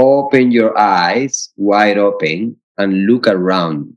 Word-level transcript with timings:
open 0.00 0.50
your 0.50 0.78
eyes 0.78 1.52
wide 1.56 1.98
open 1.98 2.56
and 2.78 3.06
look 3.06 3.26
around. 3.26 3.96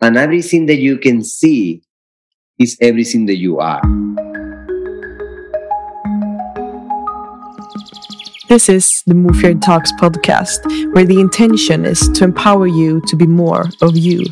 And 0.00 0.16
everything 0.16 0.66
that 0.66 0.78
you 0.78 0.98
can 0.98 1.22
see 1.22 1.82
is 2.58 2.76
everything 2.80 3.26
that 3.26 3.36
you 3.36 3.58
are. 3.58 3.82
This 8.48 8.68
is 8.68 9.02
the 9.06 9.14
Mofjärd 9.14 9.62
Talks 9.62 9.90
podcast, 9.92 10.94
where 10.94 11.04
the 11.04 11.18
intention 11.18 11.84
is 11.84 12.08
to 12.10 12.24
empower 12.24 12.66
you 12.66 13.00
to 13.08 13.16
be 13.16 13.26
more 13.26 13.64
of 13.82 13.96
you. 13.96 14.24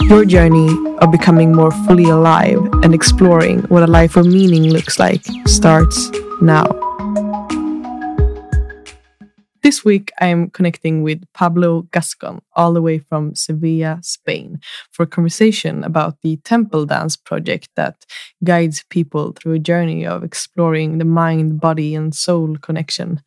Your 0.00 0.24
journey 0.24 0.68
of 0.98 1.10
becoming 1.10 1.54
more 1.54 1.70
fully 1.86 2.04
alive 2.04 2.58
and 2.82 2.94
exploring 2.94 3.60
what 3.68 3.82
a 3.82 3.86
life 3.86 4.16
of 4.16 4.26
meaning 4.26 4.70
looks 4.70 4.98
like 4.98 5.24
starts 5.46 6.10
now. 6.42 6.89
This 9.62 9.84
week, 9.84 10.10
I'm 10.18 10.48
connecting 10.48 11.02
with 11.02 11.22
Pablo 11.34 11.82
Gascon, 11.92 12.40
all 12.56 12.72
the 12.72 12.80
way 12.80 12.98
from 12.98 13.34
Sevilla, 13.34 13.98
Spain, 14.02 14.58
for 14.90 15.02
a 15.02 15.06
conversation 15.06 15.84
about 15.84 16.22
the 16.22 16.38
Temple 16.38 16.86
Dance 16.86 17.14
project 17.14 17.68
that 17.76 18.06
guides 18.42 18.82
people 18.88 19.32
through 19.32 19.52
a 19.52 19.58
journey 19.58 20.06
of 20.06 20.24
exploring 20.24 20.96
the 20.96 21.04
mind, 21.04 21.60
body, 21.60 21.94
and 21.94 22.14
soul 22.14 22.56
connection. 22.56 23.20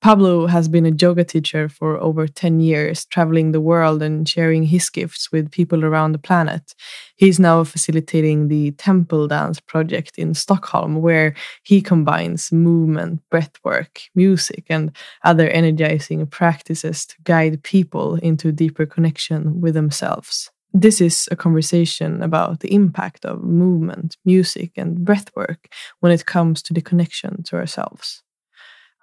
Pablo 0.00 0.46
has 0.46 0.68
been 0.68 0.86
a 0.86 0.94
yoga 0.96 1.24
teacher 1.24 1.68
for 1.68 1.98
over 1.98 2.28
10 2.28 2.60
years, 2.60 3.04
traveling 3.06 3.50
the 3.50 3.60
world 3.60 4.00
and 4.00 4.28
sharing 4.28 4.62
his 4.62 4.88
gifts 4.90 5.32
with 5.32 5.50
people 5.50 5.84
around 5.84 6.12
the 6.12 6.20
planet. 6.20 6.72
He's 7.16 7.40
now 7.40 7.64
facilitating 7.64 8.46
the 8.46 8.70
Temple 8.72 9.26
Dance 9.26 9.58
project 9.58 10.16
in 10.16 10.34
Stockholm, 10.34 11.02
where 11.02 11.34
he 11.64 11.82
combines 11.82 12.52
movement, 12.52 13.22
breathwork, 13.32 14.02
music, 14.14 14.66
and 14.68 14.96
other 15.24 15.48
energizing 15.48 16.24
practices 16.28 17.04
to 17.06 17.16
guide 17.24 17.64
people 17.64 18.14
into 18.16 18.52
deeper 18.52 18.86
connection 18.86 19.60
with 19.60 19.74
themselves. 19.74 20.48
This 20.72 21.00
is 21.00 21.28
a 21.32 21.36
conversation 21.36 22.22
about 22.22 22.60
the 22.60 22.72
impact 22.72 23.24
of 23.24 23.42
movement, 23.42 24.16
music, 24.24 24.72
and 24.76 24.98
breathwork 24.98 25.66
when 25.98 26.12
it 26.12 26.26
comes 26.26 26.62
to 26.62 26.72
the 26.72 26.82
connection 26.82 27.42
to 27.44 27.56
ourselves 27.56 28.22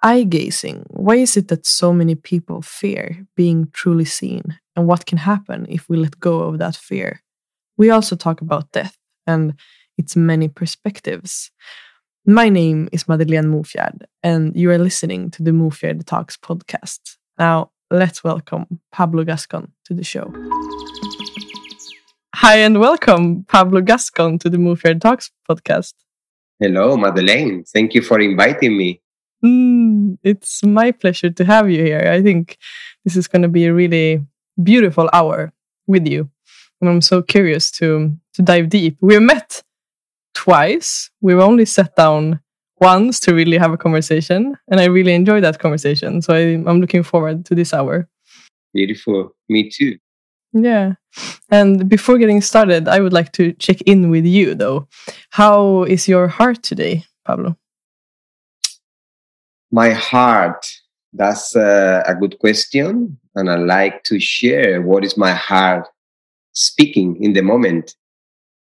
eye 0.02 0.24
gazing. 0.24 0.84
Why 0.88 1.16
is 1.16 1.36
it 1.36 1.48
that 1.48 1.66
so 1.66 1.92
many 1.92 2.14
people 2.14 2.62
fear 2.62 3.26
being 3.36 3.68
truly 3.72 4.04
seen? 4.04 4.58
And 4.74 4.86
what 4.86 5.06
can 5.06 5.18
happen 5.18 5.66
if 5.68 5.88
we 5.88 5.96
let 5.96 6.20
go 6.20 6.42
of 6.42 6.58
that 6.58 6.76
fear? 6.76 7.22
We 7.76 7.90
also 7.90 8.16
talk 8.16 8.40
about 8.40 8.72
death 8.72 8.96
and 9.26 9.54
its 9.98 10.16
many 10.16 10.48
perspectives. 10.48 11.50
My 12.26 12.48
name 12.48 12.88
is 12.92 13.08
Madeleine 13.08 13.46
Mofjärd, 13.46 14.02
and 14.22 14.54
you 14.56 14.70
are 14.70 14.78
listening 14.78 15.30
to 15.30 15.42
the 15.42 15.52
Mofjärd 15.52 16.04
Talks 16.04 16.36
podcast. 16.36 17.16
Now, 17.38 17.70
let's 17.90 18.24
welcome 18.24 18.80
Pablo 18.92 19.24
Gascon 19.24 19.72
to 19.84 19.94
the 19.94 20.04
show. 20.04 20.32
Hi, 22.34 22.56
and 22.56 22.80
welcome, 22.80 23.44
Pablo 23.44 23.80
Gascon, 23.80 24.38
to 24.40 24.50
the 24.50 24.58
Mofjärd 24.58 25.00
Talks 25.00 25.30
podcast. 25.48 25.94
Hello, 26.58 26.96
Madeleine. 26.96 27.64
Thank 27.64 27.94
you 27.94 28.02
for 28.02 28.18
inviting 28.20 28.76
me. 28.76 29.00
Mm, 29.46 30.18
it's 30.22 30.64
my 30.64 30.90
pleasure 30.90 31.30
to 31.30 31.44
have 31.44 31.70
you 31.70 31.82
here. 31.82 32.10
I 32.12 32.22
think 32.22 32.58
this 33.04 33.16
is 33.16 33.28
going 33.28 33.42
to 33.42 33.48
be 33.48 33.66
a 33.66 33.74
really 33.74 34.24
beautiful 34.62 35.08
hour 35.12 35.52
with 35.86 36.06
you. 36.06 36.28
And 36.80 36.90
I'm 36.90 37.00
so 37.00 37.22
curious 37.22 37.70
to 37.72 38.12
to 38.34 38.42
dive 38.42 38.68
deep. 38.68 38.96
We've 39.00 39.22
met 39.22 39.62
twice. 40.34 41.10
We've 41.20 41.38
only 41.38 41.64
sat 41.64 41.96
down 41.96 42.40
once 42.80 43.20
to 43.20 43.34
really 43.34 43.56
have 43.56 43.72
a 43.72 43.78
conversation, 43.78 44.56
and 44.68 44.80
I 44.80 44.84
really 44.84 45.14
enjoyed 45.14 45.44
that 45.44 45.58
conversation. 45.58 46.20
So 46.20 46.34
I, 46.34 46.40
I'm 46.68 46.80
looking 46.80 47.02
forward 47.02 47.46
to 47.46 47.54
this 47.54 47.72
hour. 47.72 48.08
Beautiful. 48.74 49.34
Me 49.48 49.70
too. 49.70 49.96
Yeah. 50.52 50.94
And 51.50 51.88
before 51.88 52.18
getting 52.18 52.42
started, 52.42 52.88
I 52.88 53.00
would 53.00 53.12
like 53.12 53.32
to 53.32 53.52
check 53.54 53.80
in 53.82 54.10
with 54.10 54.26
you 54.26 54.54
though. 54.54 54.88
How 55.30 55.84
is 55.84 56.08
your 56.08 56.28
heart 56.28 56.62
today, 56.62 57.04
Pablo? 57.24 57.56
My 59.70 59.90
heart, 59.90 60.64
that's 61.12 61.54
a, 61.56 62.02
a 62.06 62.14
good 62.14 62.38
question. 62.38 63.18
And 63.34 63.50
I 63.50 63.56
like 63.56 64.02
to 64.04 64.18
share 64.20 64.82
what 64.82 65.04
is 65.04 65.16
my 65.16 65.32
heart 65.32 65.88
speaking 66.52 67.22
in 67.22 67.32
the 67.34 67.42
moment. 67.42 67.94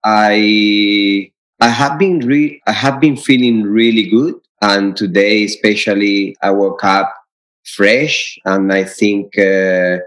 I 0.04 1.32
I 1.60 1.70
have 1.70 2.00
been 2.00 2.20
re- 2.20 2.62
I 2.68 2.72
have 2.72 3.00
been 3.00 3.16
feeling 3.16 3.64
really 3.64 4.10
good, 4.10 4.36
and 4.62 4.96
today 4.98 5.44
especially 5.44 6.36
I 6.42 6.52
woke 6.52 6.84
up 6.84 7.14
fresh, 7.76 8.38
and 8.46 8.74
I 8.74 8.84
think 8.84 9.38
uh, 9.38 9.98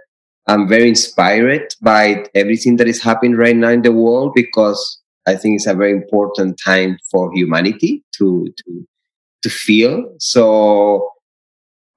I'm 0.49 0.69
very 0.69 0.89
inspired 0.89 1.75
by 1.81 2.27
everything 2.35 2.77
that 2.77 2.89
is 2.89 3.03
happening 3.03 3.37
right 3.37 3.57
now 3.57 3.71
in 3.71 3.83
the 3.83 3.93
world 3.93 4.33
because 4.35 5.01
I 5.27 5.37
think 5.37 5.57
it's 5.57 5.67
a 5.67 5.75
very 5.75 5.93
important 5.93 6.61
time 6.65 6.99
for 7.11 7.33
humanity 7.33 8.05
to 8.19 8.53
to 8.65 8.87
to 9.45 9.51
feel. 9.51 9.97
So 10.19 11.11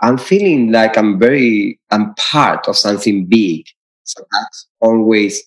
I'm 0.02 0.18
feeling 0.18 0.72
like 0.72 0.98
I'm 0.98 1.18
very, 1.20 1.80
I'm 1.90 2.14
part 2.16 2.68
of 2.68 2.78
something 2.78 3.26
big. 3.26 3.66
So 4.04 4.24
that's 4.32 4.68
always 4.80 5.44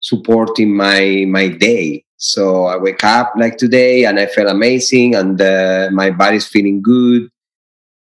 supporting 0.00 0.76
my, 0.76 1.24
my 1.28 1.48
day. 1.48 2.04
So 2.16 2.66
I 2.66 2.76
wake 2.76 3.04
up 3.04 3.32
like 3.36 3.56
today 3.56 4.04
and 4.04 4.20
I 4.20 4.26
feel 4.26 4.48
amazing 4.48 5.14
and 5.14 5.40
uh, 5.40 5.88
my 5.92 6.10
body's 6.10 6.46
feeling 6.46 6.82
good. 6.82 7.30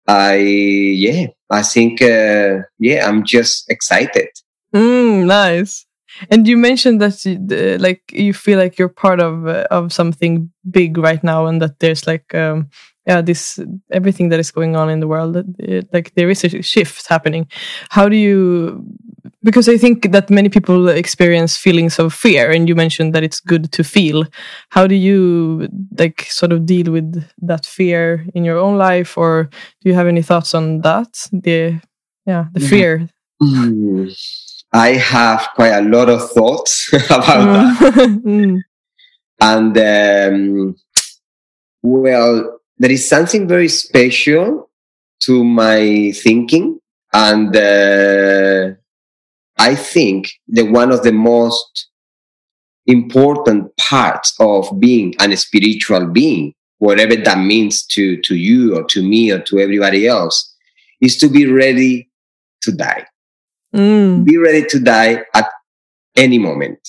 I, 0.07 0.35
yeah, 0.37 1.27
I 1.49 1.61
think, 1.61 2.01
uh, 2.01 2.63
yeah, 2.79 3.07
I'm 3.07 3.23
just 3.25 3.69
excited. 3.69 4.29
Mm, 4.73 5.25
nice. 5.25 5.85
And 6.29 6.47
you 6.47 6.57
mentioned 6.57 7.01
that 7.01 7.23
you, 7.23 7.37
uh, 7.51 7.77
like 7.79 8.01
you 8.11 8.33
feel 8.33 8.57
like 8.59 8.77
you're 8.77 8.89
part 8.89 9.21
of 9.21 9.47
uh, 9.47 9.65
of 9.71 9.93
something 9.93 10.51
big 10.69 10.97
right 10.97 11.23
now, 11.23 11.45
and 11.45 11.61
that 11.61 11.79
there's 11.79 12.07
like 12.07 12.33
um, 12.35 12.69
yeah 13.09 13.21
this 13.21 13.59
everything 13.91 14.29
that 14.29 14.39
is 14.39 14.51
going 14.51 14.75
on 14.75 14.89
in 14.89 14.99
the 14.99 15.07
world 15.07 15.35
it, 15.57 15.89
like 15.91 16.13
there 16.13 16.29
is 16.29 16.43
a 16.43 16.61
shift 16.61 17.07
happening 17.07 17.47
how 17.89 18.07
do 18.07 18.15
you 18.15 18.85
because 19.43 19.67
i 19.67 19.77
think 19.77 20.11
that 20.11 20.29
many 20.29 20.49
people 20.49 20.87
experience 20.89 21.57
feelings 21.57 21.97
of 21.97 22.13
fear 22.13 22.51
and 22.51 22.69
you 22.69 22.75
mentioned 22.75 23.13
that 23.13 23.23
it's 23.23 23.39
good 23.39 23.71
to 23.71 23.83
feel 23.83 24.23
how 24.69 24.85
do 24.85 24.95
you 24.95 25.67
like 25.97 26.27
sort 26.29 26.51
of 26.51 26.65
deal 26.65 26.91
with 26.91 27.25
that 27.41 27.65
fear 27.65 28.25
in 28.35 28.45
your 28.45 28.59
own 28.59 28.77
life 28.77 29.17
or 29.17 29.49
do 29.81 29.89
you 29.89 29.95
have 29.95 30.07
any 30.07 30.21
thoughts 30.21 30.53
on 30.53 30.81
that 30.81 31.11
the 31.31 31.81
yeah 32.27 32.45
the 32.53 32.59
mm-hmm. 32.59 32.69
fear 32.69 33.09
mm. 33.41 34.05
i 34.73 34.89
have 34.89 35.47
quite 35.55 35.73
a 35.73 35.81
lot 35.81 36.09
of 36.09 36.21
thoughts 36.31 36.93
about 37.09 37.23
mm. 37.23 37.79
that 37.79 37.93
mm. 38.25 38.59
and 39.41 39.77
um, 39.77 40.75
well 41.81 42.58
there 42.79 42.91
is 42.91 43.07
something 43.07 43.47
very 43.47 43.67
special 43.67 44.69
to 45.21 45.43
my 45.43 46.11
thinking 46.15 46.79
and 47.13 47.55
uh, 47.55 48.71
i 49.57 49.75
think 49.75 50.31
that 50.47 50.71
one 50.71 50.91
of 50.91 51.03
the 51.03 51.11
most 51.11 51.89
important 52.87 53.75
parts 53.77 54.33
of 54.39 54.67
being 54.79 55.13
an 55.19 55.35
spiritual 55.35 56.07
being 56.07 56.53
whatever 56.79 57.15
that 57.15 57.37
means 57.37 57.85
to 57.85 58.19
to 58.21 58.35
you 58.35 58.75
or 58.75 58.83
to 58.85 59.03
me 59.03 59.31
or 59.31 59.39
to 59.39 59.59
everybody 59.59 60.07
else 60.07 60.55
is 61.01 61.17
to 61.17 61.27
be 61.27 61.45
ready 61.45 62.09
to 62.61 62.71
die 62.71 63.05
mm. 63.75 64.23
be 64.23 64.37
ready 64.37 64.65
to 64.65 64.79
die 64.79 65.23
at 65.35 65.49
any 66.15 66.39
moment 66.39 66.79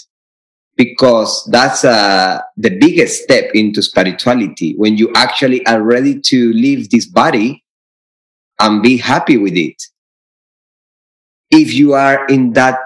because 0.81 1.45
that's 1.51 1.85
uh, 1.85 2.41
the 2.57 2.71
biggest 2.71 3.23
step 3.23 3.51
into 3.53 3.83
spirituality 3.83 4.73
when 4.79 4.97
you 4.97 5.13
actually 5.15 5.61
are 5.67 5.83
ready 5.83 6.19
to 6.19 6.55
leave 6.55 6.89
this 6.89 7.05
body 7.05 7.63
and 8.59 8.83
be 8.83 8.97
happy 8.97 9.37
with 9.37 9.59
it. 9.59 9.77
If 11.51 11.75
you 11.75 11.93
are 11.93 12.27
in 12.29 12.55
that 12.55 12.79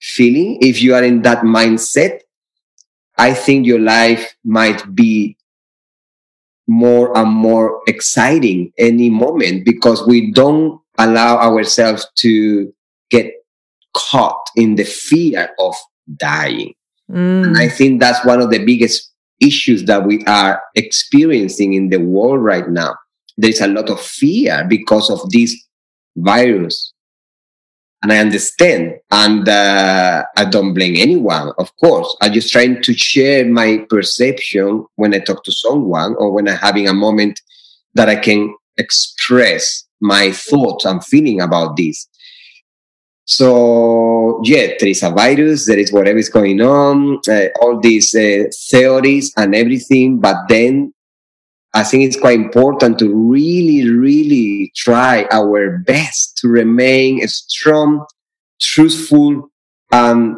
feeling, 0.00 0.56
if 0.62 0.80
you 0.80 0.94
are 0.94 1.04
in 1.04 1.20
that 1.28 1.40
mindset, 1.40 2.20
I 3.18 3.34
think 3.34 3.66
your 3.66 3.80
life 3.80 4.34
might 4.42 4.94
be 4.94 5.36
more 6.66 7.14
and 7.18 7.28
more 7.28 7.82
exciting 7.86 8.72
any 8.78 9.10
moment 9.10 9.66
because 9.66 10.06
we 10.06 10.32
don't 10.32 10.80
allow 10.96 11.36
ourselves 11.36 12.06
to 12.20 12.72
get 13.10 13.30
caught 13.94 14.48
in 14.56 14.76
the 14.76 14.84
fear 14.84 15.50
of 15.58 15.74
dying. 16.16 16.72
Mm. 17.10 17.46
And 17.46 17.58
I 17.58 17.68
think 17.68 18.00
that's 18.00 18.24
one 18.24 18.40
of 18.40 18.50
the 18.50 18.64
biggest 18.64 19.12
issues 19.40 19.84
that 19.84 20.04
we 20.04 20.24
are 20.26 20.62
experiencing 20.74 21.74
in 21.74 21.90
the 21.90 21.98
world 21.98 22.42
right 22.42 22.68
now. 22.68 22.94
There's 23.36 23.60
a 23.60 23.66
lot 23.66 23.90
of 23.90 24.00
fear 24.00 24.64
because 24.68 25.10
of 25.10 25.28
this 25.30 25.54
virus. 26.16 26.92
And 28.02 28.12
I 28.12 28.18
understand. 28.18 28.96
And 29.10 29.48
uh, 29.48 30.24
I 30.36 30.44
don't 30.44 30.74
blame 30.74 30.94
anyone, 30.96 31.52
of 31.58 31.74
course. 31.78 32.14
I'm 32.20 32.32
just 32.32 32.52
trying 32.52 32.82
to 32.82 32.92
share 32.94 33.46
my 33.46 33.78
perception 33.88 34.86
when 34.96 35.14
I 35.14 35.20
talk 35.20 35.42
to 35.44 35.52
someone 35.52 36.14
or 36.18 36.30
when 36.30 36.48
I'm 36.48 36.58
having 36.58 36.86
a 36.86 36.92
moment 36.92 37.40
that 37.94 38.08
I 38.08 38.16
can 38.16 38.54
express 38.76 39.84
my 40.00 40.32
thoughts 40.32 40.84
and 40.84 41.04
feeling 41.04 41.40
about 41.40 41.76
this. 41.76 42.06
So 43.26 44.40
yeah, 44.44 44.72
there 44.78 44.88
is 44.88 45.02
a 45.02 45.10
virus, 45.10 45.66
there 45.66 45.78
is 45.78 45.92
whatever 45.92 46.18
is 46.18 46.28
going 46.28 46.60
on, 46.60 47.20
uh, 47.28 47.46
all 47.60 47.80
these 47.80 48.14
uh, 48.14 48.44
theories 48.70 49.32
and 49.36 49.54
everything. 49.54 50.20
But 50.20 50.36
then 50.48 50.92
I 51.72 51.82
think 51.84 52.04
it's 52.04 52.20
quite 52.20 52.38
important 52.38 52.98
to 52.98 53.12
really, 53.12 53.88
really 53.88 54.72
try 54.76 55.26
our 55.32 55.78
best 55.78 56.36
to 56.38 56.48
remain 56.48 57.26
strong, 57.26 58.06
truthful, 58.60 59.50
and 59.90 60.36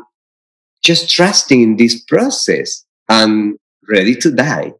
just 0.82 1.10
trusting 1.10 1.60
in 1.60 1.76
this 1.76 2.00
process 2.04 2.84
and 3.08 3.58
ready 3.88 4.14
to 4.14 4.30
die. 4.30 4.72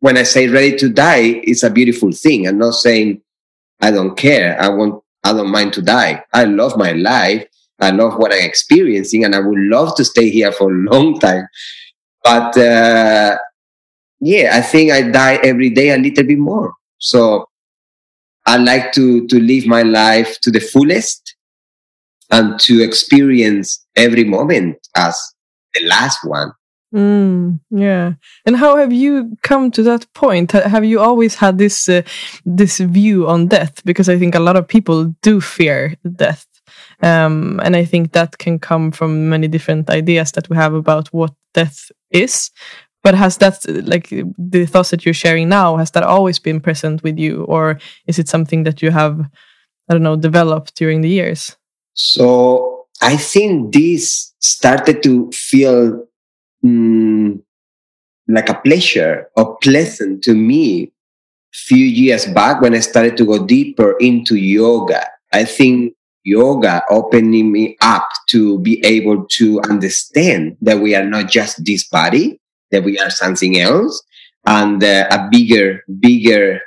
When 0.00 0.16
I 0.16 0.24
say 0.24 0.48
ready 0.48 0.76
to 0.78 0.88
die, 0.88 1.42
it's 1.44 1.62
a 1.62 1.70
beautiful 1.70 2.10
thing. 2.10 2.48
I'm 2.48 2.58
not 2.58 2.74
saying 2.74 3.22
I 3.80 3.90
don't 3.90 4.16
care. 4.16 4.60
I 4.60 4.68
want 4.68 5.01
I 5.24 5.32
don't 5.32 5.50
mind 5.50 5.72
to 5.74 5.82
die. 5.82 6.24
I 6.32 6.44
love 6.44 6.76
my 6.76 6.92
life. 6.92 7.46
I 7.80 7.90
love 7.90 8.16
what 8.16 8.32
I'm 8.32 8.44
experiencing, 8.44 9.24
and 9.24 9.34
I 9.34 9.40
would 9.40 9.58
love 9.58 9.96
to 9.96 10.04
stay 10.04 10.30
here 10.30 10.52
for 10.52 10.70
a 10.70 10.74
long 10.92 11.18
time. 11.18 11.46
But 12.22 12.56
uh, 12.56 13.36
yeah, 14.20 14.56
I 14.56 14.60
think 14.60 14.92
I 14.92 15.02
die 15.02 15.40
every 15.42 15.70
day 15.70 15.90
a 15.90 15.98
little 15.98 16.24
bit 16.24 16.38
more. 16.38 16.74
So 16.98 17.48
I 18.46 18.56
like 18.56 18.92
to 18.92 19.26
to 19.26 19.40
live 19.40 19.66
my 19.66 19.82
life 19.82 20.40
to 20.42 20.50
the 20.50 20.60
fullest 20.60 21.36
and 22.30 22.58
to 22.60 22.82
experience 22.82 23.84
every 23.96 24.24
moment 24.24 24.78
as 24.96 25.16
the 25.74 25.86
last 25.86 26.18
one. 26.24 26.52
Mm, 26.94 27.60
yeah. 27.70 28.14
And 28.44 28.56
how 28.56 28.76
have 28.76 28.92
you 28.92 29.36
come 29.42 29.70
to 29.70 29.82
that 29.82 30.12
point? 30.12 30.52
Have 30.52 30.84
you 30.84 31.00
always 31.00 31.34
had 31.34 31.56
this 31.56 31.88
uh, 31.88 32.02
this 32.44 32.78
view 32.78 33.26
on 33.26 33.48
death? 33.48 33.82
Because 33.84 34.08
I 34.08 34.18
think 34.18 34.34
a 34.34 34.40
lot 34.40 34.56
of 34.56 34.68
people 34.68 35.14
do 35.22 35.40
fear 35.40 35.96
death, 36.16 36.46
um, 37.02 37.60
and 37.64 37.76
I 37.76 37.86
think 37.86 38.12
that 38.12 38.36
can 38.38 38.58
come 38.58 38.92
from 38.92 39.30
many 39.30 39.48
different 39.48 39.88
ideas 39.88 40.32
that 40.32 40.50
we 40.50 40.56
have 40.56 40.74
about 40.74 41.08
what 41.08 41.32
death 41.54 41.90
is. 42.10 42.50
But 43.02 43.14
has 43.14 43.38
that 43.38 43.64
like 43.86 44.10
the 44.38 44.66
thoughts 44.66 44.90
that 44.90 45.04
you're 45.04 45.14
sharing 45.14 45.48
now? 45.48 45.78
Has 45.78 45.90
that 45.92 46.04
always 46.04 46.38
been 46.38 46.60
present 46.60 47.02
with 47.02 47.18
you, 47.18 47.44
or 47.44 47.78
is 48.06 48.18
it 48.18 48.28
something 48.28 48.64
that 48.64 48.82
you 48.82 48.90
have, 48.90 49.18
I 49.88 49.94
don't 49.94 50.02
know, 50.02 50.16
developed 50.16 50.76
during 50.76 51.00
the 51.00 51.08
years? 51.08 51.56
So 51.94 52.86
I 53.00 53.16
think 53.16 53.72
this 53.72 54.32
started 54.40 55.02
to 55.02 55.30
feel 55.32 56.06
mm, 56.64 57.40
like 58.28 58.48
a 58.48 58.54
pleasure 58.54 59.28
or 59.36 59.56
pleasant 59.58 60.22
to 60.24 60.34
me 60.34 60.92
few 61.52 61.84
years 61.84 62.26
back 62.26 62.60
when 62.60 62.74
I 62.74 62.80
started 62.80 63.16
to 63.18 63.26
go 63.26 63.44
deeper 63.44 63.96
into 63.98 64.36
yoga. 64.36 65.06
I 65.32 65.44
think 65.44 65.94
yoga 66.24 66.82
opening 66.90 67.52
me 67.52 67.76
up 67.80 68.08
to 68.30 68.58
be 68.60 68.84
able 68.84 69.26
to 69.26 69.60
understand 69.68 70.56
that 70.62 70.80
we 70.80 70.94
are 70.94 71.04
not 71.04 71.28
just 71.28 71.64
this 71.64 71.86
body, 71.88 72.40
that 72.70 72.84
we 72.84 72.98
are 72.98 73.10
something 73.10 73.58
else, 73.58 74.02
and 74.46 74.82
uh, 74.82 75.08
a 75.10 75.28
bigger, 75.30 75.84
bigger, 76.00 76.60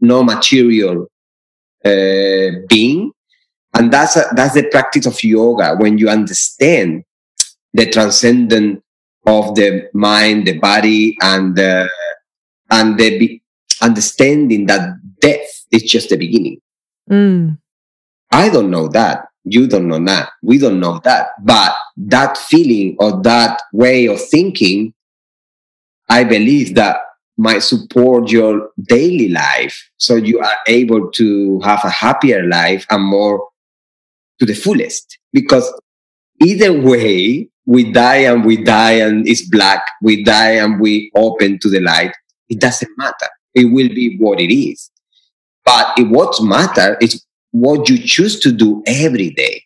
no 0.00 0.22
material 0.22 1.06
uh, 1.84 2.50
being. 2.68 3.12
And 3.74 3.92
that's 3.92 4.16
a, 4.16 4.24
that's 4.34 4.54
the 4.54 4.68
practice 4.70 5.06
of 5.06 5.22
yoga 5.22 5.76
when 5.76 5.96
you 5.96 6.08
understand 6.08 7.04
the 7.72 7.86
transcendent 7.86 8.82
of 9.26 9.54
the 9.54 9.88
mind, 9.92 10.46
the 10.46 10.58
body, 10.58 11.16
and 11.22 11.58
uh, 11.58 11.88
and 12.70 12.98
the 12.98 13.18
be- 13.18 13.42
understanding 13.82 14.66
that 14.66 14.96
death 15.20 15.66
is 15.70 15.82
just 15.82 16.08
the 16.10 16.16
beginning. 16.16 16.60
Mm. 17.10 17.58
I 18.30 18.48
don't 18.48 18.70
know 18.70 18.88
that. 18.88 19.26
You 19.44 19.66
don't 19.66 19.88
know 19.88 20.02
that. 20.04 20.30
We 20.42 20.58
don't 20.58 20.80
know 20.80 21.00
that. 21.04 21.28
But 21.42 21.74
that 21.96 22.38
feeling 22.38 22.96
or 22.98 23.20
that 23.22 23.60
way 23.72 24.06
of 24.06 24.20
thinking, 24.20 24.94
I 26.08 26.24
believe 26.24 26.74
that 26.74 26.98
might 27.36 27.60
support 27.60 28.30
your 28.30 28.70
daily 28.82 29.30
life. 29.30 29.90
So 29.96 30.16
you 30.16 30.40
are 30.40 30.56
able 30.68 31.10
to 31.12 31.60
have 31.60 31.82
a 31.84 31.90
happier 31.90 32.46
life 32.46 32.86
and 32.90 33.02
more 33.02 33.48
to 34.38 34.46
the 34.46 34.54
fullest. 34.54 35.18
Because 35.32 35.72
either 36.42 36.78
way, 36.78 37.48
we 37.70 37.92
die 37.92 38.16
and 38.16 38.44
we 38.44 38.56
die 38.56 38.94
and 38.94 39.28
it's 39.28 39.48
black. 39.48 39.80
We 40.02 40.24
die 40.24 40.56
and 40.56 40.80
we 40.80 41.08
open 41.14 41.60
to 41.60 41.70
the 41.70 41.78
light. 41.78 42.12
It 42.48 42.58
doesn't 42.58 42.90
matter. 42.98 43.28
It 43.54 43.66
will 43.66 43.88
be 43.88 44.16
what 44.18 44.40
it 44.40 44.52
is. 44.52 44.90
But 45.64 45.96
it, 45.96 46.08
what 46.08 46.34
matters 46.42 46.96
is 47.00 47.24
what 47.52 47.88
you 47.88 47.98
choose 47.98 48.40
to 48.40 48.50
do 48.50 48.82
every 48.88 49.30
day. 49.30 49.62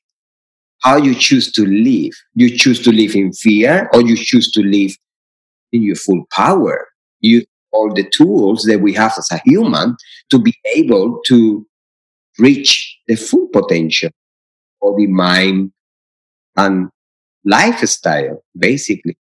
How 0.83 0.99
you 0.99 1.15
choose 1.15 1.51
to 1.53 1.65
live. 1.65 2.13
You 2.35 2.55
choose 2.55 2.83
to 2.83 2.93
live 2.93 3.15
in 3.15 3.33
fear 3.33 3.89
or 3.95 4.03
you 4.03 4.19
choose 4.19 4.53
to 4.53 4.61
live 4.63 4.91
in 5.73 5.83
your 5.83 5.97
full 5.97 6.27
power. 6.31 6.87
You 7.21 7.47
all 7.73 7.95
the 7.95 8.07
tools 8.11 8.65
that 8.65 8.83
we 8.83 8.93
have 8.93 9.15
as 9.17 9.31
a 9.33 9.41
human 9.47 9.97
to 10.31 10.39
be 10.39 10.55
able 10.77 11.21
to 11.29 11.67
reach 12.39 12.99
the 13.09 13.17
full 13.17 13.49
potential 13.49 14.11
of 14.83 14.95
the 14.99 15.07
mind 15.07 15.73
and 16.59 16.91
lifestyle, 17.45 18.43
basically. 18.59 19.17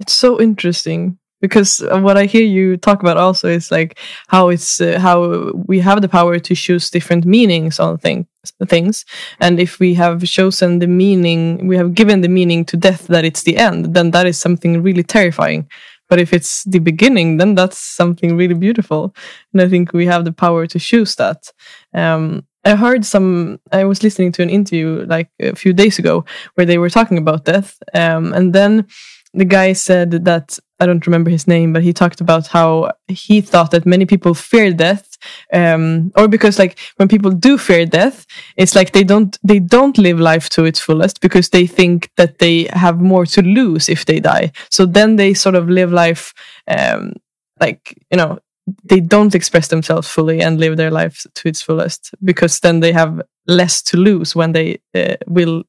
It's 0.00 0.12
so 0.14 0.40
interesting 0.40 1.18
because 1.40 1.82
what 1.90 2.16
I 2.16 2.24
hear 2.26 2.44
you 2.44 2.76
talk 2.76 3.00
about 3.02 3.16
also 3.16 3.48
is 3.48 3.70
like 3.70 3.98
how 4.28 4.48
it's 4.48 4.80
uh, 4.80 4.98
how 4.98 5.52
we 5.66 5.80
have 5.80 6.02
the 6.02 6.08
power 6.08 6.38
to 6.38 6.54
choose 6.54 6.90
different 6.90 7.24
meanings 7.24 7.78
on 7.80 7.98
things 7.98 8.26
things. 8.66 9.04
And 9.40 9.60
if 9.60 9.78
we 9.78 9.94
have 9.94 10.24
chosen 10.24 10.78
the 10.78 10.86
meaning 10.86 11.66
we 11.66 11.76
have 11.76 11.94
given 11.94 12.22
the 12.22 12.28
meaning 12.28 12.64
to 12.66 12.76
death 12.76 13.06
that 13.08 13.24
it's 13.24 13.42
the 13.42 13.56
end 13.58 13.94
then 13.94 14.10
that 14.12 14.26
is 14.26 14.38
something 14.38 14.82
really 14.82 15.02
terrifying. 15.02 15.68
But 16.08 16.18
if 16.18 16.32
it's 16.32 16.64
the 16.64 16.78
beginning 16.80 17.36
then 17.36 17.54
that's 17.54 17.78
something 17.78 18.36
really 18.36 18.54
beautiful. 18.54 19.14
And 19.52 19.60
i 19.62 19.68
think 19.68 19.92
we 19.92 20.06
have 20.06 20.24
the 20.24 20.32
power 20.32 20.66
to 20.66 20.78
choose 20.78 21.14
that. 21.16 21.52
Um, 21.94 22.46
I 22.64 22.76
heard 22.76 23.04
some. 23.04 23.58
I 23.72 23.84
was 23.84 24.02
listening 24.02 24.32
to 24.32 24.42
an 24.42 24.50
interview 24.50 25.06
like 25.08 25.30
a 25.40 25.54
few 25.54 25.72
days 25.72 25.98
ago 25.98 26.24
where 26.54 26.66
they 26.66 26.78
were 26.78 26.90
talking 26.90 27.18
about 27.18 27.44
death, 27.44 27.78
um, 27.94 28.32
and 28.34 28.52
then 28.52 28.86
the 29.32 29.44
guy 29.44 29.72
said 29.72 30.10
that 30.24 30.58
I 30.80 30.86
don't 30.86 31.06
remember 31.06 31.30
his 31.30 31.46
name, 31.46 31.72
but 31.72 31.82
he 31.82 31.92
talked 31.92 32.20
about 32.20 32.48
how 32.48 32.92
he 33.06 33.40
thought 33.40 33.70
that 33.70 33.86
many 33.86 34.04
people 34.04 34.34
fear 34.34 34.72
death, 34.72 35.16
um, 35.52 36.12
or 36.16 36.28
because 36.28 36.58
like 36.58 36.78
when 36.96 37.08
people 37.08 37.30
do 37.30 37.56
fear 37.56 37.86
death, 37.86 38.26
it's 38.56 38.74
like 38.74 38.92
they 38.92 39.04
don't 39.04 39.38
they 39.42 39.58
don't 39.58 39.96
live 39.98 40.20
life 40.20 40.48
to 40.50 40.64
its 40.64 40.80
fullest 40.80 41.20
because 41.20 41.50
they 41.50 41.66
think 41.66 42.10
that 42.16 42.38
they 42.38 42.64
have 42.72 43.00
more 43.00 43.24
to 43.26 43.42
lose 43.42 43.88
if 43.88 44.04
they 44.04 44.20
die. 44.20 44.52
So 44.70 44.84
then 44.84 45.16
they 45.16 45.34
sort 45.34 45.54
of 45.54 45.70
live 45.70 45.92
life 45.92 46.34
um, 46.66 47.14
like 47.60 47.96
you 48.10 48.16
know 48.16 48.38
they 48.84 49.00
don't 49.00 49.34
express 49.34 49.68
themselves 49.68 50.08
fully 50.08 50.40
and 50.40 50.60
live 50.60 50.76
their 50.76 50.90
life 50.90 51.24
to 51.34 51.48
its 51.48 51.62
fullest 51.62 52.14
because 52.22 52.60
then 52.60 52.80
they 52.80 52.92
have 52.92 53.20
less 53.46 53.82
to 53.82 53.96
lose 53.96 54.36
when 54.36 54.52
they 54.52 54.78
uh, 54.94 55.16
will 55.26 55.64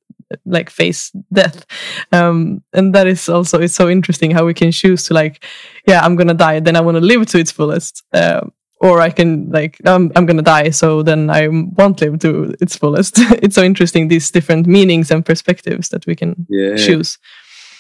like 0.46 0.70
face 0.70 1.12
death. 1.34 1.66
Um, 2.12 2.64
and 2.74 2.94
that 2.96 3.08
is 3.08 3.28
also 3.30 3.60
it's 3.60 3.74
so 3.74 3.90
interesting 3.90 4.32
how 4.32 4.46
we 4.46 4.54
can 4.54 4.72
choose 4.72 5.04
to 5.06 5.14
like 5.14 5.44
yeah 5.88 6.02
i'm 6.02 6.16
gonna 6.16 6.34
die 6.34 6.60
then 6.60 6.76
i 6.76 6.82
want 6.82 6.96
to 6.96 7.02
live 7.02 7.26
to 7.28 7.40
its 7.40 7.52
fullest 7.52 8.04
uh, 8.14 8.42
or 8.80 9.02
i 9.02 9.10
can 9.10 9.50
like 9.52 9.78
I'm, 9.86 10.12
I'm 10.16 10.26
gonna 10.26 10.42
die 10.42 10.70
so 10.70 11.04
then 11.04 11.30
i 11.30 11.48
won't 11.48 12.02
live 12.02 12.20
to 12.20 12.56
its 12.62 12.76
fullest. 12.76 13.20
It's 13.44 13.56
so 13.56 13.64
interesting 13.64 14.08
these 14.08 14.32
different 14.32 14.68
meanings 14.68 15.12
and 15.12 15.26
perspectives 15.26 15.90
that 15.90 16.06
we 16.06 16.16
can 16.16 16.48
yeah. 16.50 16.76
choose. 16.78 17.18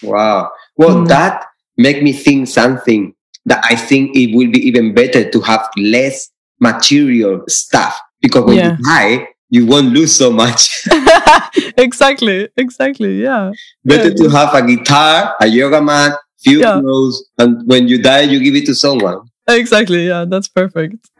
Wow. 0.03 0.51
Well 0.77 0.97
mm. 0.97 1.07
that 1.07 1.45
make 1.77 2.03
me 2.03 2.13
think 2.13 2.47
something 2.47 3.13
that 3.45 3.63
I 3.63 3.75
think 3.75 4.15
it 4.15 4.35
will 4.35 4.51
be 4.51 4.59
even 4.59 4.93
better 4.93 5.29
to 5.29 5.41
have 5.41 5.67
less 5.77 6.29
material 6.59 7.43
stuff 7.47 7.99
because 8.21 8.45
when 8.45 8.57
yeah. 8.57 8.77
you 8.77 8.83
die, 8.83 9.27
you 9.49 9.65
won't 9.65 9.93
lose 9.93 10.15
so 10.15 10.31
much. 10.31 10.87
exactly, 11.77 12.49
exactly, 12.55 13.21
yeah. 13.21 13.51
Better 13.83 14.09
yeah. 14.09 14.15
to 14.15 14.29
have 14.29 14.53
a 14.55 14.65
guitar, 14.65 15.35
a 15.41 15.47
yoga 15.47 15.81
mat, 15.81 16.17
few 16.39 16.59
yeah. 16.59 16.79
clothes, 16.79 17.29
and 17.37 17.67
when 17.67 17.87
you 17.87 18.01
die, 18.01 18.21
you 18.21 18.39
give 18.39 18.55
it 18.55 18.65
to 18.67 18.75
someone. 18.75 19.19
Exactly, 19.49 20.07
yeah, 20.07 20.25
that's 20.27 20.47
perfect. 20.47 20.95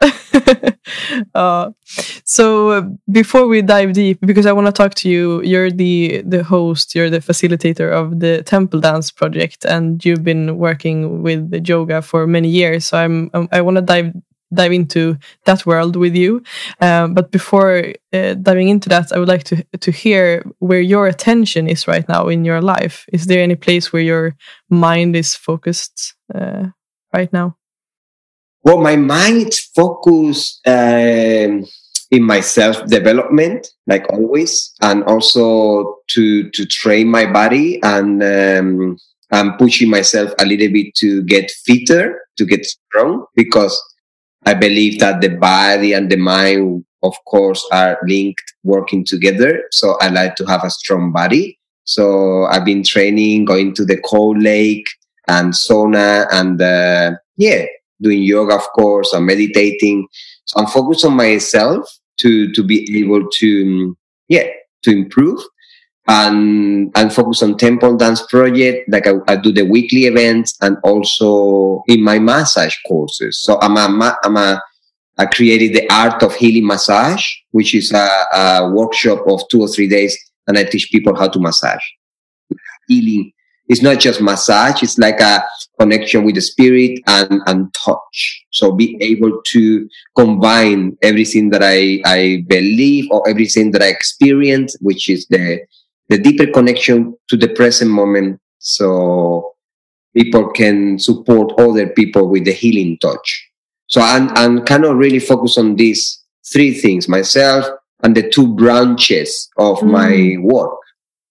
uh, 1.34 1.70
so 2.24 2.70
uh, 2.70 2.82
before 3.10 3.46
we 3.46 3.62
dive 3.62 3.92
deep, 3.92 4.18
because 4.20 4.46
I 4.46 4.52
want 4.52 4.66
to 4.66 4.72
talk 4.72 4.94
to 4.96 5.08
you, 5.08 5.42
you're 5.42 5.70
the 5.70 6.22
the 6.24 6.42
host, 6.42 6.94
you're 6.94 7.10
the 7.10 7.20
facilitator 7.20 7.90
of 7.90 8.20
the 8.20 8.42
Temple 8.42 8.80
Dance 8.80 9.10
project, 9.10 9.64
and 9.64 10.04
you've 10.04 10.24
been 10.24 10.58
working 10.58 11.22
with 11.22 11.50
the 11.50 11.60
yoga 11.60 12.02
for 12.02 12.26
many 12.26 12.48
years. 12.48 12.86
So 12.86 12.98
I'm, 12.98 13.30
I'm 13.34 13.48
I 13.52 13.60
want 13.60 13.76
to 13.76 13.82
dive 13.82 14.12
dive 14.54 14.72
into 14.72 15.18
that 15.44 15.64
world 15.66 15.96
with 15.96 16.14
you. 16.14 16.42
Um, 16.80 17.14
but 17.14 17.30
before 17.30 17.92
uh, 18.12 18.34
diving 18.34 18.68
into 18.68 18.88
that, 18.90 19.12
I 19.12 19.18
would 19.18 19.28
like 19.28 19.44
to 19.44 19.64
to 19.80 19.90
hear 19.90 20.44
where 20.58 20.80
your 20.80 21.06
attention 21.06 21.68
is 21.68 21.88
right 21.88 22.08
now 22.08 22.28
in 22.28 22.44
your 22.44 22.60
life. 22.60 23.06
Is 23.12 23.26
there 23.26 23.42
any 23.42 23.56
place 23.56 23.92
where 23.92 24.02
your 24.02 24.36
mind 24.68 25.16
is 25.16 25.34
focused 25.34 26.14
uh, 26.34 26.68
right 27.12 27.32
now? 27.32 27.56
Well, 28.64 28.78
my 28.78 28.96
mind 28.96 29.48
is 29.48 29.60
focused 29.74 30.60
um, 30.66 31.66
in 32.10 32.22
my 32.22 32.40
self 32.40 32.86
development, 32.86 33.68
like 33.86 34.06
always, 34.12 34.72
and 34.80 35.02
also 35.04 35.96
to 36.10 36.50
to 36.50 36.66
train 36.66 37.08
my 37.08 37.26
body 37.26 37.80
and 37.82 38.22
um, 38.22 38.98
I'm 39.32 39.56
pushing 39.56 39.88
myself 39.88 40.32
a 40.38 40.44
little 40.44 40.70
bit 40.70 40.94
to 40.96 41.22
get 41.22 41.50
fitter, 41.64 42.20
to 42.36 42.44
get 42.44 42.66
strong, 42.66 43.24
because 43.34 43.74
I 44.44 44.54
believe 44.54 45.00
that 45.00 45.22
the 45.22 45.30
body 45.30 45.94
and 45.94 46.10
the 46.10 46.16
mind, 46.16 46.84
of 47.02 47.14
course, 47.26 47.66
are 47.72 47.98
linked, 48.06 48.44
working 48.62 49.04
together. 49.06 49.64
So 49.72 49.96
I 50.00 50.08
like 50.08 50.36
to 50.36 50.44
have 50.44 50.64
a 50.64 50.70
strong 50.70 51.12
body. 51.12 51.58
So 51.84 52.44
I've 52.44 52.64
been 52.66 52.84
training, 52.84 53.46
going 53.46 53.74
to 53.74 53.84
the 53.86 53.96
cold 54.04 54.40
lake 54.40 54.86
and 55.28 55.52
sauna, 55.54 56.26
and 56.30 56.60
uh, 56.60 57.12
yeah, 57.36 57.64
doing 58.02 58.22
yoga, 58.22 58.54
of 58.54 58.66
course, 58.74 59.12
and 59.12 59.26
meditating. 59.26 60.06
So 60.44 60.60
I'm 60.60 60.66
focused 60.66 61.04
on 61.04 61.16
myself 61.16 61.88
to 62.18 62.52
to 62.52 62.62
be 62.62 63.00
able 63.00 63.28
to 63.38 63.96
yeah 64.28 64.46
to 64.82 64.90
improve 64.90 65.40
and 66.08 66.90
and 66.96 67.12
focus 67.12 67.42
on 67.42 67.56
temple 67.56 67.96
dance 67.96 68.22
project 68.26 68.88
like 68.88 69.06
I, 69.06 69.14
I, 69.28 69.36
do 69.36 69.52
the 69.52 69.62
weekly 69.62 70.06
events 70.06 70.56
and 70.60 70.76
also 70.82 71.82
in 71.86 72.02
my 72.02 72.18
massage 72.18 72.76
courses 72.88 73.40
so 73.40 73.58
i'm 73.60 73.76
a 73.76 74.16
i'm 74.24 74.36
a 74.36 74.60
i 75.18 75.26
created 75.26 75.74
the 75.74 75.88
art 75.92 76.22
of 76.24 76.34
healing 76.34 76.66
massage 76.66 77.24
which 77.52 77.74
is 77.74 77.92
a, 77.92 78.08
a 78.34 78.70
workshop 78.72 79.20
of 79.28 79.46
two 79.48 79.60
or 79.60 79.68
three 79.68 79.88
days 79.88 80.18
and 80.48 80.58
i 80.58 80.64
teach 80.64 80.90
people 80.90 81.14
how 81.14 81.28
to 81.28 81.38
massage 81.38 81.84
healing 82.88 83.32
it's 83.68 83.82
not 83.82 84.00
just 84.00 84.20
massage 84.20 84.82
it's 84.82 84.98
like 84.98 85.20
a 85.20 85.42
connection 85.78 86.24
with 86.24 86.34
the 86.34 86.40
spirit 86.40 87.00
and 87.06 87.40
and 87.46 87.72
touch 87.74 88.44
so 88.50 88.72
be 88.72 88.98
able 89.00 89.40
to 89.44 89.88
combine 90.16 90.96
everything 91.02 91.50
that 91.50 91.62
i 91.62 92.00
i 92.04 92.44
believe 92.48 93.08
or 93.10 93.26
everything 93.28 93.70
that 93.70 93.82
i 93.82 93.86
experience 93.86 94.76
which 94.80 95.08
is 95.08 95.26
the 95.28 95.60
the 96.08 96.18
deeper 96.18 96.46
connection 96.46 97.16
to 97.28 97.36
the 97.36 97.48
present 97.48 97.90
moment 97.90 98.38
so 98.58 99.52
people 100.14 100.50
can 100.50 100.98
support 100.98 101.52
other 101.58 101.88
people 101.88 102.28
with 102.28 102.44
the 102.44 102.52
healing 102.52 102.98
touch. 102.98 103.48
So 103.86 104.00
I'm, 104.00 104.28
I'm 104.30 104.64
kind 104.64 104.84
of 104.84 104.96
really 104.96 105.18
focused 105.18 105.58
on 105.58 105.76
these 105.76 106.22
three 106.52 106.74
things 106.74 107.08
myself 107.08 107.66
and 108.02 108.16
the 108.16 108.28
two 108.28 108.54
branches 108.54 109.48
of 109.58 109.78
mm. 109.78 109.90
my 109.90 110.36
work. 110.42 110.78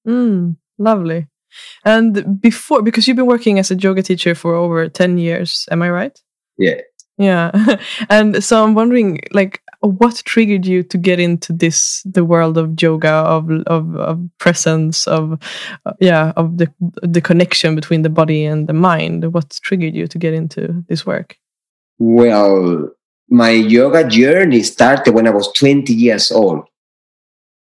Mm, 0.08 0.58
lovely. 0.78 1.28
And 1.86 2.40
before, 2.42 2.82
because 2.82 3.08
you've 3.08 3.18
been 3.18 3.26
working 3.26 3.60
as 3.60 3.72
a 3.72 3.76
yoga 3.76 4.04
teacher 4.04 4.36
for 4.36 4.56
over 4.56 4.88
10 4.88 5.18
years, 5.18 5.68
am 5.72 5.82
I 5.82 5.90
right? 5.90 6.20
Yeah. 6.58 6.82
Yeah. 7.18 7.78
and 8.10 8.44
so 8.44 8.64
I'm 8.64 8.74
wondering, 8.74 9.20
like, 9.32 9.62
what 9.82 10.22
triggered 10.26 10.66
you 10.66 10.84
to 10.84 10.98
get 10.98 11.20
into 11.20 11.54
this 11.54 12.04
the 12.06 12.24
world 12.24 12.58
of 12.58 12.82
yoga 12.82 13.10
of 13.10 13.50
of, 13.66 13.96
of 13.96 14.30
presence 14.38 15.08
of 15.08 15.40
uh, 15.86 15.94
yeah 16.00 16.34
of 16.36 16.58
the 16.58 16.72
the 17.02 17.22
connection 17.22 17.76
between 17.76 18.04
the 18.04 18.10
body 18.10 18.46
and 18.46 18.68
the 18.68 18.74
mind 18.74 19.34
what 19.34 19.58
triggered 19.64 19.96
you 19.96 20.08
to 20.08 20.18
get 20.20 20.34
into 20.34 20.84
this 20.88 21.06
work 21.06 21.36
well 21.98 22.90
my 23.30 23.50
yoga 23.50 24.08
journey 24.08 24.62
started 24.62 25.14
when 25.14 25.28
i 25.28 25.32
was 25.32 25.52
20 25.54 25.92
years 25.92 26.32
old 26.32 26.64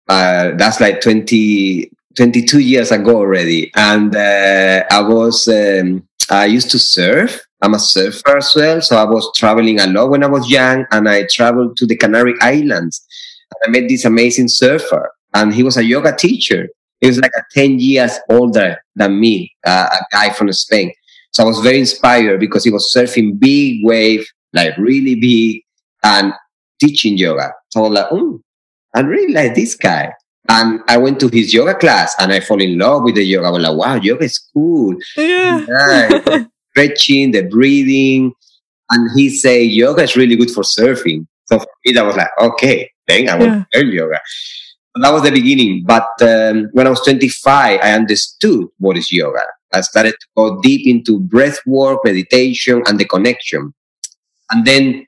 uh, 0.08 0.52
that's 0.56 0.80
like 0.80 1.00
20 1.00 1.90
22 2.18 2.58
years 2.58 2.92
ago 2.92 3.16
already 3.16 3.70
and 3.76 4.14
uh, 4.14 4.84
i 4.90 5.00
was 5.00 5.48
um, 5.48 6.06
i 6.30 6.44
used 6.44 6.70
to 6.70 6.78
surf 6.78 7.40
I'm 7.60 7.74
a 7.74 7.78
surfer 7.78 8.36
as 8.36 8.52
well. 8.54 8.80
So 8.80 8.96
I 8.96 9.04
was 9.04 9.30
traveling 9.36 9.80
a 9.80 9.86
lot 9.86 10.10
when 10.10 10.22
I 10.22 10.28
was 10.28 10.48
young 10.48 10.86
and 10.92 11.08
I 11.08 11.26
traveled 11.26 11.76
to 11.78 11.86
the 11.86 11.96
Canary 11.96 12.34
Islands. 12.40 13.04
And 13.50 13.76
I 13.76 13.80
met 13.80 13.88
this 13.88 14.04
amazing 14.04 14.48
surfer 14.48 15.10
and 15.34 15.52
he 15.52 15.62
was 15.62 15.76
a 15.76 15.84
yoga 15.84 16.14
teacher. 16.14 16.68
He 17.00 17.08
was 17.08 17.18
like 17.18 17.32
a 17.36 17.42
10 17.52 17.78
years 17.78 18.18
older 18.28 18.76
than 18.94 19.20
me, 19.20 19.52
uh, 19.66 19.88
a 19.92 20.04
guy 20.12 20.30
from 20.30 20.52
Spain. 20.52 20.92
So 21.32 21.42
I 21.42 21.46
was 21.46 21.60
very 21.60 21.80
inspired 21.80 22.40
because 22.40 22.64
he 22.64 22.70
was 22.70 22.92
surfing 22.96 23.38
big 23.38 23.84
wave, 23.84 24.26
like 24.52 24.76
really 24.76 25.14
big 25.16 25.62
and 26.04 26.32
teaching 26.80 27.18
yoga. 27.18 27.52
So 27.70 27.80
I 27.80 27.88
was 27.88 27.92
like, 27.92 28.06
oh, 28.12 28.40
I 28.94 29.00
really 29.00 29.32
like 29.32 29.54
this 29.54 29.76
guy. 29.76 30.12
And 30.50 30.80
I 30.88 30.96
went 30.96 31.20
to 31.20 31.28
his 31.28 31.52
yoga 31.52 31.74
class 31.74 32.14
and 32.18 32.32
I 32.32 32.40
fall 32.40 32.60
in 32.62 32.78
love 32.78 33.02
with 33.02 33.16
the 33.16 33.24
yoga. 33.24 33.48
I 33.48 33.50
was 33.50 33.62
like, 33.62 33.76
wow, 33.76 33.94
yoga 33.96 34.24
is 34.24 34.38
cool. 34.38 34.96
Yeah. 35.16 36.44
stretching, 36.70 37.32
the 37.32 37.42
breathing. 37.42 38.32
And 38.90 39.10
he 39.14 39.28
said, 39.28 39.66
yoga 39.66 40.02
is 40.02 40.16
really 40.16 40.36
good 40.36 40.50
for 40.50 40.62
surfing. 40.62 41.26
So 41.46 41.58
for 41.58 41.68
me, 41.84 41.92
that 41.92 42.04
was 42.06 42.16
like, 42.16 42.30
okay, 42.40 42.90
then 43.06 43.28
I 43.28 43.36
will 43.36 43.46
yeah. 43.46 43.64
learn 43.74 43.88
yoga. 43.88 44.20
And 44.94 45.04
that 45.04 45.12
was 45.12 45.22
the 45.22 45.30
beginning. 45.30 45.84
But 45.86 46.08
um, 46.22 46.68
when 46.72 46.86
I 46.86 46.90
was 46.90 47.00
25, 47.02 47.80
I 47.82 47.92
understood 47.92 48.68
what 48.78 48.96
is 48.96 49.12
yoga. 49.12 49.42
I 49.74 49.82
started 49.82 50.12
to 50.12 50.26
go 50.36 50.60
deep 50.62 50.86
into 50.86 51.20
breath 51.20 51.58
work, 51.66 52.00
meditation, 52.04 52.82
and 52.86 52.98
the 52.98 53.04
connection. 53.04 53.74
And 54.50 54.66
then 54.66 55.06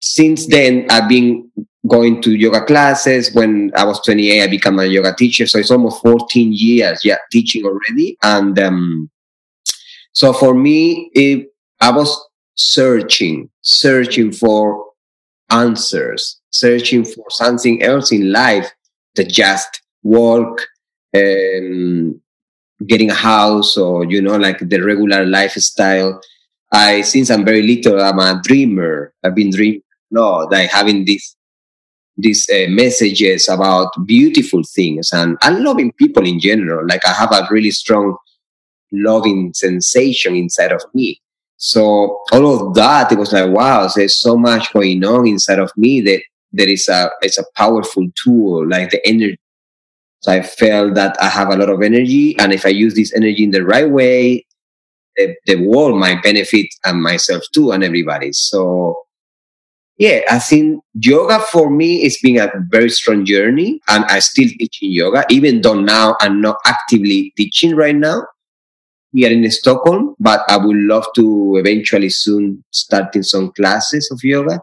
since 0.00 0.46
then, 0.46 0.86
I've 0.90 1.08
been 1.08 1.50
going 1.88 2.22
to 2.22 2.34
yoga 2.34 2.64
classes. 2.64 3.34
When 3.34 3.72
I 3.74 3.84
was 3.84 4.00
28, 4.00 4.42
I 4.42 4.46
became 4.46 4.78
a 4.78 4.86
yoga 4.86 5.14
teacher. 5.14 5.46
So 5.46 5.58
it's 5.58 5.70
almost 5.70 6.02
14 6.02 6.52
years, 6.52 7.04
yeah, 7.04 7.18
teaching 7.30 7.64
already. 7.64 8.16
And 8.22 8.58
um, 8.58 9.10
so 10.12 10.32
for 10.32 10.54
me, 10.54 11.10
it, 11.14 11.48
I 11.80 11.90
was 11.90 12.16
searching, 12.54 13.50
searching 13.62 14.32
for 14.32 14.86
answers, 15.50 16.40
searching 16.50 17.04
for 17.04 17.24
something 17.30 17.82
else 17.82 18.12
in 18.12 18.32
life 18.32 18.70
that 19.16 19.28
just 19.28 19.82
work, 20.02 20.66
and 21.12 22.18
getting 22.86 23.10
a 23.10 23.14
house 23.14 23.76
or, 23.76 24.04
you 24.04 24.20
know, 24.20 24.36
like 24.36 24.58
the 24.58 24.80
regular 24.80 25.24
lifestyle. 25.26 26.20
I, 26.72 27.02
since 27.02 27.30
I'm 27.30 27.44
very 27.44 27.62
little, 27.62 28.00
I'm 28.00 28.18
a 28.18 28.40
dreamer. 28.42 29.12
I've 29.22 29.34
been 29.34 29.50
dreaming, 29.50 29.82
no, 30.10 30.48
like 30.50 30.70
having 30.70 31.04
these 31.04 31.36
these 32.16 32.48
uh, 32.50 32.66
messages 32.68 33.48
about 33.48 33.90
beautiful 34.06 34.62
things 34.74 35.10
and, 35.12 35.36
and 35.42 35.64
loving 35.64 35.92
people 35.92 36.26
in 36.26 36.38
general. 36.38 36.86
Like 36.86 37.06
I 37.06 37.12
have 37.12 37.32
a 37.32 37.46
really 37.50 37.70
strong 37.70 38.16
loving 38.92 39.52
sensation 39.54 40.36
inside 40.36 40.72
of 40.72 40.82
me. 40.94 41.20
So 41.56 42.20
all 42.32 42.68
of 42.68 42.74
that, 42.74 43.12
it 43.12 43.18
was 43.18 43.32
like, 43.32 43.50
wow, 43.50 43.88
there's 43.94 44.20
so 44.20 44.36
much 44.36 44.72
going 44.72 45.04
on 45.04 45.26
inside 45.26 45.58
of 45.58 45.70
me 45.76 46.00
that 46.02 46.22
there 46.52 46.68
is 46.68 46.88
a 46.88 47.10
it's 47.22 47.38
a 47.38 47.44
powerful 47.56 48.06
tool, 48.22 48.68
like 48.68 48.90
the 48.90 49.06
energy. 49.06 49.38
So 50.20 50.32
I 50.32 50.42
felt 50.42 50.94
that 50.94 51.16
I 51.20 51.28
have 51.28 51.48
a 51.48 51.56
lot 51.56 51.68
of 51.70 51.82
energy, 51.82 52.38
and 52.38 52.52
if 52.52 52.66
I 52.66 52.70
use 52.70 52.94
this 52.94 53.14
energy 53.14 53.44
in 53.44 53.50
the 53.50 53.64
right 53.64 53.88
way, 53.88 54.44
the, 55.16 55.34
the 55.46 55.56
world 55.66 55.98
might 55.98 56.22
benefit 56.22 56.66
and 56.84 57.02
myself 57.02 57.42
too, 57.52 57.72
and 57.72 57.82
everybody. 57.82 58.32
So 58.32 58.96
yeah, 59.98 60.20
I 60.30 60.38
think 60.38 60.82
yoga 60.94 61.38
for 61.40 61.70
me 61.70 62.02
it's 62.02 62.20
been 62.20 62.38
a 62.38 62.50
very 62.68 62.90
strong 62.90 63.24
journey, 63.24 63.80
and 63.88 64.04
I 64.06 64.18
still 64.20 64.48
teaching 64.48 64.90
yoga, 64.90 65.24
even 65.30 65.60
though 65.60 65.80
now 65.80 66.16
I'm 66.20 66.40
not 66.40 66.56
actively 66.64 67.32
teaching 67.36 67.76
right 67.76 67.94
now 67.94 68.24
here 69.12 69.30
in 69.30 69.48
Stockholm, 69.50 70.14
but 70.18 70.42
I 70.48 70.56
would 70.56 70.76
love 70.76 71.06
to 71.16 71.56
eventually 71.56 72.08
soon 72.08 72.64
start 72.70 73.14
in 73.16 73.22
some 73.22 73.52
classes 73.52 74.10
of 74.10 74.20
yoga. 74.24 74.60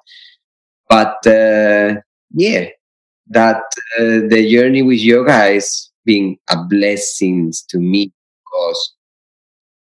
But 0.89 1.25
uh, 1.27 2.01
yeah, 2.31 2.69
that 3.27 3.63
uh, 3.99 4.27
the 4.29 4.47
journey 4.51 4.81
with 4.81 4.99
yoga 4.99 5.33
has 5.33 5.91
been 6.05 6.37
a 6.49 6.63
blessing 6.63 7.53
to 7.69 7.77
me 7.79 8.11
because 8.43 8.93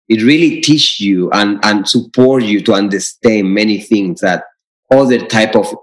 it 0.08 0.22
really 0.22 0.60
teaches 0.60 1.00
you 1.00 1.30
and, 1.30 1.58
and 1.64 1.88
support 1.88 2.42
you 2.42 2.62
to 2.62 2.74
understand 2.74 3.54
many 3.54 3.80
things 3.80 4.20
that 4.20 4.44
other 4.90 5.18
type 5.26 5.54
of 5.54 5.74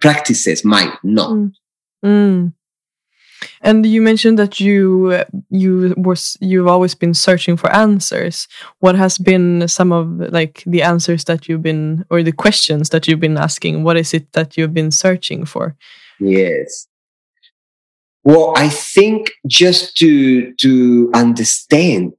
practices 0.00 0.64
might 0.64 0.92
not. 1.02 1.30
Mm. 1.30 1.52
Mm. 2.04 2.52
And 3.60 3.86
you 3.86 4.02
mentioned 4.02 4.38
that 4.38 4.60
you 4.60 5.24
you 5.50 5.94
was 5.96 6.36
you've 6.40 6.66
always 6.66 6.94
been 6.94 7.14
searching 7.14 7.56
for 7.56 7.72
answers. 7.72 8.46
What 8.80 8.94
has 8.94 9.18
been 9.18 9.66
some 9.68 9.92
of 9.92 10.32
like 10.32 10.62
the 10.66 10.82
answers 10.82 11.24
that 11.24 11.48
you've 11.48 11.62
been 11.62 12.04
or 12.10 12.22
the 12.22 12.32
questions 12.32 12.90
that 12.90 13.08
you've 13.08 13.20
been 13.20 13.36
asking? 13.36 13.82
What 13.82 13.96
is 13.96 14.14
it 14.14 14.32
that 14.32 14.56
you've 14.56 14.74
been 14.74 14.90
searching 14.90 15.44
for? 15.44 15.76
Yes. 16.20 16.86
Well, 18.24 18.52
I 18.56 18.68
think 18.68 19.32
just 19.46 19.96
to 19.98 20.52
to 20.54 21.10
understand 21.14 22.12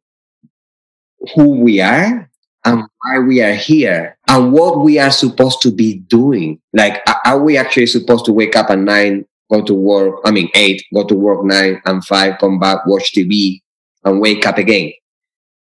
who 1.36 1.62
we 1.62 1.80
are 1.80 2.30
and 2.66 2.84
why 3.00 3.20
we 3.20 3.42
are 3.42 3.54
here 3.54 4.18
and 4.28 4.52
what 4.52 4.80
we 4.80 5.00
are 5.00 5.12
supposed 5.12 5.62
to 5.62 5.72
be 5.72 6.00
doing. 6.08 6.60
Like, 6.72 7.02
are 7.26 7.40
we 7.42 7.58
actually 7.58 7.88
supposed 7.88 8.26
to 8.26 8.34
wake 8.34 8.56
up 8.56 8.70
at 8.70 8.80
nine 8.80 9.26
go 9.54 9.64
to 9.64 9.74
work, 9.74 10.20
I 10.26 10.32
mean, 10.32 10.50
eight, 10.56 10.84
go 10.94 11.04
to 11.04 11.16
work 11.16 11.44
nine 11.44 11.82
and 11.86 12.04
five, 12.04 12.40
come 12.40 12.60
back, 12.60 12.86
watch 12.86 13.14
TV 13.14 13.62
and 14.04 14.20
wake 14.20 14.46
up 14.46 14.58
again. 14.58 14.92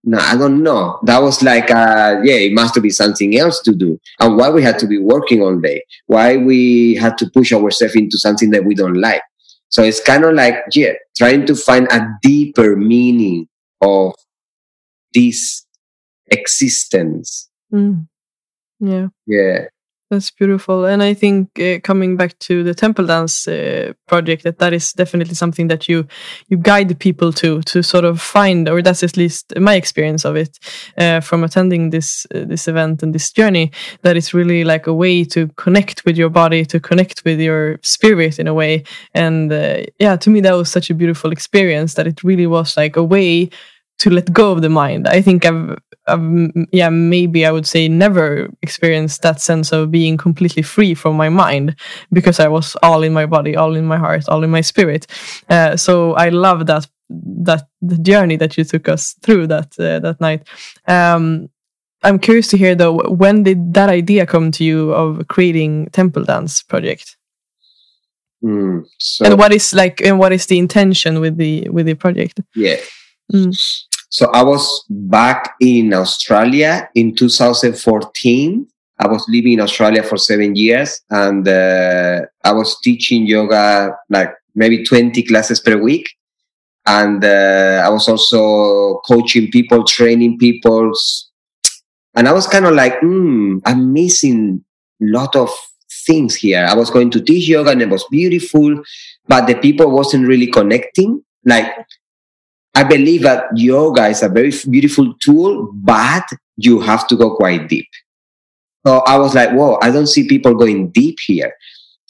no, 0.04 0.20
I 0.20 0.38
don't 0.38 0.64
know. 0.64 1.00
That 1.04 1.22
was 1.22 1.42
like, 1.42 1.72
uh, 1.72 2.22
yeah, 2.24 2.36
it 2.36 2.54
must 2.54 2.82
be 2.82 2.92
something 2.92 3.38
else 3.38 3.62
to 3.64 3.74
do. 3.74 4.00
And 4.20 4.38
why 4.38 4.50
we 4.50 4.62
had 4.62 4.78
to 4.80 4.88
be 4.88 5.00
working 5.00 5.42
all 5.42 5.60
day? 5.60 5.84
Why 6.06 6.38
we 6.38 6.96
had 6.96 7.18
to 7.20 7.30
push 7.32 7.52
ourselves 7.52 7.96
into 7.96 8.18
something 8.18 8.52
that 8.52 8.64
we 8.66 8.76
don't 8.76 9.02
like? 9.02 9.22
So 9.70 9.84
it's 9.84 10.00
kind 10.00 10.24
of 10.24 10.36
like, 10.36 10.58
yeah, 10.74 10.94
trying 11.18 11.46
to 11.48 11.56
find 11.56 11.88
a 11.92 12.08
deeper 12.22 12.76
meaning 12.76 13.48
of 13.82 14.14
this 15.14 15.65
existence. 16.28 17.50
Mm. 17.74 18.08
Yeah. 18.80 19.08
Yeah. 19.26 19.66
That's 20.12 20.30
beautiful, 20.30 20.86
and 20.86 21.02
I 21.02 21.16
think 21.16 21.60
uh, 21.60 21.80
coming 21.80 22.16
back 22.16 22.38
to 22.42 22.64
the 22.64 22.76
temple 22.76 23.08
dance 23.08 23.48
uh, 23.48 23.94
project, 24.08 24.44
that 24.44 24.60
that 24.60 24.72
is 24.72 24.94
definitely 24.94 25.34
something 25.34 25.68
that 25.70 25.90
you 25.90 26.08
you 26.48 26.58
guide 26.58 27.00
people 27.00 27.34
to 27.34 27.64
to 27.64 27.82
sort 27.82 28.06
of 28.06 28.22
find, 28.22 28.70
or 28.70 28.84
that's 28.84 29.02
at 29.02 29.18
least 29.18 29.58
my 29.58 29.74
experience 29.74 30.24
of 30.24 30.36
it 30.36 30.60
uh, 31.00 31.22
from 31.22 31.44
attending 31.44 31.90
this 31.90 32.28
uh, 32.36 32.46
this 32.46 32.68
event 32.68 33.02
and 33.02 33.16
this 33.16 33.32
journey. 33.32 33.72
That 34.04 34.16
it's 34.16 34.32
really 34.32 34.64
like 34.64 34.86
a 34.86 34.94
way 34.94 35.24
to 35.24 35.48
connect 35.56 36.06
with 36.06 36.18
your 36.18 36.30
body, 36.30 36.66
to 36.66 36.80
connect 36.80 37.26
with 37.26 37.40
your 37.40 37.80
spirit 37.82 38.38
in 38.38 38.48
a 38.48 38.54
way, 38.54 38.84
and 39.16 39.52
uh, 39.52 39.86
yeah, 40.00 40.18
to 40.18 40.30
me 40.30 40.40
that 40.42 40.54
was 40.54 40.70
such 40.70 40.92
a 40.92 40.94
beautiful 40.94 41.32
experience. 41.32 41.96
That 41.96 42.06
it 42.06 42.24
really 42.24 42.46
was 42.46 42.78
like 42.78 42.96
a 42.96 43.04
way 43.04 43.50
to 44.00 44.10
let 44.10 44.34
go 44.34 44.52
of 44.52 44.62
the 44.62 44.70
mind. 44.70 45.08
I 45.08 45.22
think 45.22 45.46
I've, 45.46 45.78
I've, 46.08 46.52
yeah, 46.72 46.90
maybe 46.90 47.46
I 47.46 47.52
would 47.52 47.66
say 47.66 47.88
never 47.88 48.50
experienced 48.62 49.22
that 49.22 49.42
sense 49.42 49.72
of 49.72 49.92
being 49.92 50.18
completely 50.18 50.64
free 50.64 50.94
from 50.94 51.16
my 51.16 51.30
mind 51.30 51.76
because 52.12 52.40
I 52.40 52.48
was 52.48 52.76
all 52.84 53.04
in 53.04 53.14
my 53.14 53.26
body, 53.26 53.56
all 53.56 53.76
in 53.76 53.86
my 53.86 53.98
heart, 53.98 54.28
all 54.28 54.44
in 54.44 54.52
my 54.52 54.62
spirit. 54.62 55.08
Uh, 55.50 55.78
so 55.78 56.14
I 56.14 56.30
love 56.30 56.66
that 56.68 56.88
that 57.10 57.68
the 57.82 57.98
journey 58.00 58.36
that 58.36 58.58
you 58.58 58.64
took 58.64 58.90
us 58.90 59.14
through 59.22 59.48
that 59.48 59.80
uh, 59.80 60.00
that 60.00 60.20
night. 60.20 60.48
Um, 60.88 61.50
I'm 62.04 62.20
curious 62.20 62.48
to 62.50 62.58
hear 62.58 62.76
though, 62.76 62.98
when 63.10 63.44
did 63.44 63.74
that 63.74 63.90
idea 63.90 64.26
come 64.26 64.52
to 64.52 64.64
you 64.64 64.92
of 64.92 65.28
creating 65.28 65.88
Temple 65.92 66.24
Dance 66.24 66.62
project? 66.64 67.18
Mm, 68.44 68.86
so, 69.00 69.26
and 69.26 69.40
what 69.40 69.54
is 69.54 69.74
like, 69.74 70.02
and 70.02 70.20
what 70.20 70.32
is 70.32 70.46
the 70.46 70.60
intention 70.60 71.20
with 71.20 71.38
the 71.38 71.68
with 71.70 71.86
the 71.86 71.96
project? 71.96 72.42
Yeah. 72.56 72.78
Mm. 73.34 73.56
So 74.10 74.30
I 74.32 74.44
was 74.44 74.86
back 74.90 75.56
in 75.60 75.94
Australia 75.94 76.90
in 76.96 77.16
2014. 77.16 78.68
I 78.98 79.08
was 79.08 79.26
living 79.28 79.54
in 79.54 79.60
Australia 79.60 80.04
for 80.04 80.18
seven 80.18 80.56
years 80.56 81.02
and 81.10 81.46
uh, 81.48 82.22
I 82.44 82.54
was 82.54 82.80
teaching 82.80 83.26
yoga 83.26 83.96
like 84.10 84.34
maybe 84.56 84.86
20 84.86 85.22
classes 85.24 85.60
per 85.60 85.78
week. 85.78 86.10
And 86.86 87.26
uh, 87.26 87.84
I 87.86 87.90
was 87.90 88.08
also 88.08 89.02
coaching 89.08 89.52
people, 89.52 89.84
training 89.84 90.38
people. 90.38 90.94
And 92.14 92.28
I 92.28 92.32
was 92.32 92.48
kind 92.48 92.66
of 92.66 92.74
like, 92.74 93.00
hmm, 93.02 93.58
I'm 93.66 93.92
missing 93.92 94.64
a 95.02 95.06
lot 95.06 95.36
of 95.36 95.50
things 96.06 96.36
here. 96.36 96.66
I 96.70 96.76
was 96.76 96.90
going 96.90 97.10
to 97.12 97.22
teach 97.22 97.50
yoga 97.50 97.72
and 97.72 97.82
it 97.82 97.90
was 97.90 98.06
beautiful, 98.10 98.82
but 99.28 99.48
the 99.48 99.56
people 99.56 99.90
wasn't 99.92 100.28
really 100.28 100.48
connecting. 100.48 101.24
Like 101.44 101.68
I 102.76 102.84
believe 102.84 103.22
that 103.24 103.46
yoga 103.56 104.08
is 104.08 104.22
a 104.22 104.30
very 104.30 104.52
beautiful 104.70 105.14
tool, 105.22 105.72
but 105.74 106.28
you 106.58 106.82
have 106.82 107.08
to 107.08 107.16
go 107.16 107.36
quite 107.36 107.70
deep. 107.70 107.88
So 108.86 109.00
I 109.08 109.18
was 109.18 109.34
like, 109.34 109.52
whoa, 109.52 109.80
I 109.82 109.92
don't 109.92 110.08
see 110.08 110.28
people 110.28 110.54
going 110.54 110.90
deep 110.92 111.18
here. 111.26 111.54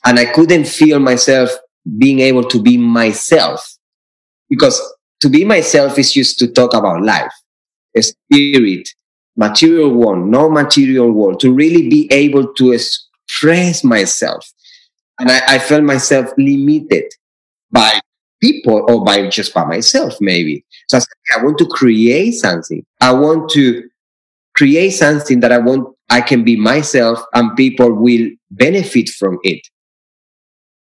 And 0.05 0.19
I 0.19 0.25
couldn't 0.25 0.65
feel 0.65 1.00
myself 1.00 1.51
being 1.98 2.19
able 2.19 2.43
to 2.45 2.62
be 2.62 2.77
myself 2.77 3.77
because 4.50 4.81
to 5.22 5.29
be 5.29 5.45
myself 5.45 5.98
is 5.98 6.12
just 6.12 6.38
to 6.39 6.51
talk 6.51 6.74
about 6.74 7.03
life, 7.03 7.31
spirit, 8.00 8.89
material 9.36 9.91
world, 9.91 10.27
no 10.27 10.50
material 10.50 11.12
world, 11.12 11.39
to 11.41 11.53
really 11.53 11.89
be 11.89 12.12
able 12.12 12.53
to 12.53 12.74
express 12.74 13.84
myself. 13.84 14.51
And 15.19 15.31
I, 15.31 15.41
I 15.48 15.60
felt 15.60 15.84
myself 15.84 16.31
limited 16.38 17.05
by 17.72 18.01
people 18.42 18.86
or 18.88 19.04
by 19.04 19.27
just 19.29 19.53
by 19.53 19.66
myself, 19.66 20.16
maybe. 20.20 20.66
So 20.88 20.98
I 20.98 21.00
said, 21.00 21.40
I 21.40 21.44
want 21.44 21.57
to 21.59 21.66
create 21.66 22.33
something. 22.33 22.86
I 23.01 23.12
want 23.14 23.50
to 23.51 23.90
create 24.55 24.92
something 24.92 25.40
that 25.42 25.51
I 25.51 25.57
want, 25.57 25.96
I 26.09 26.22
can 26.22 26.44
be 26.44 26.55
myself 26.55 27.20
and 27.33 27.55
people 27.55 27.92
will 27.94 28.29
benefit 28.51 29.09
from 29.09 29.38
it. 29.44 29.68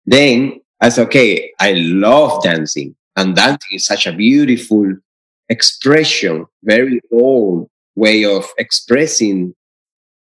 Then 0.06 0.60
I 0.80 0.88
said, 0.88 1.06
okay, 1.06 1.52
I 1.60 1.72
love 1.74 2.42
dancing 2.42 2.96
and 3.16 3.36
dancing 3.36 3.70
is 3.72 3.86
such 3.86 4.06
a 4.06 4.12
beautiful 4.12 4.94
expression, 5.48 6.46
very 6.64 7.00
old 7.12 7.68
way 7.94 8.24
of 8.24 8.46
expressing 8.58 9.54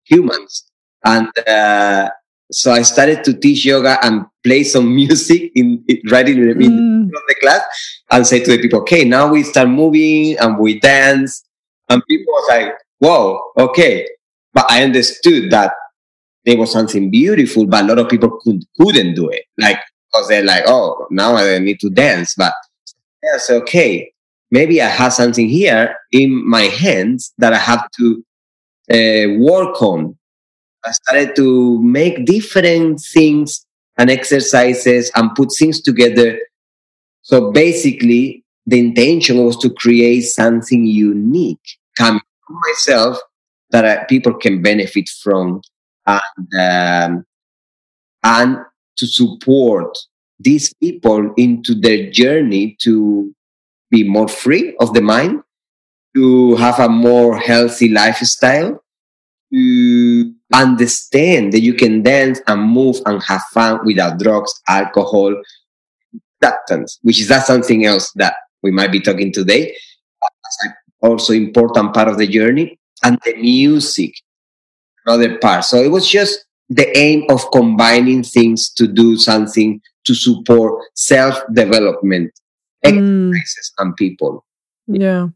humans. 0.04 0.64
And 1.04 1.28
uh, 1.48 2.10
so 2.54 2.72
I 2.72 2.82
started 2.82 3.24
to 3.24 3.34
teach 3.34 3.64
yoga 3.64 3.98
and 4.04 4.26
play 4.42 4.64
some 4.64 4.94
music 5.00 5.52
in, 5.54 5.84
in 5.88 6.00
right 6.10 6.28
in, 6.28 6.38
in 6.62 7.08
mm. 7.08 7.10
the 7.10 7.34
class 7.40 7.62
and 8.10 8.26
say 8.26 8.42
to 8.42 8.50
the 8.50 8.62
people, 8.62 8.80
okay, 8.80 9.04
now 9.04 9.32
we 9.32 9.42
start 9.42 9.68
moving 9.68 10.38
and 10.38 10.58
we 10.58 10.78
dance. 10.78 11.44
And 11.88 12.02
people 12.08 12.32
was 12.32 12.48
like, 12.48 12.74
whoa, 12.98 13.40
okay. 13.58 14.08
But 14.52 14.70
I 14.70 14.84
understood 14.84 15.50
that 15.50 15.72
there 16.44 16.56
was 16.56 16.70
something 16.70 17.10
beautiful, 17.10 17.66
but 17.66 17.84
a 17.84 17.88
lot 17.88 17.98
of 17.98 18.08
people 18.08 18.38
could, 18.42 18.62
couldn't 18.78 19.14
do 19.14 19.28
it. 19.30 19.44
Like, 19.58 19.80
because 20.06 20.28
they're 20.28 20.44
like, 20.44 20.64
oh, 20.66 21.06
now 21.10 21.36
I 21.36 21.58
need 21.58 21.80
to 21.80 21.90
dance. 21.90 22.34
But 22.36 22.52
yes, 23.22 23.50
okay, 23.50 24.12
maybe 24.50 24.80
I 24.80 24.86
have 24.86 25.12
something 25.12 25.48
here 25.48 25.96
in 26.12 26.48
my 26.48 26.62
hands 26.62 27.32
that 27.38 27.52
I 27.52 27.58
have 27.58 27.88
to 27.96 28.24
uh, 28.92 29.38
work 29.38 29.82
on 29.82 30.16
I 30.84 30.92
started 30.92 31.36
to 31.36 31.82
make 31.82 32.26
different 32.26 33.00
things 33.00 33.66
and 33.96 34.10
exercises 34.10 35.10
and 35.14 35.34
put 35.34 35.50
things 35.58 35.80
together. 35.80 36.38
So 37.22 37.52
basically, 37.52 38.44
the 38.66 38.78
intention 38.78 39.44
was 39.44 39.56
to 39.58 39.70
create 39.70 40.22
something 40.22 40.86
unique 40.86 41.78
coming 41.96 42.20
from 42.46 42.60
myself 42.68 43.18
that 43.70 43.84
uh, 43.84 44.04
people 44.04 44.34
can 44.34 44.62
benefit 44.62 45.08
from 45.08 45.62
and, 46.06 46.54
um, 46.58 47.26
and 48.22 48.58
to 48.96 49.06
support 49.06 49.96
these 50.38 50.72
people 50.74 51.32
into 51.36 51.74
their 51.74 52.10
journey 52.10 52.76
to 52.82 53.34
be 53.90 54.08
more 54.08 54.28
free 54.28 54.76
of 54.80 54.92
the 54.94 55.00
mind, 55.00 55.42
to 56.14 56.56
have 56.56 56.78
a 56.78 56.88
more 56.88 57.38
healthy 57.38 57.88
lifestyle, 57.88 58.82
to 59.52 60.33
understand 60.54 61.52
that 61.52 61.60
you 61.60 61.74
can 61.74 62.02
dance 62.02 62.40
and 62.46 62.62
move 62.62 62.96
and 63.06 63.22
have 63.24 63.42
fun 63.52 63.80
without 63.84 64.18
drugs, 64.18 64.54
alcohol, 64.68 65.34
substance, 66.42 66.98
which 67.02 67.20
is 67.20 67.28
that 67.28 67.46
something 67.46 67.84
else 67.84 68.12
that 68.12 68.34
we 68.62 68.70
might 68.70 68.92
be 68.92 69.00
talking 69.00 69.32
today. 69.32 69.74
Also 71.02 71.34
important 71.34 71.92
part 71.92 72.08
of 72.08 72.16
the 72.16 72.26
journey 72.26 72.78
and 73.02 73.18
the 73.24 73.34
music, 73.36 74.14
another 75.04 75.38
part. 75.38 75.64
So 75.64 75.76
it 75.82 75.90
was 75.90 76.08
just 76.08 76.46
the 76.68 76.96
aim 76.96 77.24
of 77.28 77.50
combining 77.52 78.22
things 78.22 78.72
to 78.74 78.86
do 78.86 79.16
something 79.16 79.80
to 80.04 80.14
support 80.14 80.82
self 80.94 81.40
development, 81.52 82.32
mm. 82.84 82.88
exercises, 82.88 83.72
and 83.78 83.96
people. 83.96 84.44
Yeah. 84.86 85.28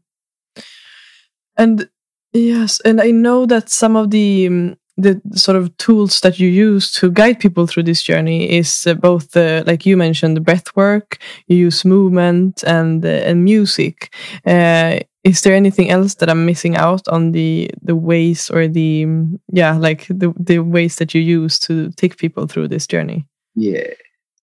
And 1.57 1.89
yes, 2.33 2.79
and 2.81 3.01
I 3.01 3.11
know 3.11 3.45
that 3.45 3.69
some 3.69 3.95
of 3.95 4.11
the 4.11 4.47
um, 4.47 4.77
the 4.99 5.21
sort 5.33 5.55
of 5.55 5.75
tools 5.77 6.19
that 6.21 6.39
you 6.39 6.49
use 6.49 6.91
to 6.91 7.09
guide 7.11 7.39
people 7.39 7.65
through 7.65 7.83
this 7.83 8.01
journey 8.01 8.49
is 8.51 8.85
uh, 8.85 8.93
both 8.93 9.35
uh, 9.35 9.63
like 9.65 9.85
you 9.85 9.95
mentioned 9.95 10.35
the 10.35 10.41
breath 10.41 10.75
work 10.75 11.17
you 11.47 11.57
use 11.57 11.85
movement 11.85 12.63
and 12.63 13.05
uh, 13.05 13.09
and 13.29 13.43
music. 13.43 14.13
Uh, 14.45 14.99
is 15.23 15.41
there 15.41 15.53
anything 15.55 15.89
else 15.89 16.15
that 16.15 16.29
i'm 16.29 16.45
missing 16.45 16.77
out 16.77 17.05
on 17.09 17.31
the 17.31 17.69
the 17.81 17.95
ways 17.95 18.49
or 18.49 18.67
the 18.67 19.05
yeah 19.51 19.77
like 19.77 20.07
the 20.07 20.33
the 20.39 20.59
ways 20.59 20.95
that 20.95 21.13
you 21.13 21.21
use 21.21 21.59
to 21.59 21.91
take 21.91 22.17
people 22.17 22.47
through 22.47 22.67
this 22.67 22.87
journey? 22.87 23.25
Yeah. 23.55 23.93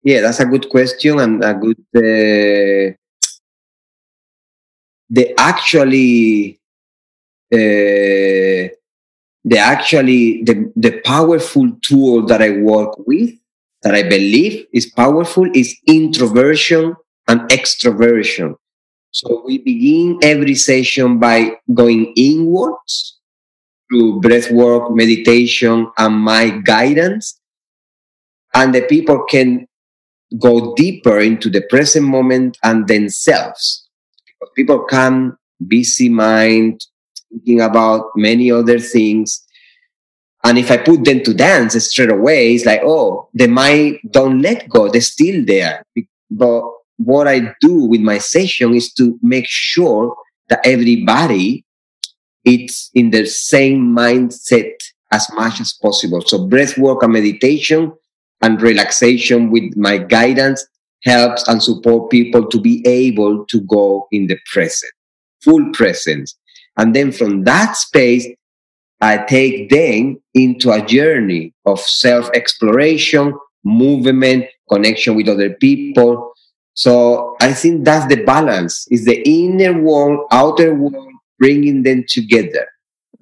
Yeah 0.03 0.21
that's 0.21 0.39
a 0.39 0.45
good 0.45 0.69
question 0.69 1.19
and 1.19 1.43
a 1.43 1.53
good 1.53 1.79
uh, 1.95 2.95
the 5.09 5.33
actually 5.37 6.59
uh, 7.53 8.69
the 9.45 9.59
actually 9.59 10.43
the, 10.43 10.71
the 10.75 10.99
powerful 11.05 11.71
tool 11.83 12.25
that 12.25 12.41
I 12.41 12.49
work 12.57 12.97
with, 13.07 13.29
that 13.83 13.93
I 13.93 14.01
believe 14.01 14.65
is 14.73 14.87
powerful, 14.87 15.47
is 15.53 15.77
introversion 15.87 16.95
and 17.27 17.41
extroversion. 17.51 18.55
So 19.11 19.43
we 19.45 19.59
begin 19.59 20.19
every 20.23 20.55
session 20.55 21.19
by 21.19 21.51
going 21.73 22.11
inwards 22.17 23.19
through 23.87 24.19
breath 24.19 24.51
work, 24.51 24.91
meditation, 24.91 25.91
and 25.97 26.15
my 26.15 26.49
guidance. 26.49 27.39
And 28.55 28.73
the 28.73 28.81
people 28.81 29.25
can 29.29 29.67
go 30.39 30.73
deeper 30.73 31.19
into 31.19 31.51
the 31.51 31.61
present 31.69 32.05
moment 32.07 32.57
and 32.63 32.87
themselves. 32.87 33.87
People 34.55 34.79
come 34.85 35.37
busy 35.65 36.09
mind, 36.09 36.81
thinking 37.35 37.61
about 37.61 38.05
many 38.15 38.51
other 38.51 38.79
things. 38.79 39.45
And 40.43 40.57
if 40.57 40.69
I 40.69 40.77
put 40.77 41.03
them 41.03 41.23
to 41.23 41.33
dance 41.33 41.73
straight 41.85 42.11
away, 42.11 42.53
it's 42.53 42.65
like, 42.65 42.81
oh, 42.83 43.29
the 43.33 43.47
mind 43.47 43.99
don't 44.11 44.41
let 44.41 44.69
go. 44.69 44.89
They're 44.89 45.01
still 45.01 45.43
there. 45.45 45.83
But 46.29 46.63
what 46.97 47.27
I 47.27 47.53
do 47.61 47.85
with 47.85 48.01
my 48.01 48.19
session 48.19 48.73
is 48.73 48.93
to 48.93 49.17
make 49.21 49.47
sure 49.47 50.15
that 50.49 50.65
everybody 50.65 51.65
it's 52.45 52.91
in 52.93 53.09
the 53.09 53.25
same 53.25 53.95
mindset 53.95 54.71
as 55.11 55.27
much 55.33 55.59
as 55.59 55.73
possible. 55.73 56.21
So 56.21 56.47
breath 56.47 56.77
work 56.77 57.01
and 57.03 57.13
meditation 57.13 57.91
and 58.41 58.61
relaxation 58.61 59.49
with 59.49 59.75
my 59.75 59.97
guidance 59.97 60.65
helps 61.03 61.47
and 61.47 61.61
support 61.61 62.11
people 62.11 62.47
to 62.47 62.61
be 62.61 62.85
able 62.87 63.45
to 63.45 63.61
go 63.61 64.07
in 64.11 64.27
the 64.27 64.37
present, 64.51 64.91
full 65.43 65.71
presence. 65.73 66.37
And 66.77 66.95
then 66.95 67.11
from 67.11 67.43
that 67.43 67.77
space, 67.77 68.27
I 69.01 69.17
take 69.17 69.69
them 69.69 70.21
into 70.33 70.71
a 70.71 70.85
journey 70.85 71.53
of 71.65 71.79
self 71.79 72.29
exploration, 72.33 73.37
movement, 73.63 74.45
connection 74.69 75.15
with 75.15 75.27
other 75.27 75.51
people. 75.51 76.33
So 76.73 77.35
I 77.41 77.53
think 77.53 77.85
that's 77.85 78.07
the 78.07 78.23
balance 78.23 78.85
is 78.89 79.05
the 79.05 79.21
inner 79.25 79.81
world, 79.81 80.27
outer 80.31 80.73
world, 80.75 81.07
bringing 81.39 81.83
them 81.83 82.03
together. 82.07 82.67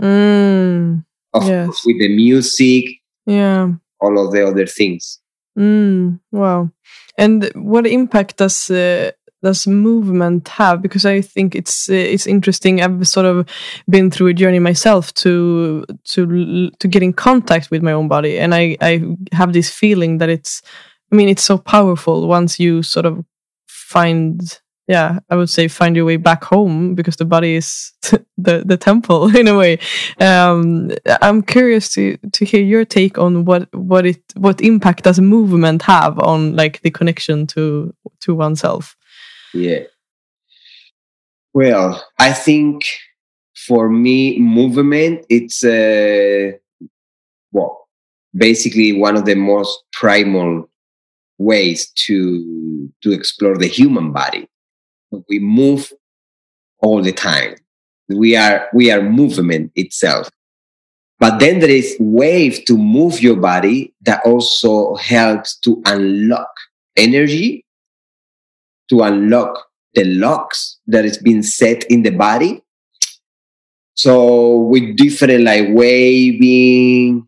Mm, 0.01 1.05
of 1.33 1.47
yes. 1.47 1.65
course, 1.67 1.85
with 1.85 1.99
the 1.99 2.15
music, 2.15 2.85
yeah, 3.25 3.71
all 3.99 4.25
of 4.25 4.31
the 4.33 4.47
other 4.47 4.65
things. 4.65 5.19
Mm, 5.57 6.19
wow. 6.31 6.71
And 7.17 7.51
what 7.53 7.85
impact 7.85 8.37
does 8.37 8.71
uh, 8.71 9.11
does 9.43 9.67
movement 9.67 10.47
have? 10.47 10.81
Because 10.81 11.05
I 11.05 11.21
think 11.21 11.55
it's 11.55 11.89
uh, 11.89 11.93
it's 11.93 12.25
interesting. 12.25 12.81
I've 12.81 13.07
sort 13.07 13.25
of 13.25 13.47
been 13.89 14.09
through 14.09 14.27
a 14.27 14.33
journey 14.33 14.59
myself 14.59 15.13
to 15.15 15.85
to 16.05 16.71
to 16.71 16.87
get 16.87 17.03
in 17.03 17.13
contact 17.13 17.69
with 17.69 17.83
my 17.83 17.91
own 17.91 18.07
body, 18.07 18.39
and 18.39 18.55
I 18.55 18.77
I 18.81 19.01
have 19.31 19.53
this 19.53 19.69
feeling 19.69 20.17
that 20.19 20.29
it's. 20.29 20.61
I 21.11 21.15
mean, 21.15 21.29
it's 21.29 21.43
so 21.43 21.59
powerful 21.59 22.27
once 22.27 22.59
you 22.59 22.81
sort 22.81 23.05
of 23.05 23.23
find 23.67 24.59
yeah 24.87 25.19
i 25.29 25.35
would 25.35 25.49
say 25.49 25.67
find 25.67 25.95
your 25.95 26.05
way 26.05 26.17
back 26.17 26.43
home 26.43 26.95
because 26.95 27.15
the 27.15 27.25
body 27.25 27.55
is 27.55 27.93
the 28.37 28.63
the 28.65 28.77
temple 28.77 29.33
in 29.41 29.47
a 29.47 29.57
way 29.57 29.77
um, 30.19 30.91
i'm 31.21 31.41
curious 31.41 31.93
to 31.93 32.17
to 32.31 32.45
hear 32.45 32.61
your 32.61 32.85
take 32.85 33.17
on 33.17 33.45
what 33.45 33.73
what 33.73 34.05
it 34.05 34.21
what 34.35 34.61
impact 34.61 35.03
does 35.03 35.19
movement 35.19 35.81
have 35.81 36.19
on 36.19 36.55
like 36.55 36.81
the 36.81 36.91
connection 36.91 37.47
to 37.47 37.93
to 38.19 38.35
oneself 38.35 38.95
yeah 39.53 39.83
well 41.53 42.03
i 42.19 42.31
think 42.31 42.83
for 43.55 43.89
me 43.89 44.39
movement 44.39 45.25
it's 45.29 45.63
uh 45.63 46.51
well 47.51 47.87
basically 48.35 48.93
one 48.93 49.15
of 49.15 49.25
the 49.25 49.35
most 49.35 49.83
primal 49.91 50.69
ways 51.37 51.91
to 51.95 52.89
to 53.01 53.11
explore 53.11 53.57
the 53.57 53.67
human 53.67 54.11
body 54.11 54.47
we 55.29 55.39
move 55.39 55.91
all 56.81 57.01
the 57.01 57.11
time. 57.11 57.55
We 58.09 58.35
are 58.35 58.67
we 58.73 58.91
are 58.91 59.01
movement 59.01 59.71
itself. 59.75 60.29
But 61.19 61.39
then 61.39 61.59
there 61.59 61.69
is 61.69 61.95
wave 61.99 62.65
to 62.65 62.77
move 62.77 63.21
your 63.21 63.37
body 63.37 63.93
that 64.01 64.21
also 64.25 64.95
helps 64.95 65.55
to 65.59 65.81
unlock 65.85 66.49
energy, 66.97 67.65
to 68.89 69.01
unlock 69.01 69.57
the 69.93 70.03
locks 70.05 70.79
that 70.87 71.05
is 71.05 71.17
being 71.17 71.43
set 71.43 71.83
in 71.85 72.03
the 72.03 72.09
body. 72.09 72.61
So 73.95 74.57
with 74.57 74.97
different 74.97 75.43
like 75.43 75.67
waving, 75.69 77.27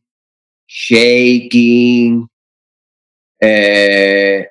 shaking, 0.67 2.27
uh, 3.43 4.45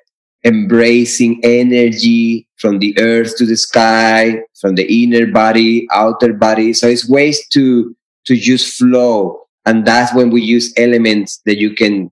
embracing 0.45 1.41
energy 1.43 2.47
from 2.57 2.79
the 2.79 2.97
earth 2.99 3.35
to 3.37 3.45
the 3.45 3.57
sky, 3.57 4.39
from 4.59 4.75
the 4.75 5.03
inner 5.03 5.27
body, 5.27 5.87
outer 5.91 6.33
body. 6.33 6.73
So 6.73 6.87
it's 6.87 7.09
ways 7.09 7.45
to 7.49 7.95
to 8.27 8.35
just 8.35 8.77
flow. 8.77 9.41
And 9.65 9.85
that's 9.85 10.13
when 10.13 10.29
we 10.29 10.41
use 10.41 10.73
elements 10.77 11.41
that 11.45 11.57
you 11.57 11.73
can 11.73 12.11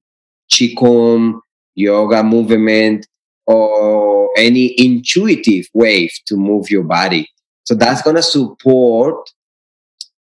qigong, 0.51 1.39
yoga 1.75 2.23
movement, 2.23 3.07
or 3.45 4.29
any 4.37 4.73
intuitive 4.77 5.67
way 5.73 6.09
to 6.27 6.35
move 6.35 6.69
your 6.69 6.83
body. 6.83 7.29
So 7.63 7.75
that's 7.75 8.01
gonna 8.01 8.21
support 8.21 9.29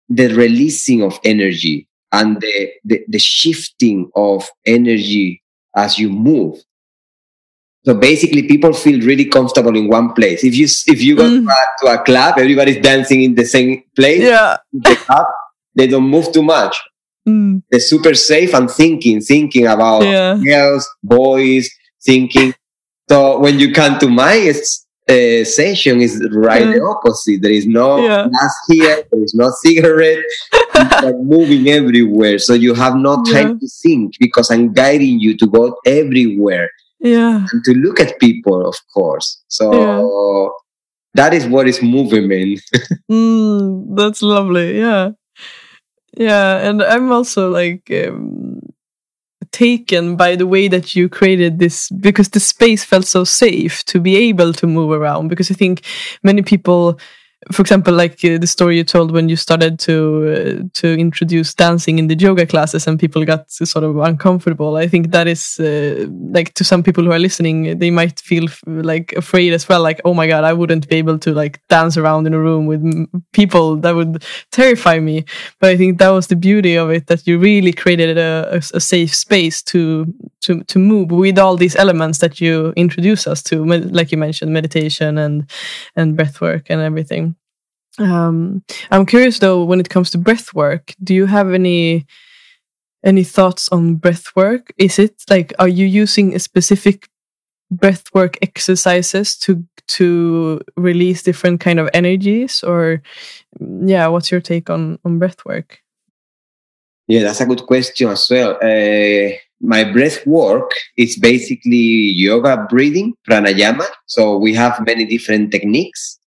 the 0.09 0.29
releasing 0.35 1.03
of 1.03 1.19
energy 1.25 1.89
and 2.13 2.41
the, 2.41 2.71
the, 2.85 3.05
the 3.09 3.19
shifting 3.19 4.11
of 4.15 4.49
energy 4.67 5.43
as 5.75 5.99
you 5.99 6.11
move. 6.11 6.63
So 7.85 7.95
basically, 7.95 8.45
people 8.45 8.73
feel 8.73 9.01
really 9.01 9.25
comfortable 9.25 9.77
in 9.77 9.89
one 9.89 10.13
place. 10.13 10.45
If 10.45 10.55
you 10.55 10.67
if 10.87 11.03
you 11.03 11.17
go 11.17 11.25
mm. 11.25 11.49
to, 11.81 11.87
a, 11.89 12.05
club, 12.05 12.39
everybody's 12.39 12.81
dancing 12.81 13.23
in 13.23 13.35
the 13.35 13.45
same 13.45 13.83
place. 13.97 14.23
Yeah, 14.23 14.59
the 14.73 14.95
club, 14.95 15.27
they 15.75 15.89
don't 15.89 16.09
move 16.09 16.33
too 16.33 16.45
much. 16.45 16.81
Mm. 17.29 17.63
They're 17.71 17.81
super 17.81 18.15
safe 18.15 18.55
and 18.55 18.71
thinking, 18.71 19.21
thinking 19.21 19.67
about 19.67 20.05
yeah. 20.05 20.37
girls, 20.37 20.89
boys, 21.03 21.69
thinking. 22.05 22.55
So 23.09 23.39
when 23.41 23.59
you 23.59 23.73
come 23.73 23.99
to 23.99 24.09
my 24.09 24.49
uh, 25.09 25.45
session, 25.45 26.01
is 26.01 26.27
right 26.33 26.65
the 26.65 26.83
opposite. 26.83 27.43
There 27.43 27.53
is 27.53 27.67
no 27.67 27.99
yeah. 27.99 28.29
glass 28.29 28.55
here. 28.69 29.05
There 29.11 29.23
is 29.23 29.35
no 29.35 29.51
cigarette. 29.63 30.25
moving 31.23 31.69
everywhere, 31.69 32.39
so 32.39 32.55
you 32.55 32.75
have 32.75 32.97
no 32.97 33.23
time 33.25 33.49
yeah. 33.49 33.59
to 33.61 33.69
think 33.83 34.15
because 34.19 34.51
I'm 34.51 34.73
guiding 34.73 35.21
you 35.21 35.37
to 35.37 35.47
go 35.47 35.77
everywhere 35.85 36.71
yeah 37.03 37.45
and 37.53 37.65
to 37.65 37.75
look 37.75 38.01
at 38.01 38.19
people 38.21 38.67
of 38.67 38.77
course 38.95 39.43
so 39.49 39.73
yeah. 39.75 40.49
that 41.15 41.35
is 41.35 41.47
what 41.47 41.67
is 41.69 41.83
movement 41.83 42.61
mm, 43.11 43.97
that's 43.97 44.23
lovely 44.23 44.79
yeah 44.79 45.11
yeah 46.17 46.59
and 46.59 46.83
i'm 46.83 47.11
also 47.11 47.51
like 47.51 47.91
um, 48.07 48.61
taken 49.51 50.17
by 50.17 50.37
the 50.37 50.47
way 50.47 50.69
that 50.69 50.95
you 50.95 51.09
created 51.09 51.59
this 51.59 51.89
because 51.91 52.29
the 52.31 52.41
space 52.41 52.85
felt 52.85 53.07
so 53.07 53.25
safe 53.25 53.85
to 53.85 54.01
be 54.01 54.17
able 54.17 54.53
to 54.53 54.67
move 54.67 54.91
around 54.91 55.29
because 55.29 55.51
i 55.51 55.55
think 55.55 55.83
many 56.23 56.43
people 56.43 56.99
for 57.51 57.63
example, 57.63 57.93
like 57.93 58.25
uh, 58.25 58.39
the 58.39 58.47
story 58.47 58.77
you 58.77 58.85
told 58.85 59.11
when 59.11 59.29
you 59.29 59.37
started 59.37 59.79
to 59.81 60.63
uh, 60.63 60.69
to 60.75 60.95
introduce 60.95 61.53
dancing 61.55 61.99
in 61.99 62.07
the 62.07 62.15
yoga 62.15 62.47
classes 62.47 62.87
and 62.87 63.01
people 63.01 63.25
got 63.25 63.51
sort 63.51 63.85
of 63.85 63.97
uncomfortable. 63.99 64.77
I 64.77 64.87
think 64.87 65.11
that 65.11 65.27
is 65.27 65.59
uh, 65.59 66.07
like 66.09 66.55
to 66.55 66.65
some 66.65 66.83
people 66.83 67.03
who 67.03 67.11
are 67.11 67.19
listening, 67.19 67.79
they 67.79 67.91
might 67.91 68.21
feel 68.21 68.47
like 68.67 69.13
afraid 69.15 69.53
as 69.53 69.69
well. 69.69 69.83
Like, 69.83 70.01
oh 70.05 70.15
my 70.15 70.29
god, 70.29 70.45
I 70.45 70.53
wouldn't 70.53 70.89
be 70.89 70.97
able 70.97 71.19
to 71.19 71.33
like 71.35 71.61
dance 71.69 71.97
around 71.97 72.27
in 72.27 72.35
a 72.35 72.39
room 72.39 72.67
with 72.67 72.83
people. 73.33 73.77
That 73.77 73.97
would 73.97 74.25
terrify 74.53 75.01
me. 75.01 75.25
But 75.59 75.71
I 75.71 75.77
think 75.77 75.99
that 75.99 76.11
was 76.11 76.29
the 76.29 76.37
beauty 76.37 76.77
of 76.77 76.91
it 76.91 77.09
that 77.09 77.27
you 77.27 77.39
really 77.39 77.73
created 77.73 78.19
a, 78.19 78.49
a, 78.53 78.77
a 78.77 78.81
safe 78.81 79.15
space 79.15 79.63
to 79.65 80.07
to 80.43 80.63
to 80.65 80.79
move 80.79 81.11
with 81.11 81.39
all 81.39 81.57
these 81.57 81.77
elements 81.77 82.19
that 82.19 82.41
you 82.41 82.73
introduce 82.77 83.27
us 83.27 83.43
to, 83.45 83.65
like 83.65 84.13
you 84.13 84.19
mentioned, 84.19 84.53
meditation 84.53 85.19
and 85.19 85.51
and 85.97 86.17
breath 86.17 86.41
work 86.41 86.67
and 86.71 86.81
everything. 86.81 87.32
Um, 87.99 88.63
I'm 88.91 89.07
curious 89.07 89.39
though, 89.39 89.65
when 89.65 89.81
it 89.81 89.89
comes 89.89 90.11
to 90.11 90.19
breath 90.19 90.55
work, 90.55 90.95
do 91.03 91.15
you 91.15 91.27
have 91.27 91.53
any 91.53 92.07
any 93.05 93.25
thoughts 93.25 93.69
on 93.71 93.97
breath 93.97 94.35
work? 94.37 94.73
Is 94.79 94.99
it 94.99 95.23
like 95.29 95.53
are 95.59 95.69
you 95.69 95.87
using 95.87 96.35
a 96.35 96.39
specific 96.39 97.09
breath 97.71 98.05
work 98.15 98.39
exercises 98.43 99.37
to 99.39 99.65
to 99.89 100.61
release 100.77 101.23
different 101.23 101.61
kind 101.61 101.81
of 101.81 101.89
energies? 101.93 102.63
Or 102.63 103.03
yeah 103.61 104.07
what's 104.09 104.31
your 104.31 104.41
take 104.41 104.71
on 104.71 104.99
on 105.05 105.19
breath 105.19 105.45
work? 105.45 105.83
Yeah 107.09 107.23
that's 107.23 107.41
a 107.41 107.47
good 107.47 107.67
question 107.67 108.09
as 108.09 108.27
well. 108.31 108.57
Uh, 108.63 109.37
my 109.61 109.85
breath 109.85 110.27
work 110.27 110.73
is 110.97 111.17
basically 111.19 112.13
yoga 112.17 112.67
breathing 112.69 113.15
pranayama. 113.29 113.87
So 114.07 114.37
we 114.39 114.55
have 114.55 114.85
many 114.85 115.05
different 115.05 115.53
techniques 115.53 116.19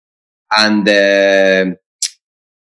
and 0.52 0.88
uh, 0.88 1.76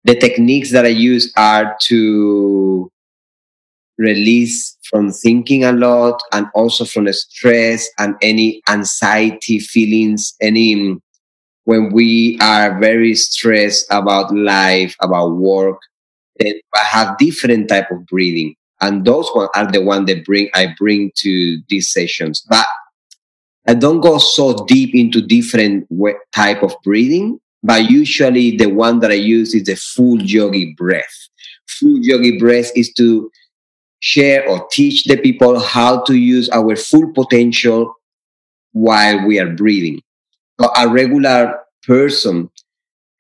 the 0.05 0.15
techniques 0.15 0.71
that 0.73 0.85
I 0.85 0.89
use 0.89 1.33
are 1.37 1.77
to 1.83 2.91
release 3.99 4.77
from 4.91 5.11
thinking 5.11 5.65
a 5.65 5.73
lot 5.73 6.21
and 6.33 6.47
also 6.55 6.85
from 6.85 7.05
the 7.05 7.13
stress 7.13 7.89
and 7.99 8.15
any 8.23 8.63
anxiety 8.69 9.59
feelings, 9.59 10.35
any 10.41 10.97
when 11.65 11.93
we 11.93 12.39
are 12.43 12.79
very 12.79 13.15
stressed 13.15 13.87
about 13.91 14.35
life, 14.35 14.95
about 15.01 15.37
work, 15.37 15.79
then 16.39 16.55
I 16.75 16.81
have 16.81 17.17
different 17.19 17.69
type 17.69 17.91
of 17.91 18.05
breathing. 18.07 18.55
And 18.81 19.05
those 19.05 19.31
one 19.33 19.49
are 19.55 19.71
the 19.71 19.83
one 19.83 20.05
that 20.07 20.25
bring 20.25 20.51
I 20.55 20.75
bring 20.77 21.13
to 21.17 21.59
these 21.69 21.91
sessions. 21.91 22.45
But 22.49 22.67
I 23.67 23.73
don't 23.73 24.01
go 24.01 24.19
so 24.19 24.67
deep 24.67 24.95
into 24.95 25.23
different 25.23 25.89
type 26.35 26.63
of 26.63 26.75
breathing 26.85 27.41
but 27.65 27.91
usually 27.91 28.57
the 28.57 28.67
one 28.67 29.01
that 29.01 29.11
I 29.11 29.15
use 29.15 29.55
is 29.55 29.65
the 29.65 29.75
full 29.75 30.21
yogi 30.21 30.75
breath. 30.77 31.29
Full 31.67 31.99
yogi 31.99 32.39
breath 32.39 32.71
is 32.77 32.93
to 32.93 33.31
share 34.01 34.47
or 34.47 34.69
teach 34.71 35.05
the 35.05 35.17
people 35.17 35.59
how 35.59 36.03
to 36.03 36.15
use 36.15 36.51
our 36.51 36.77
full 36.77 37.11
potential 37.15 37.95
while 38.73 39.27
we 39.27 39.41
are 39.41 39.49
breathing. 39.49 40.03
A 40.77 40.89
regular 40.89 41.59
person 41.87 42.51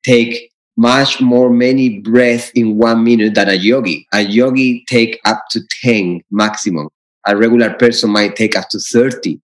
take 0.05 0.53
much 0.77 1.23
more 1.23 1.49
many 1.49 2.01
breaths 2.01 2.51
in 2.51 2.77
one 2.77 3.03
minute 3.03 3.35
than 3.35 3.49
a 3.49 3.55
yogi. 3.55 4.07
A 4.13 4.21
yogi 4.21 4.85
take 4.89 5.21
up 5.25 5.43
to 5.53 5.61
10 5.83 6.21
maximum. 6.31 6.91
A 7.27 7.35
regular 7.35 7.73
person 7.73 8.11
might 8.11 8.37
take 8.37 8.57
up 8.57 8.69
to 8.69 8.79
30. 8.79 9.41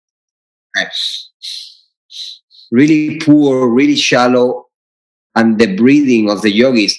Really 2.70 3.18
poor, 3.18 3.68
really 3.68 3.96
shallow, 3.96 4.66
and 5.36 5.58
the 5.58 5.76
breathing 5.76 6.28
of 6.30 6.42
the 6.42 6.50
yogis 6.50 6.98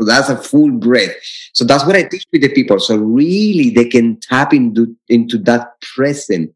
So 0.00 0.06
that's 0.06 0.30
a 0.30 0.36
full 0.36 0.70
breath. 0.70 1.14
So 1.52 1.62
that's 1.64 1.84
what 1.84 1.94
I 1.94 2.04
teach 2.04 2.24
with 2.32 2.40
the 2.40 2.48
people. 2.48 2.80
So 2.80 2.96
really 2.96 3.68
they 3.68 3.84
can 3.84 4.18
tap 4.20 4.54
into, 4.54 4.96
into 5.10 5.36
that 5.40 5.78
present. 5.82 6.54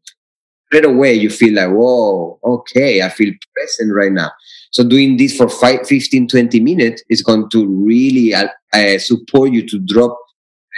Straight 0.65 0.85
away 0.85 1.13
you 1.13 1.29
feel 1.29 1.53
like, 1.53 1.69
whoa, 1.69 2.39
okay, 2.43 3.03
I 3.03 3.09
feel 3.09 3.31
present 3.53 3.93
right 3.93 4.11
now. 4.11 4.31
So 4.71 4.83
doing 4.83 5.17
this 5.17 5.37
for 5.37 5.47
five, 5.47 5.85
15, 5.87 6.27
20 6.27 6.59
minutes 6.59 7.03
is 7.07 7.21
going 7.21 7.49
to 7.51 7.67
really 7.67 8.33
uh, 8.33 8.47
uh, 8.73 8.97
support 8.97 9.51
you 9.51 9.67
to 9.67 9.77
drop 9.77 10.17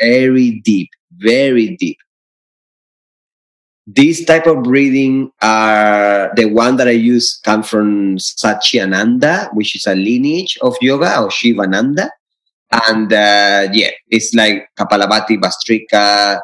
very 0.01 0.59
deep, 0.65 0.89
very 1.13 1.77
deep. 1.77 1.97
This 3.89 4.25
type 4.25 4.47
of 4.47 4.63
breathing 4.63 5.31
are 5.41 6.29
the 6.35 6.45
one 6.45 6.75
that 6.75 6.89
I 6.89 6.99
use 6.99 7.39
come 7.41 7.63
from 7.63 8.17
Satchidananda, 8.17 9.53
which 9.53 9.77
is 9.77 9.87
a 9.87 9.95
lineage 9.95 10.57
of 10.61 10.75
yoga 10.81 11.21
or 11.21 11.31
Shivananda. 11.31 12.11
And 12.69 13.13
uh, 13.13 13.69
yeah, 13.71 13.91
it's 14.09 14.33
like 14.33 14.67
Kapalabhati, 14.77 15.39
Bhastrika, 15.39 16.41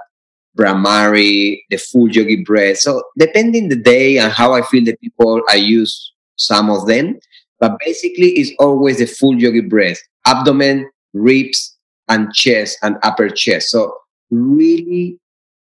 Bhramari, 0.57 1.59
the 1.69 1.75
full 1.75 2.09
yogi 2.09 2.45
breath. 2.45 2.77
So 2.77 3.03
depending 3.17 3.67
the 3.67 3.75
day 3.75 4.19
and 4.19 4.31
how 4.31 4.53
I 4.53 4.61
feel 4.61 4.85
the 4.85 4.95
people, 4.95 5.41
I 5.49 5.55
use 5.55 6.13
some 6.37 6.69
of 6.69 6.87
them. 6.87 7.19
But 7.59 7.77
basically, 7.83 8.29
it's 8.39 8.51
always 8.57 8.99
the 8.99 9.05
full 9.05 9.37
yogi 9.37 9.61
breath, 9.61 9.99
abdomen, 10.25 10.89
ribs, 11.13 11.77
and 12.07 12.33
chest 12.33 12.77
and 12.83 12.95
upper 13.03 13.27
chest. 13.27 13.69
So 13.69 13.97
really 14.31 15.19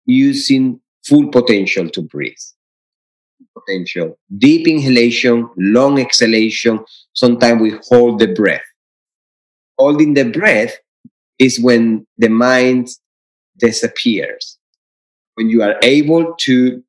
using 0.05 0.81
full 1.09 1.27
potential 1.29 1.89
to 1.89 2.01
breathe. 2.01 2.45
Potential. 3.53 4.17
Deep 4.37 4.67
inhalation, 4.67 5.49
long 5.57 5.99
exhalation. 5.99 6.79
Sometimes 7.13 7.61
we 7.61 7.73
hold 7.89 8.19
the 8.19 8.27
breath 8.27 8.61
holding 9.79 10.13
the 10.13 10.25
breath 10.25 10.77
is 11.39 11.59
when 11.59 12.05
the 12.17 12.27
mind 12.27 12.89
disappears, 13.57 14.59
when 15.35 15.49
you 15.49 15.63
are 15.63 15.75
able 15.81 16.35
to 16.41 16.83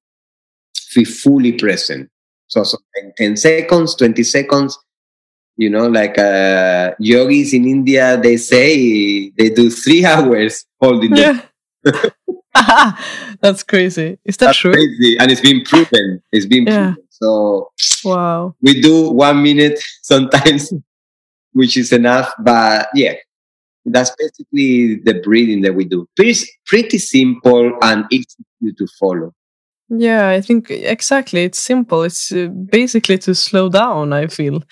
be 0.94 1.04
fully 1.04 1.52
present. 1.52 2.10
So, 2.48 2.64
so 2.64 2.78
10 3.16 3.36
seconds, 3.36 3.94
20 3.94 4.24
seconds, 4.24 4.76
you 5.56 5.70
know, 5.70 5.86
like 5.86 6.18
uh, 6.18 6.94
yogis 6.98 7.54
in 7.54 7.64
India, 7.64 8.20
they 8.20 8.36
say 8.36 9.30
they 9.30 9.50
do 9.50 9.70
three 9.70 10.04
hours 10.12 10.66
holding 10.80 11.16
yeah. 11.16 11.42
That's 13.40 13.62
crazy. 13.62 14.18
Is 14.24 14.36
that 14.38 14.46
That's 14.46 14.58
true? 14.58 14.72
Crazy. 14.72 15.16
And 15.18 15.30
it's 15.30 15.40
been 15.40 15.62
proven. 15.64 16.22
It's 16.32 16.46
been 16.46 16.66
yeah. 16.66 16.92
proven. 16.92 17.04
So 17.10 17.70
wow. 18.04 18.54
We 18.62 18.80
do 18.80 19.10
one 19.10 19.42
minute 19.42 19.80
sometimes 20.02 20.72
which 21.52 21.76
is 21.76 21.92
enough. 21.92 22.32
But 22.38 22.88
yeah, 22.94 23.14
that's 23.84 24.14
basically 24.18 24.96
the 24.96 25.20
breathing 25.22 25.62
that 25.62 25.74
we 25.74 25.84
do. 25.84 26.08
Pretty, 26.16 26.46
pretty 26.66 26.98
simple 26.98 27.72
and 27.82 28.04
easy 28.10 28.26
to 28.62 28.86
follow. 28.98 29.32
Yeah, 29.88 30.28
I 30.28 30.40
think 30.40 30.70
exactly. 30.70 31.44
It's 31.44 31.60
simple. 31.60 32.04
It's 32.04 32.30
uh, 32.30 32.46
basically 32.46 33.18
to 33.18 33.34
slow 33.34 33.68
down. 33.68 34.12
I 34.12 34.28
feel 34.28 34.62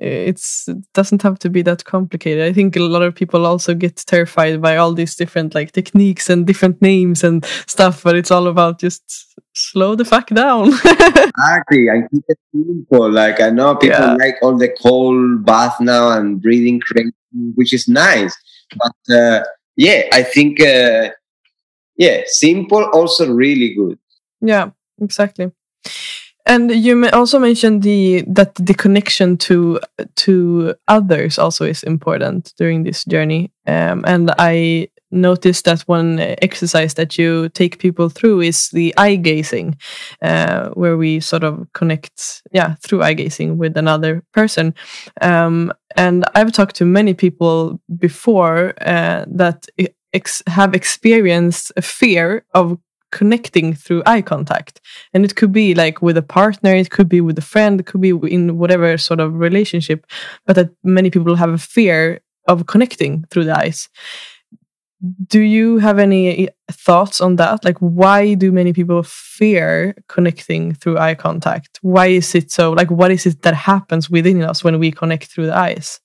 it's 0.00 0.68
it 0.68 0.78
doesn't 0.94 1.22
have 1.22 1.38
to 1.40 1.50
be 1.50 1.62
that 1.62 1.84
complicated. 1.84 2.44
I 2.44 2.52
think 2.52 2.76
a 2.76 2.80
lot 2.80 3.02
of 3.02 3.14
people 3.14 3.46
also 3.46 3.74
get 3.74 3.96
terrified 3.96 4.60
by 4.60 4.76
all 4.76 4.92
these 4.92 5.14
different 5.14 5.54
like 5.54 5.72
techniques 5.72 6.30
and 6.30 6.46
different 6.46 6.80
names 6.80 7.22
and 7.22 7.44
stuff, 7.66 8.02
but 8.02 8.16
it's 8.16 8.30
all 8.30 8.46
about 8.46 8.80
just 8.80 9.34
slow 9.54 9.94
the 9.94 10.04
fuck 10.04 10.28
down. 10.28 10.68
exactly, 10.84 11.88
and 11.88 12.10
keep 12.10 12.24
it 12.28 12.38
simple. 12.52 13.10
Like 13.10 13.40
I 13.40 13.50
know 13.50 13.76
people 13.76 13.98
yeah. 13.98 14.14
like 14.14 14.36
all 14.42 14.56
the 14.56 14.74
cold 14.80 15.44
bath 15.44 15.76
now 15.80 16.10
and 16.12 16.40
breathing 16.40 16.80
crazy, 16.80 17.12
which 17.54 17.72
is 17.72 17.88
nice, 17.88 18.34
but 18.76 19.14
uh, 19.14 19.44
yeah, 19.76 20.02
I 20.12 20.22
think 20.22 20.60
uh, 20.60 21.10
yeah, 21.96 22.22
simple 22.26 22.84
also 22.92 23.30
really 23.30 23.74
good. 23.74 23.98
Yeah, 24.40 24.70
exactly. 25.00 25.52
And 26.50 26.72
you 26.72 27.08
also 27.10 27.38
mentioned 27.38 27.84
the 27.84 28.24
that 28.26 28.56
the 28.56 28.74
connection 28.74 29.36
to 29.36 29.78
to 30.16 30.74
others 30.88 31.38
also 31.38 31.64
is 31.64 31.84
important 31.84 32.52
during 32.58 32.82
this 32.82 33.04
journey. 33.04 33.52
Um, 33.68 34.04
and 34.04 34.32
I 34.36 34.88
noticed 35.12 35.64
that 35.66 35.82
one 35.82 36.18
exercise 36.18 36.94
that 36.94 37.16
you 37.16 37.50
take 37.50 37.78
people 37.78 38.08
through 38.08 38.40
is 38.40 38.68
the 38.70 38.92
eye 38.96 39.14
gazing, 39.14 39.76
uh, 40.22 40.70
where 40.70 40.96
we 40.96 41.20
sort 41.20 41.44
of 41.44 41.68
connect, 41.72 42.42
yeah, 42.52 42.74
through 42.82 43.04
eye 43.04 43.14
gazing 43.14 43.56
with 43.56 43.76
another 43.76 44.24
person. 44.32 44.74
Um, 45.20 45.72
and 45.96 46.24
I've 46.34 46.52
talked 46.52 46.74
to 46.76 46.84
many 46.84 47.14
people 47.14 47.80
before 47.96 48.74
uh, 48.80 49.24
that 49.36 49.66
ex 50.12 50.42
have 50.48 50.74
experienced 50.74 51.70
a 51.76 51.82
fear 51.82 52.44
of 52.54 52.76
connecting 53.12 53.74
through 53.74 54.02
eye 54.06 54.22
contact. 54.22 54.80
And 55.12 55.24
it 55.24 55.36
could 55.36 55.52
be 55.52 55.74
like 55.74 56.02
with 56.02 56.16
a 56.16 56.22
partner, 56.22 56.74
it 56.74 56.90
could 56.90 57.08
be 57.08 57.20
with 57.20 57.38
a 57.38 57.42
friend, 57.42 57.80
it 57.80 57.86
could 57.86 58.00
be 58.00 58.10
in 58.10 58.58
whatever 58.58 58.96
sort 58.98 59.20
of 59.20 59.34
relationship, 59.34 60.06
but 60.46 60.56
that 60.56 60.70
many 60.82 61.10
people 61.10 61.34
have 61.36 61.50
a 61.50 61.58
fear 61.58 62.20
of 62.46 62.66
connecting 62.66 63.24
through 63.30 63.44
the 63.44 63.56
eyes. 63.56 63.88
Do 65.28 65.40
you 65.40 65.78
have 65.78 65.98
any 65.98 66.48
eh, 66.48 66.50
thoughts 66.70 67.22
on 67.22 67.36
that? 67.36 67.64
Like, 67.64 67.78
why 67.78 68.34
do 68.34 68.52
many 68.52 68.74
people 68.74 69.02
fear 69.02 69.94
connecting 70.08 70.74
through 70.74 70.98
eye 70.98 71.14
contact? 71.14 71.78
Why 71.80 72.08
is 72.08 72.34
it 72.34 72.50
so? 72.50 72.72
Like, 72.72 72.90
what 72.90 73.10
is 73.10 73.24
it 73.24 73.40
that 73.42 73.54
happens 73.54 74.10
within 74.10 74.42
us 74.42 74.62
when 74.62 74.78
we 74.78 74.90
connect 74.90 75.32
through 75.32 75.46
the 75.46 75.56
eyes? 75.56 76.00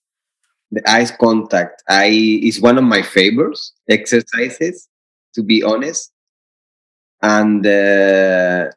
The 0.71 0.89
eyes 0.89 1.11
contact 1.11 1.83
I 1.89 2.39
is 2.41 2.61
one 2.61 2.77
of 2.77 2.85
my 2.85 3.01
favorites 3.01 3.73
exercises, 3.89 4.87
to 5.33 5.43
be 5.43 5.61
honest 5.61 6.11
and 7.25 7.65
uh, 7.65 8.69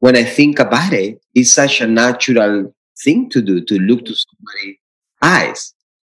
when 0.00 0.14
I 0.14 0.24
think 0.24 0.58
about 0.58 0.92
it, 0.92 1.22
it's 1.34 1.54
such 1.54 1.80
a 1.80 1.86
natural 1.86 2.74
thing 3.02 3.30
to 3.30 3.40
do 3.40 3.64
to 3.64 3.78
look 3.78 4.04
to 4.04 4.14
somebody's 4.14 4.76
eyes. 5.22 5.74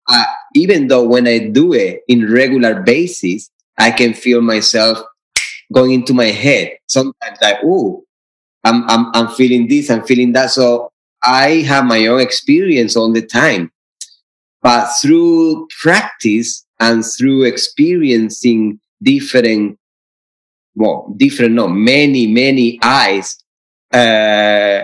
Uh, 0.09 0.24
even 0.54 0.88
though 0.88 1.07
when 1.07 1.28
I 1.28 1.38
do 1.48 1.74
it 1.74 2.00
in 2.09 2.33
regular 2.33 2.81
basis, 2.81 3.50
I 3.78 3.90
can 3.90 4.14
feel 4.14 4.40
myself 4.40 4.98
going 5.70 5.92
into 5.92 6.14
my 6.14 6.33
head. 6.33 6.78
Sometimes 6.87 7.38
like, 7.42 7.59
oh, 7.62 8.02
I'm, 8.64 8.88
I'm, 8.88 9.11
I'm 9.14 9.28
feeling 9.35 9.68
this, 9.68 9.90
I'm 9.90 10.04
feeling 10.04 10.33
that. 10.33 10.50
So 10.50 10.90
I 11.22 11.66
have 11.68 11.85
my 11.85 12.07
own 12.07 12.20
experience 12.20 12.96
all 12.96 13.12
the 13.12 13.26
time. 13.26 13.70
But 14.62 14.88
through 15.02 15.68
practice 15.83 16.64
and 16.81 17.04
through 17.04 17.42
experiencing 17.42 18.81
different 19.02 19.78
well, 20.79 21.12
different, 21.17 21.55
no, 21.55 21.67
many, 21.67 22.29
many 22.29 22.79
eyes 22.83 23.37
uh, 23.93 24.83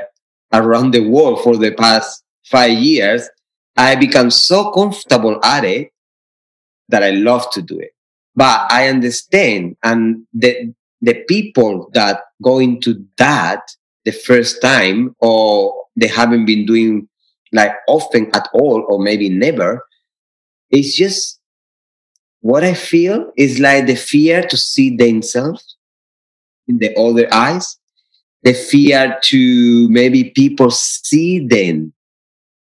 around 0.52 0.90
the 0.90 1.08
world 1.08 1.40
for 1.44 1.56
the 1.56 1.70
past 1.70 2.24
five 2.44 2.76
years, 2.76 3.28
I 3.76 3.94
become 3.94 4.30
so 4.32 4.72
comfortable 4.72 5.38
at 5.44 5.64
it 5.64 5.92
that 6.88 7.04
I 7.04 7.10
love 7.10 7.48
to 7.52 7.62
do 7.62 7.78
it. 7.78 7.92
But 8.34 8.72
I 8.72 8.88
understand, 8.88 9.76
and 9.84 10.26
the 10.32 10.74
the 11.00 11.22
people 11.28 11.90
that 11.94 12.22
go 12.42 12.58
into 12.58 13.06
that 13.18 13.62
the 14.04 14.10
first 14.10 14.60
time, 14.60 15.14
or 15.20 15.84
they 15.94 16.08
haven't 16.08 16.44
been 16.44 16.66
doing 16.66 17.08
like 17.52 17.72
often 17.86 18.34
at 18.34 18.48
all, 18.52 18.84
or 18.88 18.98
maybe 18.98 19.28
never, 19.28 19.86
it's 20.70 20.96
just 20.96 21.38
what 22.40 22.64
I 22.64 22.74
feel 22.74 23.32
is 23.36 23.60
like 23.60 23.86
the 23.86 23.94
fear 23.94 24.42
to 24.42 24.56
see 24.56 24.96
themselves 24.96 25.73
in 26.68 26.78
the 26.78 26.94
other 26.98 27.32
eyes, 27.32 27.78
the 28.42 28.54
fear 28.54 29.18
to 29.24 29.88
maybe 29.88 30.30
people 30.30 30.70
see 30.70 31.46
them, 31.46 31.92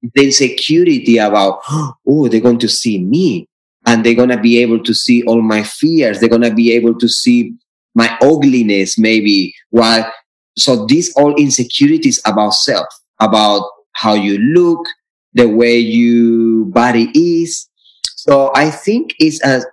the 0.02 0.26
insecurity 0.26 1.18
about, 1.18 1.60
oh, 1.70 2.28
they're 2.28 2.42
going 2.42 2.60
to 2.60 2.70
see 2.70 3.04
me 3.04 3.48
and 3.86 4.04
they're 4.04 4.16
going 4.16 4.30
to 4.30 4.40
be 4.40 4.62
able 4.62 4.84
to 4.84 4.94
see 4.94 5.24
all 5.24 5.42
my 5.42 5.64
fears. 5.64 6.20
They're 6.20 6.30
going 6.30 6.42
to 6.42 6.54
be 6.54 6.74
able 6.74 6.98
to 7.00 7.08
see 7.08 7.54
my 7.96 8.18
ugliness, 8.22 8.98
maybe 8.98 9.54
why. 9.70 10.12
So 10.58 10.86
these 10.86 11.14
all 11.16 11.34
insecurities 11.36 12.22
about 12.26 12.52
self, 12.52 12.88
about 13.20 13.70
how 13.94 14.14
you 14.14 14.38
look, 14.38 14.86
the 15.34 15.48
way 15.48 15.78
your 15.78 16.66
body 16.66 17.10
is. 17.14 17.68
So 18.04 18.52
I 18.56 18.70
think 18.70 19.16
it's 19.20 19.44
a 19.44 19.64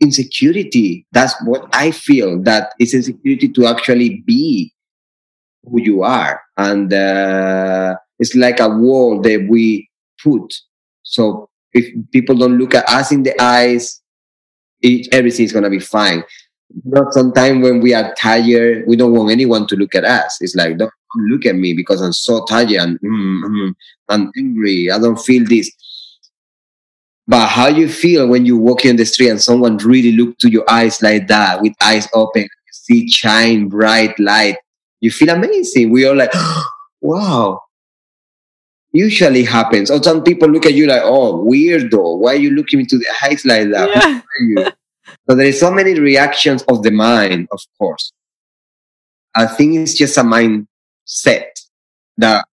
insecurity. 0.00 1.06
That's 1.12 1.34
what 1.44 1.68
I 1.72 1.90
feel. 1.90 2.42
That 2.42 2.72
it's 2.78 2.94
insecurity 2.94 3.48
to 3.50 3.66
actually 3.66 4.22
be 4.26 4.72
who 5.64 5.80
you 5.82 6.02
are, 6.02 6.40
and 6.56 6.92
uh, 6.92 7.96
it's 8.18 8.34
like 8.34 8.60
a 8.60 8.68
wall 8.68 9.20
that 9.22 9.46
we 9.48 9.88
put. 10.22 10.54
So 11.02 11.48
if 11.72 11.86
people 12.12 12.36
don't 12.36 12.58
look 12.58 12.74
at 12.74 12.88
us 12.88 13.12
in 13.12 13.22
the 13.22 13.40
eyes, 13.42 14.00
it, 14.80 15.08
everything's 15.12 15.52
gonna 15.52 15.70
be 15.70 15.80
fine. 15.80 16.22
Know, 16.84 17.06
sometimes 17.10 17.62
when 17.62 17.80
we 17.80 17.94
are 17.94 18.14
tired, 18.14 18.84
we 18.86 18.96
don't 18.96 19.14
want 19.14 19.30
anyone 19.30 19.66
to 19.68 19.76
look 19.76 19.94
at 19.94 20.04
us. 20.04 20.38
It's 20.40 20.54
like 20.54 20.76
don't 20.76 20.92
look 21.16 21.46
at 21.46 21.56
me 21.56 21.72
because 21.74 22.02
I'm 22.02 22.12
so 22.12 22.44
tired 22.44 22.70
and 22.72 23.00
mm, 23.00 23.42
mm, 23.44 23.74
I'm 24.08 24.30
angry. 24.36 24.90
I 24.90 24.98
don't 24.98 25.18
feel 25.18 25.44
this. 25.46 25.70
But 27.28 27.46
how 27.48 27.68
you 27.68 27.90
feel 27.90 28.26
when 28.26 28.46
you 28.46 28.56
walk 28.56 28.86
in 28.86 28.96
the 28.96 29.04
street 29.04 29.28
and 29.28 29.40
someone 29.40 29.76
really 29.76 30.12
look 30.12 30.38
to 30.38 30.48
your 30.48 30.64
eyes 30.68 31.02
like 31.02 31.28
that, 31.28 31.60
with 31.60 31.74
eyes 31.82 32.08
open, 32.14 32.42
you 32.42 32.72
see 32.72 33.06
shine 33.06 33.68
bright 33.68 34.18
light, 34.18 34.56
you 35.00 35.10
feel 35.10 35.28
amazing. 35.28 35.90
We 35.90 36.06
are 36.06 36.16
like, 36.16 36.32
wow. 37.02 37.60
Usually 38.92 39.44
happens. 39.44 39.90
Or 39.90 40.02
some 40.02 40.24
people 40.24 40.48
look 40.48 40.64
at 40.64 40.72
you 40.72 40.86
like, 40.86 41.02
oh, 41.04 41.44
weirdo. 41.44 42.18
Why 42.18 42.32
are 42.32 42.36
you 42.36 42.50
looking 42.50 42.80
into 42.80 42.96
the 42.96 43.06
eyes 43.22 43.44
like 43.44 43.68
that? 43.72 44.24
Yeah. 44.40 44.70
so 45.28 45.36
there 45.36 45.46
is 45.46 45.60
so 45.60 45.70
many 45.70 46.00
reactions 46.00 46.62
of 46.62 46.82
the 46.82 46.90
mind, 46.90 47.48
of 47.52 47.60
course. 47.76 48.10
I 49.34 49.46
think 49.46 49.74
it's 49.74 49.94
just 49.94 50.16
a 50.16 50.22
mindset 50.22 51.50
that 52.16 52.46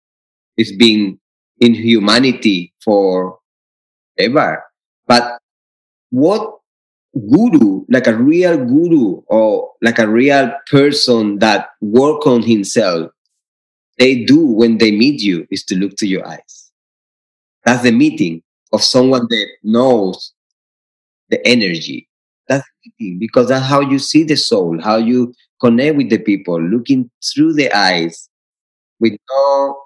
is 0.57 0.73
being 0.73 1.21
in 1.61 1.75
humanity 1.75 2.73
for 2.83 3.39
ever. 4.19 4.63
But 5.07 5.39
what 6.11 6.59
guru, 7.15 7.85
like 7.89 8.07
a 8.07 8.15
real 8.15 8.57
guru 8.57 9.23
or 9.27 9.73
like 9.83 9.99
a 9.99 10.09
real 10.09 10.53
person 10.71 11.39
that 11.41 11.71
work 11.81 12.27
on 12.27 12.43
himself, 12.43 13.11
they 13.99 14.25
do 14.25 14.45
when 14.47 14.79
they 14.79 14.91
meet 14.91 15.21
you 15.21 15.47
is 15.51 15.65
to 15.65 15.77
look 15.77 15.97
to 15.97 16.07
your 16.07 16.27
eyes. 16.27 16.71
That's 17.65 17.83
the 17.83 17.93
meeting 17.93 18.43
of 18.73 18.83
someone 18.83 19.27
that 19.29 19.47
knows 19.63 20.33
the 21.29 21.47
energy. 21.47 22.09
That's 22.49 22.67
meeting 22.85 23.19
because 23.19 23.49
that's 23.49 23.67
how 23.67 23.81
you 23.81 23.99
see 23.99 24.25
the 24.25 24.37
soul, 24.37 24.81
how 24.81 24.97
you 24.97 25.35
connect 25.61 25.97
with 25.97 26.11
the 26.11 26.19
people, 26.19 26.61
looking 26.61 27.11
through 27.33 27.55
the 27.55 27.71
eyes 27.73 28.29
with 29.01 29.13
no 29.31 29.83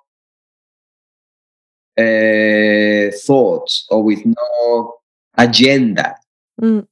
uh, 1.98 3.10
thoughts 3.26 3.86
or 3.90 4.02
with 4.02 4.24
no 4.24 4.94
agenda. 5.36 6.16
Mm. 6.60 6.86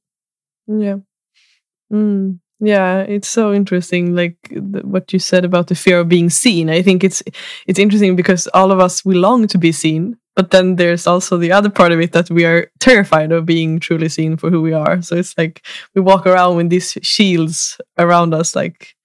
Yeah. 0.67 0.97
Mm. 1.91 2.39
Yeah, 2.59 3.01
it's 3.01 3.27
so 3.27 3.53
interesting. 3.53 4.15
Like 4.15 4.37
the, 4.49 4.81
what 4.83 5.11
you 5.11 5.19
said 5.19 5.43
about 5.45 5.67
the 5.67 5.75
fear 5.75 5.99
of 5.99 6.09
being 6.09 6.29
seen. 6.29 6.69
I 6.69 6.81
think 6.81 7.03
it's 7.03 7.21
it's 7.67 7.79
interesting 7.79 8.15
because 8.15 8.47
all 8.53 8.71
of 8.71 8.79
us 8.79 9.03
we 9.03 9.15
long 9.15 9.47
to 9.47 9.57
be 9.57 9.71
seen, 9.71 10.17
but 10.35 10.51
then 10.51 10.77
there's 10.77 11.05
also 11.05 11.37
the 11.37 11.51
other 11.51 11.69
part 11.69 11.91
of 11.91 11.99
it 11.99 12.13
that 12.13 12.29
we 12.29 12.45
are 12.45 12.71
terrified 12.79 13.31
of 13.31 13.45
being 13.45 13.79
truly 13.79 14.09
seen 14.09 14.37
for 14.37 14.49
who 14.49 14.61
we 14.61 14.73
are. 14.73 15.01
So 15.01 15.15
it's 15.15 15.37
like 15.37 15.65
we 15.93 16.01
walk 16.01 16.25
around 16.25 16.55
with 16.55 16.69
these 16.69 16.97
shields 17.01 17.79
around 17.97 18.33
us, 18.33 18.55
like 18.55 18.95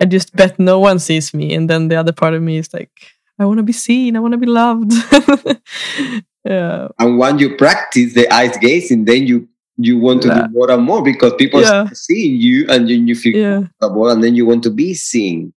I 0.00 0.04
just 0.04 0.34
bet 0.36 0.58
no 0.58 0.78
one 0.78 0.98
sees 0.98 1.32
me, 1.32 1.54
and 1.54 1.70
then 1.70 1.88
the 1.88 1.96
other 1.96 2.12
part 2.12 2.34
of 2.34 2.42
me 2.42 2.58
is 2.58 2.72
like 2.74 3.12
I 3.42 3.44
want 3.44 3.58
to 3.58 3.64
be 3.64 3.72
seen. 3.72 4.16
I 4.16 4.20
want 4.20 4.32
to 4.32 4.38
be 4.38 4.46
loved. 4.46 4.92
yeah. 6.44 6.88
And 6.98 7.18
when 7.18 7.38
you 7.38 7.56
practice 7.56 8.14
the 8.14 8.32
eyes 8.32 8.56
gazing, 8.58 9.04
then 9.04 9.26
you 9.26 9.48
you 9.76 9.98
want 9.98 10.22
to 10.22 10.28
yeah. 10.28 10.46
do 10.46 10.52
more 10.52 10.70
and 10.70 10.84
more 10.84 11.02
because 11.02 11.34
people 11.34 11.60
yeah. 11.60 11.84
are 11.84 11.94
seeing 11.94 12.36
you 12.36 12.66
and 12.68 12.88
you, 12.88 12.96
you 13.02 13.14
feel 13.14 13.36
yeah. 13.36 13.54
comfortable 13.80 14.10
and 14.10 14.22
then 14.22 14.34
you 14.34 14.46
want 14.46 14.62
to 14.62 14.70
be 14.70 14.94
seen. 14.94 15.52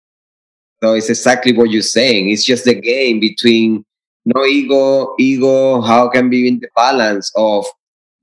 So 0.83 0.95
it's 0.95 1.11
exactly 1.11 1.53
what 1.53 1.71
you're 1.71 1.83
saying. 1.83 2.31
It's 2.31 2.45
just 2.45 2.65
the 2.65 2.75
game 2.75 3.21
between 3.21 3.85
no 4.25 4.45
ego, 4.45 5.15
ego, 5.19 5.81
how 5.81 6.09
can 6.09 6.31
be 6.31 6.49
in 6.49 6.61
the 6.61 6.69
balance 6.75 7.31
of 7.37 7.67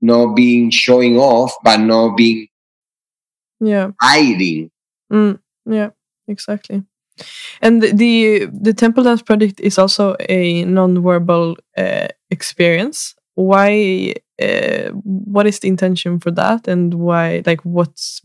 not 0.00 0.34
being 0.34 0.70
showing 0.70 1.16
off, 1.16 1.54
but 1.62 1.78
not 1.78 2.16
being 2.16 2.48
yeah 3.60 3.92
hiding. 4.00 4.70
Mm, 5.12 5.38
yeah, 5.66 5.90
exactly. 6.26 6.82
And 7.60 7.82
the 7.82 8.48
the 8.52 8.72
Temple 8.72 9.04
Dance 9.04 9.22
project 9.22 9.60
is 9.60 9.78
also 9.78 10.16
a 10.28 10.64
non-verbal 10.64 11.56
uh, 11.76 12.08
experience. 12.30 13.14
Why? 13.34 14.14
Uh, 14.40 14.90
what 15.04 15.46
is 15.46 15.60
the 15.60 15.68
intention 15.68 16.18
for 16.18 16.30
that, 16.32 16.66
and 16.66 16.94
why? 16.94 17.42
Like, 17.46 17.60
what's 17.62 18.20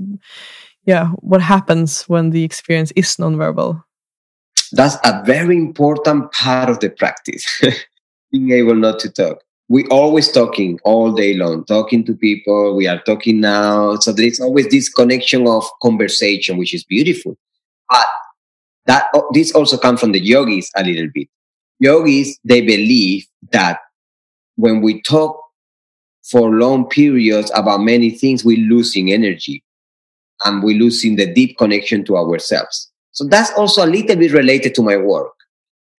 yeah, 0.85 1.09
what 1.19 1.41
happens 1.41 2.03
when 2.03 2.31
the 2.31 2.43
experience 2.43 2.91
is 2.95 3.19
non-verbal? 3.19 3.83
That's 4.71 4.97
a 5.03 5.21
very 5.25 5.55
important 5.55 6.31
part 6.31 6.69
of 6.69 6.79
the 6.79 6.89
practice. 6.89 7.45
Being 8.31 8.51
able 8.51 8.75
not 8.75 8.99
to 8.99 9.09
talk. 9.09 9.43
We 9.69 9.85
always 9.87 10.31
talking 10.31 10.79
all 10.83 11.11
day 11.11 11.33
long, 11.33 11.65
talking 11.65 12.05
to 12.05 12.13
people. 12.13 12.75
We 12.75 12.87
are 12.87 13.01
talking 13.03 13.41
now, 13.41 13.95
so 13.97 14.13
there 14.13 14.25
is 14.25 14.39
always 14.39 14.67
this 14.69 14.89
connection 14.89 15.45
of 15.47 15.65
conversation, 15.81 16.57
which 16.57 16.73
is 16.73 16.83
beautiful. 16.85 17.37
But 17.89 18.07
that 18.87 19.05
this 19.33 19.53
also 19.53 19.77
comes 19.77 19.99
from 19.99 20.13
the 20.13 20.19
yogis 20.19 20.71
a 20.75 20.83
little 20.83 21.09
bit. 21.13 21.27
Yogis 21.79 22.39
they 22.43 22.61
believe 22.61 23.25
that 23.51 23.79
when 24.55 24.81
we 24.81 25.01
talk 25.03 25.39
for 26.23 26.49
long 26.49 26.89
periods 26.89 27.51
about 27.53 27.81
many 27.81 28.09
things, 28.09 28.43
we're 28.43 28.67
losing 28.67 29.11
energy 29.11 29.63
and 30.43 30.63
we're 30.63 30.77
losing 30.77 31.15
the 31.15 31.31
deep 31.31 31.57
connection 31.57 32.03
to 32.05 32.17
ourselves. 32.17 32.91
So 33.11 33.25
that's 33.25 33.51
also 33.51 33.85
a 33.85 33.87
little 33.87 34.15
bit 34.15 34.33
related 34.33 34.75
to 34.75 34.81
my 34.81 34.97
work. 34.97 35.33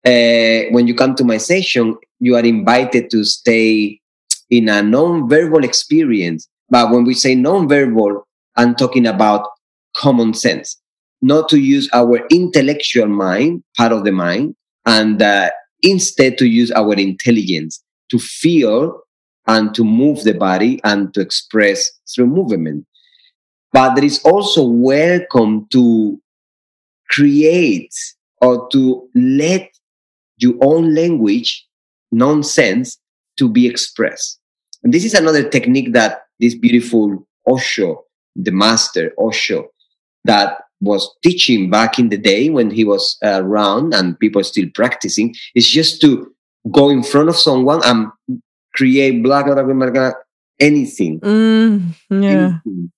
Uh, 0.05 0.70
when 0.70 0.87
you 0.87 0.94
come 0.94 1.14
to 1.16 1.24
my 1.24 1.38
session, 1.38 1.96
you 2.20 2.37
are 2.37 2.44
invited 2.44 3.11
to 3.11 3.24
stay 3.24 4.01
in 4.51 4.68
a 4.68 4.83
non-verbal 4.83 5.64
experience. 5.64 6.48
But 6.70 6.90
when 6.90 7.05
we 7.05 7.14
say 7.14 7.35
non-verbal, 7.35 8.27
I'm 8.57 8.74
talking 8.74 9.07
about 9.07 9.48
common 9.96 10.35
sense 10.35 10.79
not 11.20 11.48
to 11.50 11.59
use 11.59 11.88
our 11.92 12.26
intellectual 12.31 13.09
mind, 13.09 13.62
part 13.76 13.92
of 13.92 14.04
the 14.04 14.12
mind, 14.12 14.54
and 14.87 15.20
uh, 15.20 15.50
instead 15.83 16.38
to 16.38 16.46
use 16.46 16.70
our 16.72 16.94
intelligence 16.94 17.83
to 18.11 18.18
feel 18.18 19.00
and 19.46 19.74
to 19.74 19.85
move 19.85 20.24
the 20.24 20.35
body 20.35 20.81
and 20.85 21.12
to 21.14 21.20
express 21.20 21.90
through 22.14 22.26
movement. 22.26 22.87
But 23.72 23.94
there 23.94 24.04
is 24.04 24.20
also 24.24 24.66
welcome 24.66 25.66
to 25.72 26.20
create 27.11 27.94
or 28.40 28.68
to 28.70 29.09
let 29.14 29.70
your 30.38 30.54
own 30.62 30.94
language, 30.94 31.66
nonsense, 32.12 32.98
to 33.37 33.48
be 33.48 33.66
expressed. 33.66 34.38
And 34.83 34.94
this 34.94 35.04
is 35.04 35.14
another 35.14 35.48
technique 35.48 35.92
that 35.92 36.22
this 36.38 36.54
beautiful 36.54 37.26
Osho, 37.46 38.04
the 38.37 38.52
master 38.52 39.12
Osho, 39.18 39.68
that 40.24 40.61
was 40.81 41.17
teaching 41.23 41.71
back 41.71 41.99
in 41.99 42.09
the 42.09 42.19
day 42.19 42.51
when 42.51 42.71
he 42.71 42.85
was 42.85 43.19
around 43.23 43.95
and 43.95 44.19
people 44.19 44.43
still 44.45 44.69
practicing 44.75 45.35
is 45.55 45.69
just 45.69 46.01
to 46.01 46.33
go 46.71 46.88
in 46.88 47.03
front 47.03 47.29
of 47.29 47.37
someone 47.37 47.81
and 47.85 48.09
create 48.75 49.23
black 49.23 49.47
anything, 50.61 51.21
mm, 51.21 51.95
yeah. 52.11 52.61
anything 52.64 52.93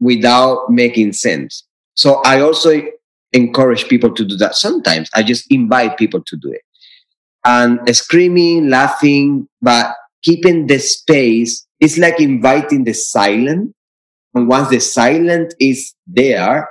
without 0.00 0.68
making 0.68 1.12
sense. 1.12 1.64
So 1.94 2.20
I 2.24 2.40
also 2.40 2.82
encourage 3.32 3.88
people 3.88 4.12
to 4.14 4.24
do 4.24 4.36
that. 4.36 4.56
Sometimes 4.56 5.08
I 5.14 5.22
just 5.22 5.50
invite 5.50 5.96
people 5.96 6.22
to 6.26 6.36
do 6.36 6.50
it 6.50 6.62
and 7.44 7.80
screaming, 7.96 8.68
laughing, 8.68 9.48
but 9.60 9.94
keeping 10.22 10.66
the 10.66 10.78
space. 10.78 11.66
It's 11.80 11.98
like 11.98 12.20
inviting 12.20 12.84
the 12.84 12.94
silent. 12.94 13.74
And 14.34 14.48
once 14.48 14.68
the 14.68 14.80
silent 14.80 15.54
is 15.60 15.94
there, 16.06 16.68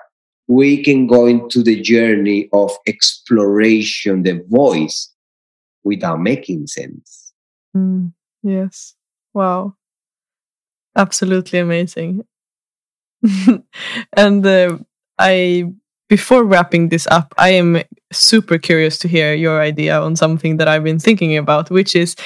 we 0.51 0.83
can 0.83 1.07
go 1.07 1.27
into 1.27 1.63
the 1.63 1.79
journey 1.79 2.49
of 2.51 2.71
exploration, 2.85 4.23
the 4.23 4.43
voice, 4.49 5.09
without 5.85 6.19
making 6.19 6.67
sense. 6.67 7.31
Mm, 7.75 8.11
yes. 8.43 8.95
Wow. 9.33 9.77
Absolutely 10.97 11.59
amazing. 11.59 12.25
and 14.17 14.45
uh, 14.45 14.77
I, 15.17 15.71
before 16.09 16.43
wrapping 16.43 16.89
this 16.89 17.07
up, 17.07 17.33
I 17.37 17.51
am 17.51 17.81
super 18.11 18.57
curious 18.57 18.97
to 18.99 19.07
hear 19.07 19.33
your 19.33 19.61
idea 19.61 20.01
on 20.01 20.17
something 20.17 20.57
that 20.57 20.67
I've 20.67 20.83
been 20.83 20.99
thinking 20.99 21.37
about, 21.37 21.71
which 21.71 21.95
is 21.95 22.17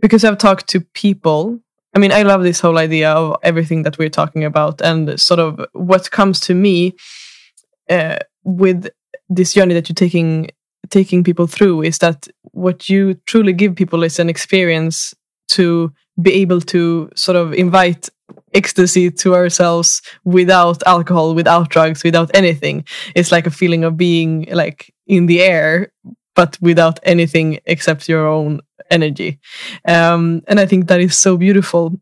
because 0.00 0.24
I've 0.24 0.38
talked 0.38 0.66
to 0.68 0.80
people 0.80 1.60
I 1.96 1.98
mean, 1.98 2.12
I 2.12 2.24
love 2.24 2.42
this 2.42 2.60
whole 2.60 2.76
idea 2.76 3.10
of 3.10 3.38
everything 3.42 3.82
that 3.84 3.96
we're 3.96 4.10
talking 4.10 4.44
about, 4.44 4.82
and 4.82 5.18
sort 5.18 5.40
of 5.40 5.64
what 5.72 6.10
comes 6.10 6.40
to 6.40 6.54
me 6.54 6.92
uh, 7.88 8.18
with 8.44 8.90
this 9.30 9.54
journey 9.54 9.72
that 9.72 9.88
you're 9.88 9.94
taking 9.94 10.50
taking 10.90 11.24
people 11.24 11.46
through 11.46 11.80
is 11.82 11.96
that 11.98 12.28
what 12.52 12.90
you 12.90 13.14
truly 13.24 13.54
give 13.54 13.74
people 13.74 14.02
is 14.02 14.18
an 14.18 14.28
experience 14.28 15.14
to 15.48 15.90
be 16.20 16.34
able 16.34 16.60
to 16.60 17.08
sort 17.16 17.36
of 17.36 17.54
invite 17.54 18.10
ecstasy 18.52 19.10
to 19.10 19.34
ourselves 19.34 20.02
without 20.24 20.82
alcohol, 20.86 21.34
without 21.34 21.70
drugs, 21.70 22.04
without 22.04 22.30
anything. 22.34 22.84
It's 23.14 23.32
like 23.32 23.46
a 23.46 23.50
feeling 23.50 23.84
of 23.84 23.96
being 23.96 24.46
like 24.52 24.92
in 25.06 25.26
the 25.26 25.40
air, 25.40 25.90
but 26.36 26.56
without 26.60 27.00
anything 27.02 27.58
except 27.64 28.08
your 28.08 28.28
own 28.28 28.60
energy. 28.90 29.40
Um, 29.88 30.42
and 30.46 30.60
I 30.60 30.66
think 30.66 30.86
that 30.86 31.00
is 31.00 31.18
so 31.18 31.36
beautiful. 31.36 31.98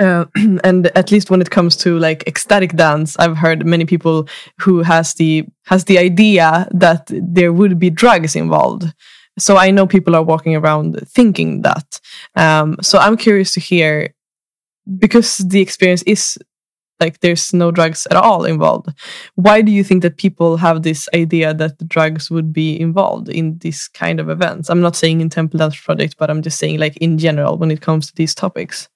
Uh, 0.00 0.24
and 0.64 0.86
at 0.96 1.12
least 1.12 1.30
when 1.30 1.40
it 1.40 1.50
comes 1.50 1.76
to 1.76 1.98
like 1.98 2.26
ecstatic 2.26 2.74
dance, 2.74 3.16
I've 3.18 3.36
heard 3.36 3.64
many 3.64 3.84
people 3.84 4.28
who 4.58 4.82
has 4.82 5.14
the 5.14 5.46
has 5.66 5.84
the 5.84 5.98
idea 5.98 6.66
that 6.72 7.10
there 7.10 7.52
would 7.52 7.78
be 7.78 7.90
drugs 7.90 8.34
involved. 8.34 8.92
So 9.38 9.56
I 9.56 9.70
know 9.70 9.86
people 9.86 10.16
are 10.16 10.22
walking 10.22 10.56
around 10.56 10.98
thinking 11.06 11.62
that. 11.62 12.00
Um, 12.34 12.76
so 12.82 12.98
I'm 12.98 13.16
curious 13.16 13.52
to 13.54 13.60
hear 13.60 14.14
because 14.98 15.38
the 15.38 15.60
experience 15.60 16.02
is 16.02 16.38
like 17.00 17.20
there's 17.20 17.52
no 17.52 17.70
drugs 17.70 18.06
at 18.10 18.16
all 18.16 18.44
involved. 18.44 18.88
Why 19.34 19.62
do 19.62 19.70
you 19.72 19.84
think 19.84 20.02
that 20.02 20.16
people 20.16 20.56
have 20.56 20.82
this 20.82 21.08
idea 21.14 21.54
that 21.54 21.88
drugs 21.88 22.30
would 22.30 22.52
be 22.52 22.78
involved 22.80 23.28
in 23.28 23.58
this 23.58 23.88
kind 23.88 24.20
of 24.20 24.28
events? 24.28 24.68
I'm 24.68 24.80
not 24.80 24.96
saying 24.96 25.20
in 25.20 25.30
Temple 25.30 25.58
Dance 25.58 25.80
Project, 25.80 26.16
but 26.18 26.30
I'm 26.30 26.42
just 26.42 26.58
saying 26.58 26.78
like 26.78 26.96
in 26.98 27.18
general 27.18 27.58
when 27.58 27.70
it 27.70 27.80
comes 27.80 28.06
to 28.08 28.14
these 28.14 28.34
topics. 28.34 28.88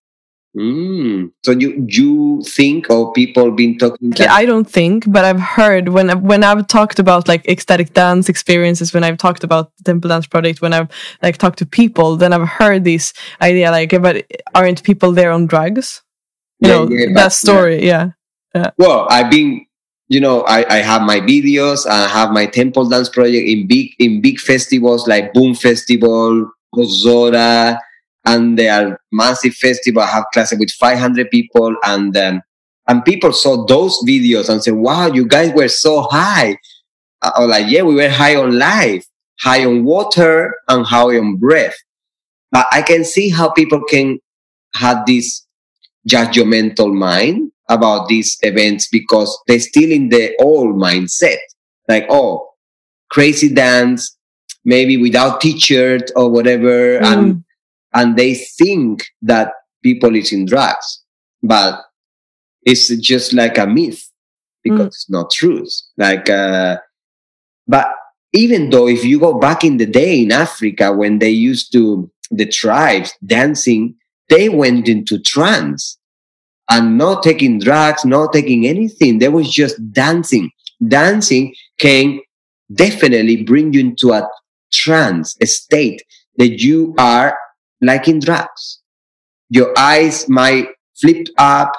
Mm. 0.57 1.33
So 1.45 1.53
you 1.53 1.87
you 1.89 2.43
think 2.43 2.91
or 2.91 3.13
people 3.15 3.51
been 3.53 3.79
talking? 3.79 4.11
That- 4.11 4.29
I 4.31 4.45
don't 4.45 4.69
think, 4.69 5.11
but 5.11 5.25
I've 5.25 5.41
heard 5.41 5.89
when 5.89 6.11
when 6.23 6.45
I've 6.45 6.67
talked 6.67 6.99
about 6.99 7.27
like 7.27 7.49
ecstatic 7.49 7.95
dance 7.95 8.29
experiences, 8.29 8.93
when 8.93 9.03
I've 9.03 9.17
talked 9.17 9.45
about 9.45 9.73
Temple 9.85 10.09
Dance 10.09 10.27
Project, 10.27 10.61
when 10.61 10.75
I've 10.75 10.89
like 11.23 11.39
talked 11.39 11.59
to 11.61 11.67
people, 11.67 12.17
then 12.17 12.35
I've 12.35 12.47
heard 12.47 12.85
this 12.85 13.15
idea 13.41 13.71
like, 13.71 13.91
but 14.03 14.27
aren't 14.55 14.83
people 14.83 15.13
there 15.13 15.33
on 15.33 15.47
drugs? 15.47 16.03
You 16.63 16.69
yeah, 16.69 16.75
know 16.75 16.89
yeah, 16.91 17.07
that 17.15 17.33
story, 17.33 17.85
yeah. 17.85 18.11
yeah. 18.55 18.71
Well, 18.79 19.07
I've 19.11 19.31
been, 19.31 19.67
you 20.09 20.21
know, 20.21 20.43
I 20.43 20.65
I 20.69 20.79
have 20.79 21.03
my 21.03 21.19
videos. 21.21 21.87
I 21.87 22.07
have 22.09 22.31
my 22.31 22.47
Temple 22.47 22.89
Dance 22.89 23.09
Project 23.09 23.49
in 23.49 23.67
big 23.67 23.91
in 23.99 24.21
big 24.21 24.39
festivals 24.39 25.09
like 25.09 25.33
Boom 25.33 25.55
Festival, 25.55 26.51
Ozora 26.75 27.79
and 28.25 28.59
they 28.59 28.69
are 28.69 29.01
massive 29.11 29.55
festival. 29.55 30.03
I 30.03 30.07
have 30.07 30.25
classes 30.33 30.59
with 30.59 30.71
500 30.71 31.31
people, 31.31 31.75
and 31.85 32.17
um, 32.17 32.43
and 32.89 33.05
people 33.05 33.33
saw 33.33 33.65
those 33.67 33.99
videos 34.07 34.49
and 34.49 34.63
said, 34.63 34.75
"Wow, 34.75 35.07
you 35.09 35.27
guys 35.27 35.53
were 35.53 35.69
so 35.69 36.03
high." 36.11 36.57
I 37.23 37.33
was 37.39 37.49
like, 37.49 37.67
"Yeah, 37.69 37.83
we 37.83 37.95
were 37.95 38.09
high 38.09 38.37
on 38.37 38.59
life, 38.59 39.07
high 39.41 39.65
on 39.65 39.85
water, 39.85 40.55
and 40.69 40.87
high 40.87 41.19
on 41.19 41.37
breath." 41.37 41.75
But 42.51 42.67
I 42.73 42.83
can 42.83 43.05
see 43.05 43.31
how 43.31 43.51
people 43.51 43.83
can 43.85 44.19
have 44.75 45.07
this 45.07 45.47
judgmental 46.09 46.93
mind 46.93 47.51
about 47.69 48.09
these 48.09 48.39
events 48.43 48.89
because 48.91 49.41
they're 49.47 49.61
still 49.61 49.91
in 49.91 50.09
the 50.09 50.35
old 50.41 50.77
mindset, 50.77 51.39
like, 51.89 52.07
"Oh, 52.11 52.49
crazy 53.11 53.49
dance." 53.49 54.17
Maybe 54.65 54.97
without 54.97 55.41
t-shirt 55.41 56.13
or 56.15 56.31
whatever, 56.31 57.01
mm. 57.01 57.05
and 57.05 57.45
and 57.95 58.17
they 58.17 58.35
think 58.35 59.05
that 59.23 59.53
people 59.83 60.15
is 60.15 60.33
in 60.33 60.47
drugs, 60.47 61.03
but 61.43 61.81
it's 62.65 62.89
just 62.97 63.33
like 63.33 63.59
a 63.59 63.67
myth 63.67 64.09
because 64.63 64.85
mm. 64.85 64.87
it's 64.87 65.11
not 65.11 65.31
truth. 65.31 65.73
Like, 65.97 66.31
uh, 66.31 66.79
but 67.67 67.89
even 68.33 68.71
though 68.71 68.89
if 68.89 69.05
you 69.05 69.19
go 69.19 69.39
back 69.39 69.65
in 69.65 69.77
the 69.77 69.87
day 69.87 70.23
in 70.23 70.33
Africa 70.33 70.93
when 70.93 71.19
they 71.19 71.31
used 71.31 71.73
to 71.73 72.11
the 72.31 72.47
tribes 72.47 73.13
dancing, 73.25 73.95
they 74.29 74.49
went 74.49 74.89
into 74.89 75.19
trance 75.19 75.99
and 76.71 76.97
not 76.97 77.23
taking 77.23 77.59
drugs, 77.59 78.05
not 78.05 78.33
taking 78.33 78.67
anything. 78.67 79.19
They 79.19 79.29
was 79.29 79.53
just 79.53 79.77
dancing. 79.93 80.51
Dancing 80.87 81.55
can 81.79 82.21
definitely 82.73 83.43
bring 83.45 83.73
you 83.73 83.81
into 83.81 84.13
a 84.13 84.29
trance 84.73 85.37
a 85.41 85.47
state 85.47 86.03
that 86.39 86.61
you 86.61 86.95
are 86.99 87.37
like 87.81 88.09
in 88.09 88.21
drugs. 88.21 88.81
Your 89.51 89.73
eyes 89.79 90.29
might 90.29 90.69
flip 90.99 91.27
up. 91.37 91.73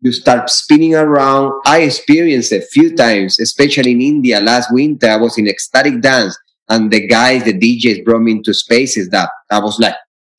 You 0.00 0.12
start 0.12 0.48
spinning 0.50 0.94
around. 0.94 1.52
I 1.66 1.82
experienced 1.82 2.52
a 2.52 2.60
few 2.60 2.94
times, 2.94 3.38
especially 3.38 3.92
in 3.92 4.00
India 4.00 4.40
last 4.40 4.72
winter. 4.72 5.08
I 5.08 5.16
was 5.16 5.38
in 5.38 5.48
ecstatic 5.48 6.00
dance 6.00 6.36
and 6.68 6.90
the 6.90 7.06
guys, 7.06 7.44
the 7.44 7.52
DJs 7.52 8.04
brought 8.04 8.22
me 8.22 8.32
into 8.32 8.54
spaces 8.54 9.08
that 9.10 9.28
I 9.50 9.58
was 9.58 9.78
like 9.78 9.94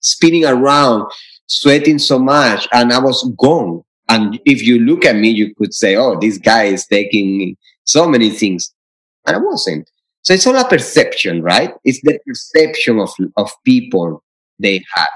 spinning 0.05 0.45
around, 0.45 1.09
sweating 1.47 1.99
so 1.99 2.19
much 2.19 2.67
and 2.71 2.93
I 2.93 2.99
was 2.99 3.29
gone. 3.37 3.83
And 4.07 4.39
if 4.45 4.63
you 4.63 4.79
look 4.79 5.03
at 5.05 5.15
me, 5.15 5.29
you 5.29 5.53
could 5.55 5.73
say, 5.73 5.95
Oh, 5.95 6.17
this 6.19 6.37
guy 6.37 6.65
is 6.65 6.85
taking 6.85 7.57
so 7.83 8.07
many 8.07 8.29
things. 8.29 8.73
And 9.25 9.35
I 9.35 9.39
wasn't. 9.39 9.89
So 10.21 10.33
it's 10.33 10.47
all 10.47 10.55
a 10.55 10.67
perception, 10.67 11.41
right? 11.41 11.73
It's 11.83 12.01
the 12.01 12.19
perception 12.25 12.99
of, 12.99 13.09
of 13.37 13.51
people 13.63 14.23
they 14.59 14.83
have. 14.95 15.07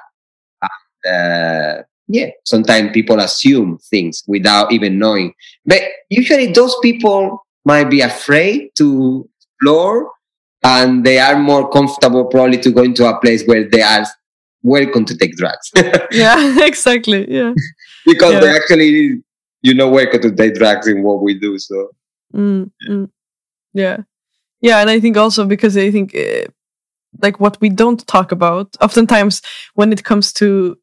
And, 1.06 1.80
uh, 1.80 1.84
yeah, 2.08 2.30
sometimes 2.46 2.92
people 2.92 3.20
assume 3.20 3.78
things 3.90 4.24
without 4.28 4.72
even 4.72 4.98
knowing. 4.98 5.34
But 5.66 5.82
usually 6.10 6.52
those 6.52 6.76
people 6.82 7.46
might 7.66 7.90
be 7.90 8.02
afraid 8.02 8.72
to 8.78 9.30
explore 9.40 10.12
and 10.64 11.06
they 11.06 11.20
are 11.20 11.38
more 11.38 11.70
comfortable 11.70 12.26
probably 12.26 12.58
to 12.58 12.72
go 12.72 12.84
into 12.84 13.08
a 13.08 13.20
place 13.20 13.44
where 13.46 13.70
they 13.70 13.82
are 13.82 14.06
welcome 14.64 15.06
to 15.06 15.18
take 15.18 15.36
drugs. 15.36 15.72
yeah, 16.12 16.66
exactly. 16.66 17.32
Yeah. 17.32 17.54
because 18.06 18.34
yeah. 18.34 18.40
they 18.40 18.50
actually, 18.56 19.22
you 19.62 19.74
know, 19.74 19.90
welcome 19.90 20.22
to 20.22 20.32
take 20.32 20.56
drugs 20.56 20.88
in 20.88 21.04
what 21.04 21.22
we 21.22 21.38
do. 21.38 21.58
So, 21.60 21.90
mm, 22.34 22.72
mm. 22.88 23.10
yeah. 23.74 23.98
Yeah. 24.62 24.80
And 24.80 24.90
I 24.90 25.00
think 25.00 25.18
also 25.18 25.46
because 25.46 25.78
I 25.78 25.92
think 25.92 26.16
uh, 26.16 26.48
like 27.22 27.40
what 27.40 27.60
we 27.62 27.70
don't 27.70 28.06
talk 28.08 28.32
about 28.32 28.76
oftentimes 28.82 29.42
when 29.76 29.92
it 29.92 30.04
comes 30.04 30.34
to 30.34 30.78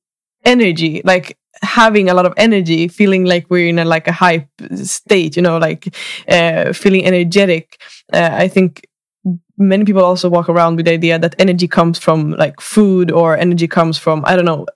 energy 0.44 1.02
like 1.04 1.36
having 1.62 2.08
a 2.08 2.14
lot 2.14 2.26
of 2.26 2.34
energy 2.36 2.88
feeling 2.88 3.24
like 3.24 3.46
we're 3.50 3.68
in 3.68 3.78
a 3.78 3.84
like 3.84 4.06
a 4.06 4.12
hype 4.12 4.48
state 4.74 5.36
you 5.36 5.42
know 5.42 5.58
like 5.58 5.94
uh, 6.28 6.72
feeling 6.72 7.04
energetic 7.04 7.80
uh, 8.12 8.30
i 8.32 8.46
think 8.46 8.86
many 9.58 9.84
people 9.84 10.04
also 10.04 10.28
walk 10.28 10.48
around 10.48 10.76
with 10.76 10.86
the 10.86 10.92
idea 10.92 11.18
that 11.18 11.34
energy 11.38 11.66
comes 11.68 11.98
from 11.98 12.32
like 12.32 12.60
food 12.60 13.10
or 13.10 13.36
energy 13.36 13.66
comes 13.66 13.96
from 13.96 14.22
i 14.26 14.36
don't 14.36 14.44
know 14.44 14.66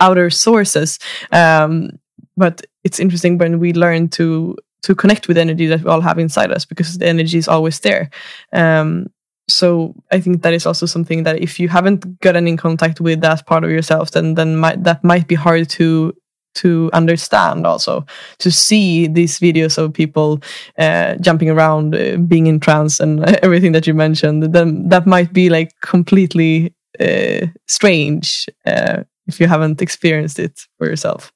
outer 0.00 0.30
sources. 0.30 0.98
Um, 1.32 1.98
but 2.36 2.62
it's 2.84 3.00
interesting 3.00 3.38
when 3.38 3.58
we 3.58 3.72
learn 3.72 4.08
to 4.10 4.56
to 4.82 4.94
connect 4.94 5.26
with 5.26 5.38
energy 5.38 5.66
that 5.66 5.82
we 5.82 5.90
all 5.90 6.00
have 6.00 6.18
inside 6.18 6.52
us 6.52 6.64
because 6.64 6.98
the 6.98 7.06
energy 7.06 7.38
is 7.38 7.48
always 7.48 7.80
there. 7.80 8.08
Um, 8.52 9.08
so 9.48 9.94
I 10.12 10.20
think 10.20 10.42
that 10.42 10.54
is 10.54 10.66
also 10.66 10.86
something 10.86 11.24
that 11.24 11.40
if 11.40 11.58
you 11.58 11.68
haven't 11.68 12.20
gotten 12.20 12.46
in 12.46 12.56
contact 12.56 13.00
with 13.00 13.20
that 13.22 13.46
part 13.46 13.64
of 13.64 13.70
yourself, 13.70 14.10
then 14.10 14.34
then 14.34 14.56
might, 14.56 14.84
that 14.84 15.02
might 15.02 15.26
be 15.26 15.34
hard 15.34 15.68
to 15.70 16.12
to 16.56 16.90
understand. 16.92 17.66
Also, 17.66 18.04
to 18.38 18.50
see 18.50 19.06
these 19.06 19.38
videos 19.38 19.78
of 19.78 19.92
people 19.92 20.40
uh, 20.78 21.14
jumping 21.16 21.50
around, 21.50 21.94
uh, 21.94 22.16
being 22.16 22.46
in 22.46 22.60
trance, 22.60 23.00
and 23.00 23.24
everything 23.42 23.72
that 23.72 23.86
you 23.86 23.94
mentioned, 23.94 24.54
then 24.54 24.88
that 24.88 25.06
might 25.06 25.32
be 25.32 25.48
like 25.48 25.72
completely 25.82 26.74
uh, 27.00 27.46
strange 27.66 28.46
uh, 28.66 29.02
if 29.26 29.40
you 29.40 29.46
haven't 29.46 29.82
experienced 29.82 30.38
it 30.38 30.60
for 30.78 30.86
yourself. 30.86 31.32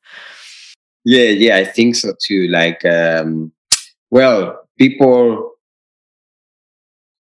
Yeah, 1.05 1.31
yeah, 1.31 1.57
I 1.57 1.65
think 1.65 1.97
so 1.97 2.13
too. 2.21 2.49
Like, 2.49 2.85
um, 2.85 3.53
well, 4.11 4.69
people 4.79 5.53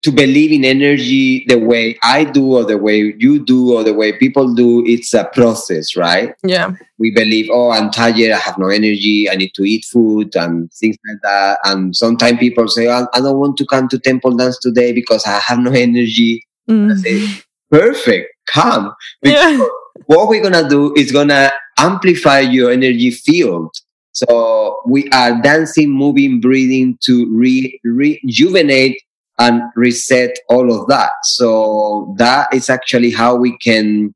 to 0.07 0.13
believe 0.13 0.53
in 0.53 0.65
energy 0.65 1.45
the 1.49 1.59
way 1.59 1.99
I 2.01 2.23
do 2.23 2.55
or 2.55 2.65
the 2.65 2.79
way 2.79 3.13
you 3.19 3.45
do 3.45 3.75
or 3.75 3.83
the 3.83 3.93
way 3.93 4.17
people 4.17 4.55
do, 4.55 4.87
it's 4.87 5.13
a 5.15 5.25
process, 5.25 5.97
right? 5.97 6.33
Yeah. 6.45 6.75
We 6.99 7.11
believe, 7.11 7.49
oh, 7.51 7.73
I'm 7.73 7.91
tired, 7.91 8.31
I 8.31 8.39
have 8.39 8.57
no 8.57 8.69
energy, 8.69 9.29
I 9.29 9.35
need 9.35 9.53
to 9.55 9.65
eat 9.65 9.85
food 9.85 10.37
and 10.37 10.73
things 10.75 10.97
like 11.09 11.19
that. 11.25 11.59
And 11.65 11.97
sometimes 11.97 12.39
people 12.39 12.69
say, 12.69 12.87
oh, 12.87 13.09
I 13.15 13.19
don't 13.19 13.39
want 13.39 13.57
to 13.57 13.67
come 13.67 13.89
to 13.89 13.99
temple 13.99 14.37
dance 14.37 14.61
today 14.61 14.93
because 14.93 15.27
I 15.27 15.41
have 15.41 15.59
no 15.59 15.73
energy. 15.73 16.47
Mm. 16.71 16.93
I 16.93 16.97
say, 17.03 17.43
perfect, 17.69 18.33
come. 18.47 18.95
Because 19.23 19.59
yeah. 19.59 19.67
what 20.07 20.29
we're 20.29 20.43
gonna 20.43 20.69
do 20.69 20.95
is 20.95 21.11
gonna 21.11 21.51
amplify 21.79 22.39
your 22.39 22.71
energy 22.71 23.11
field. 23.11 23.75
So 24.13 24.81
we 24.87 25.09
are 25.11 25.43
dancing, 25.43 25.91
moving, 25.91 26.41
breathing 26.41 26.97
to 27.03 27.29
re- 27.35 27.81
rejuvenate 27.85 29.03
and 29.39 29.63
reset 29.75 30.37
all 30.49 30.73
of 30.73 30.87
that. 30.89 31.11
So 31.25 32.15
that 32.19 32.53
is 32.55 32.71
actually 32.71 33.11
how 33.11 33.37
we 33.37 33.57
can 33.59 34.15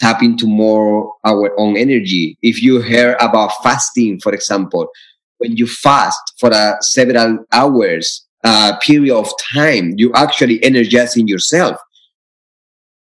tap 0.00 0.22
into 0.22 0.46
more 0.46 1.14
our 1.24 1.58
own 1.58 1.76
energy. 1.76 2.38
If 2.42 2.62
you 2.62 2.80
hear 2.80 3.16
about 3.20 3.52
fasting, 3.62 4.20
for 4.20 4.32
example, 4.32 4.88
when 5.38 5.56
you 5.56 5.66
fast 5.66 6.34
for 6.38 6.50
a 6.50 6.76
several 6.80 7.44
hours 7.52 8.26
uh, 8.44 8.76
period 8.80 9.16
of 9.16 9.30
time, 9.52 9.94
you 9.96 10.12
actually 10.14 10.62
energizing 10.62 11.28
yourself. 11.28 11.76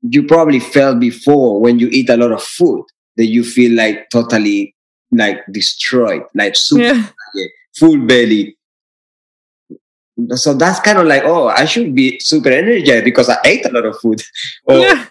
You 0.03 0.26
probably 0.26 0.59
felt 0.61 0.99
before 0.99 1.61
when 1.61 1.78
you 1.78 1.89
eat 1.89 2.11
a 2.11 2.16
lot 2.16 2.33
of 2.33 2.43
food 2.43 2.85
that 3.16 3.26
you 3.26 3.45
feel 3.45 3.76
like 3.76 4.11
totally 4.11 4.74
like 5.12 5.39
destroyed, 5.53 6.22
like 6.35 6.55
super 6.57 6.83
yeah. 7.35 7.47
full 7.76 7.99
belly. 8.07 8.57
So 10.30 10.54
that's 10.54 10.80
kind 10.80 10.98
of 10.98 11.06
like, 11.06 11.22
oh, 11.24 11.48
I 11.48 11.64
should 11.64 11.94
be 11.94 12.18
super 12.20 12.50
energized 12.50 13.04
because 13.04 13.28
I 13.28 13.38
ate 13.44 13.66
a 13.66 13.70
lot 13.70 13.86
of 13.86 13.98
food. 14.00 14.22
or 14.64 14.76
oh, 14.76 14.80
yeah. 14.80 15.06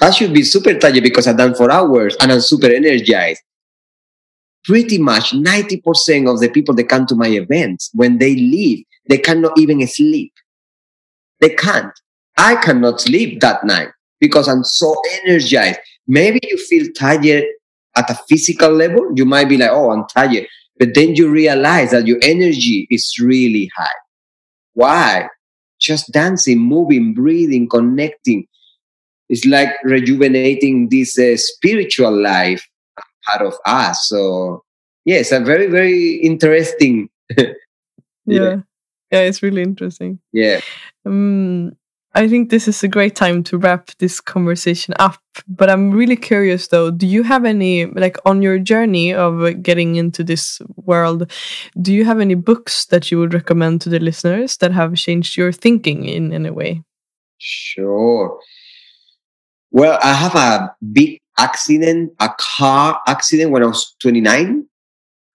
I 0.00 0.10
should 0.10 0.32
be 0.32 0.42
super 0.42 0.74
tired 0.74 1.02
because 1.02 1.26
I've 1.26 1.36
done 1.36 1.54
four 1.54 1.70
hours 1.70 2.16
and 2.20 2.32
I'm 2.32 2.40
super 2.40 2.66
energized. 2.66 3.42
Pretty 4.64 4.98
much 4.98 5.32
90% 5.32 6.32
of 6.32 6.40
the 6.40 6.48
people 6.48 6.74
that 6.74 6.84
come 6.84 7.06
to 7.06 7.14
my 7.14 7.28
events, 7.28 7.90
when 7.94 8.18
they 8.18 8.34
leave, 8.34 8.84
they 9.08 9.18
cannot 9.18 9.58
even 9.58 9.86
sleep. 9.86 10.32
They 11.40 11.50
can't. 11.50 11.92
I 12.36 12.56
cannot 12.56 13.00
sleep 13.00 13.40
that 13.40 13.64
night 13.64 13.88
because 14.20 14.48
I'm 14.48 14.64
so 14.64 14.94
energized. 15.24 15.80
Maybe 16.06 16.40
you 16.42 16.58
feel 16.58 16.86
tired 16.96 17.44
at 17.96 18.10
a 18.10 18.18
physical 18.28 18.70
level. 18.70 19.10
You 19.14 19.24
might 19.24 19.48
be 19.48 19.56
like, 19.56 19.70
oh, 19.70 19.90
I'm 19.90 20.06
tired. 20.06 20.46
But 20.78 20.94
then 20.94 21.14
you 21.14 21.30
realize 21.30 21.90
that 21.90 22.06
your 22.06 22.18
energy 22.22 22.86
is 22.90 23.18
really 23.20 23.70
high. 23.76 23.90
Why? 24.74 25.28
Just 25.80 26.12
dancing, 26.12 26.58
moving, 26.58 27.14
breathing, 27.14 27.68
connecting. 27.68 28.46
It's 29.28 29.44
like 29.46 29.70
rejuvenating 29.84 30.88
this 30.88 31.18
uh, 31.18 31.36
spiritual 31.36 32.20
life 32.20 32.66
part 33.26 33.42
of 33.46 33.54
us. 33.64 34.08
So, 34.08 34.64
yes, 35.04 35.32
a 35.32 35.40
very, 35.40 35.68
very 35.68 36.14
interesting. 36.16 37.08
yeah. 37.38 37.44
yeah. 38.26 38.56
yeah, 39.10 39.20
it's 39.20 39.42
really 39.42 39.62
interesting. 39.62 40.18
Yeah. 40.32 40.60
Um, 41.06 41.76
I 42.12 42.26
think 42.26 42.50
this 42.50 42.66
is 42.66 42.82
a 42.82 42.88
great 42.88 43.14
time 43.14 43.44
to 43.44 43.58
wrap 43.58 43.92
this 43.98 44.20
conversation 44.20 44.94
up. 44.98 45.20
But 45.46 45.70
I'm 45.70 45.92
really 45.92 46.16
curious 46.16 46.66
though, 46.68 46.90
do 46.90 47.06
you 47.06 47.22
have 47.22 47.44
any, 47.44 47.86
like 47.86 48.16
on 48.24 48.42
your 48.42 48.58
journey 48.58 49.14
of 49.14 49.62
getting 49.62 49.94
into 49.94 50.24
this 50.24 50.60
world, 50.76 51.30
do 51.80 51.92
you 51.92 52.04
have 52.04 52.18
any 52.18 52.34
books 52.34 52.86
that 52.86 53.10
you 53.10 53.18
would 53.20 53.32
recommend 53.32 53.80
to 53.82 53.88
the 53.88 54.00
listeners 54.00 54.56
that 54.56 54.72
have 54.72 54.96
changed 54.96 55.36
your 55.36 55.52
thinking 55.52 56.04
in 56.04 56.32
any 56.32 56.50
way? 56.50 56.82
Sure. 57.38 58.38
Well, 59.70 59.98
I 60.02 60.12
have 60.12 60.34
a 60.34 60.74
big 60.92 61.20
accident, 61.38 62.12
a 62.18 62.30
car 62.38 63.00
accident 63.06 63.52
when 63.52 63.62
I 63.62 63.66
was 63.66 63.94
29, 64.02 64.66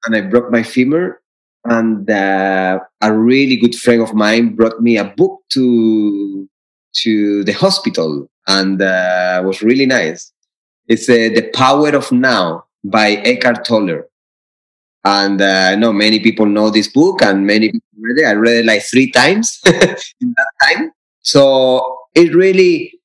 and 0.05 0.15
I 0.15 0.21
broke 0.21 0.51
my 0.51 0.61
femur. 0.61 1.21
And 1.63 2.07
uh, 2.07 2.79
a 3.01 3.13
really 3.13 3.55
good 3.55 3.73
friend 3.75 4.01
of 4.01 4.13
mine 4.13 4.55
brought 4.55 4.81
me 4.81 4.97
a 4.97 5.05
book 5.05 5.41
to 5.53 6.47
to 7.03 7.43
the 7.43 7.53
hospital 7.53 8.29
and 8.47 8.81
uh, 8.81 9.41
was 9.45 9.61
really 9.61 9.85
nice. 9.85 10.31
It's 10.87 11.09
uh, 11.09 11.29
The 11.33 11.49
Power 11.53 11.89
of 11.89 12.11
Now 12.11 12.65
by 12.83 13.11
Eckhart 13.11 13.65
Tolle. 13.65 14.03
And 15.03 15.41
uh, 15.41 15.69
I 15.71 15.75
know 15.75 15.93
many 15.93 16.19
people 16.19 16.45
know 16.45 16.69
this 16.69 16.87
book 16.87 17.21
and 17.21 17.45
many 17.45 17.71
people 17.71 17.87
read 17.99 18.23
it. 18.23 18.25
I 18.25 18.33
read 18.33 18.57
it 18.57 18.65
like 18.65 18.83
three 18.83 19.11
times 19.11 19.59
in 19.65 20.33
that 20.35 20.51
time. 20.63 20.91
So 21.21 21.97
it 22.15 22.33
really, 22.33 22.99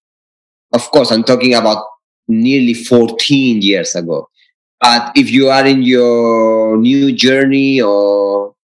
of 0.72 0.90
course, 0.90 1.10
I'm 1.10 1.24
talking 1.24 1.54
about 1.54 1.84
nearly 2.28 2.74
14 2.74 3.60
years 3.60 3.94
ago. 3.94 4.28
But 4.80 5.12
if 5.14 5.30
you 5.30 5.48
are 5.48 5.66
in 5.66 5.82
your 5.82 6.78
new 6.78 7.12
journey 7.12 7.82
or 7.82 8.54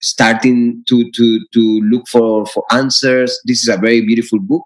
starting 0.00 0.84
to 0.88 1.10
to 1.12 1.40
to 1.52 1.62
look 1.82 2.08
for 2.08 2.46
for 2.46 2.64
answers. 2.72 3.40
This 3.44 3.62
is 3.62 3.68
a 3.68 3.76
very 3.76 4.00
beautiful 4.02 4.38
book. 4.38 4.62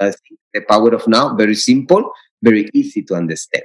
I 0.00 0.10
think 0.10 0.40
the 0.52 0.60
power 0.62 0.94
of 0.94 1.06
now 1.06 1.34
very 1.34 1.54
simple 1.54 2.10
very 2.44 2.68
easy 2.76 3.00
to 3.08 3.16
understand. 3.16 3.64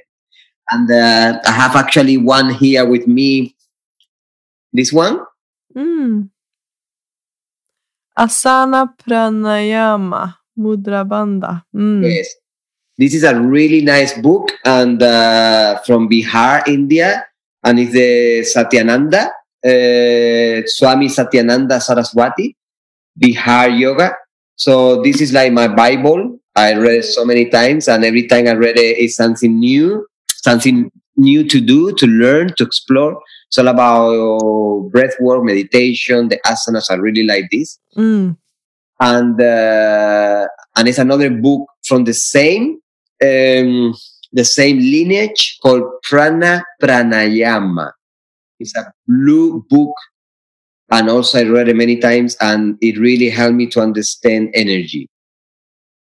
And 0.71 0.87
uh, 0.87 1.43
i 1.43 1.51
have 1.51 1.75
actually 1.75 2.15
one 2.15 2.55
here 2.55 2.87
with 2.87 3.05
me. 3.05 3.53
This 4.71 4.95
one? 4.95 5.19
Mm. 5.75 6.31
asana 8.17 8.87
pranayama 8.95 10.39
mudra 10.57 11.03
bandha. 11.03 11.63
Mm. 11.75 12.07
yes. 12.07 12.31
This 12.99 13.15
is 13.15 13.23
a 13.23 13.31
really 13.39 13.79
nice 13.79 14.11
book 14.19 14.51
and 14.65 14.99
uh, 15.01 15.79
from 15.87 16.11
bihar 16.11 16.67
india 16.67 17.23
and 17.63 17.79
it's 17.79 17.95
the 17.95 18.43
satyananda 18.43 19.31
uh, 19.65 20.61
Swami 20.65 21.07
Satyananda 21.07 21.81
Saraswati, 21.81 22.55
Bihar 23.19 23.77
Yoga. 23.77 24.15
So 24.55 25.01
this 25.01 25.21
is 25.21 25.33
like 25.33 25.53
my 25.53 25.67
Bible. 25.67 26.39
I 26.55 26.73
read 26.75 27.05
so 27.05 27.23
many 27.23 27.49
times, 27.49 27.87
and 27.87 28.03
every 28.03 28.27
time 28.27 28.47
I 28.47 28.53
read 28.53 28.77
it, 28.77 28.97
it's 28.97 29.15
something 29.15 29.57
new, 29.59 30.05
something 30.27 30.91
new 31.15 31.43
to 31.47 31.61
do, 31.61 31.93
to 31.93 32.07
learn, 32.07 32.53
to 32.55 32.63
explore. 32.63 33.21
It's 33.47 33.57
all 33.57 33.67
about 33.67 34.89
breath 34.91 35.15
work, 35.19 35.43
meditation. 35.43 36.29
The 36.29 36.39
asanas 36.45 36.89
are 36.89 37.01
really 37.01 37.23
like 37.23 37.45
this. 37.51 37.79
Mm. 37.95 38.37
And 38.99 39.41
uh, 39.41 40.47
and 40.75 40.87
it's 40.87 40.97
another 40.97 41.29
book 41.29 41.67
from 41.83 42.03
the 42.03 42.13
same 42.13 42.79
um, 43.23 43.95
the 44.31 44.43
same 44.43 44.77
lineage 44.79 45.57
called 45.61 45.83
Prana 46.03 46.63
Pranayama. 46.81 47.91
It's 48.59 48.75
a 48.75 48.91
blue 49.07 49.65
book. 49.69 49.93
And 50.91 51.09
also 51.09 51.39
I 51.39 51.43
read 51.43 51.69
it 51.69 51.75
many 51.75 51.97
times 51.97 52.35
and 52.41 52.77
it 52.81 52.97
really 52.97 53.29
helped 53.29 53.55
me 53.55 53.67
to 53.67 53.81
understand 53.81 54.49
energy 54.53 55.07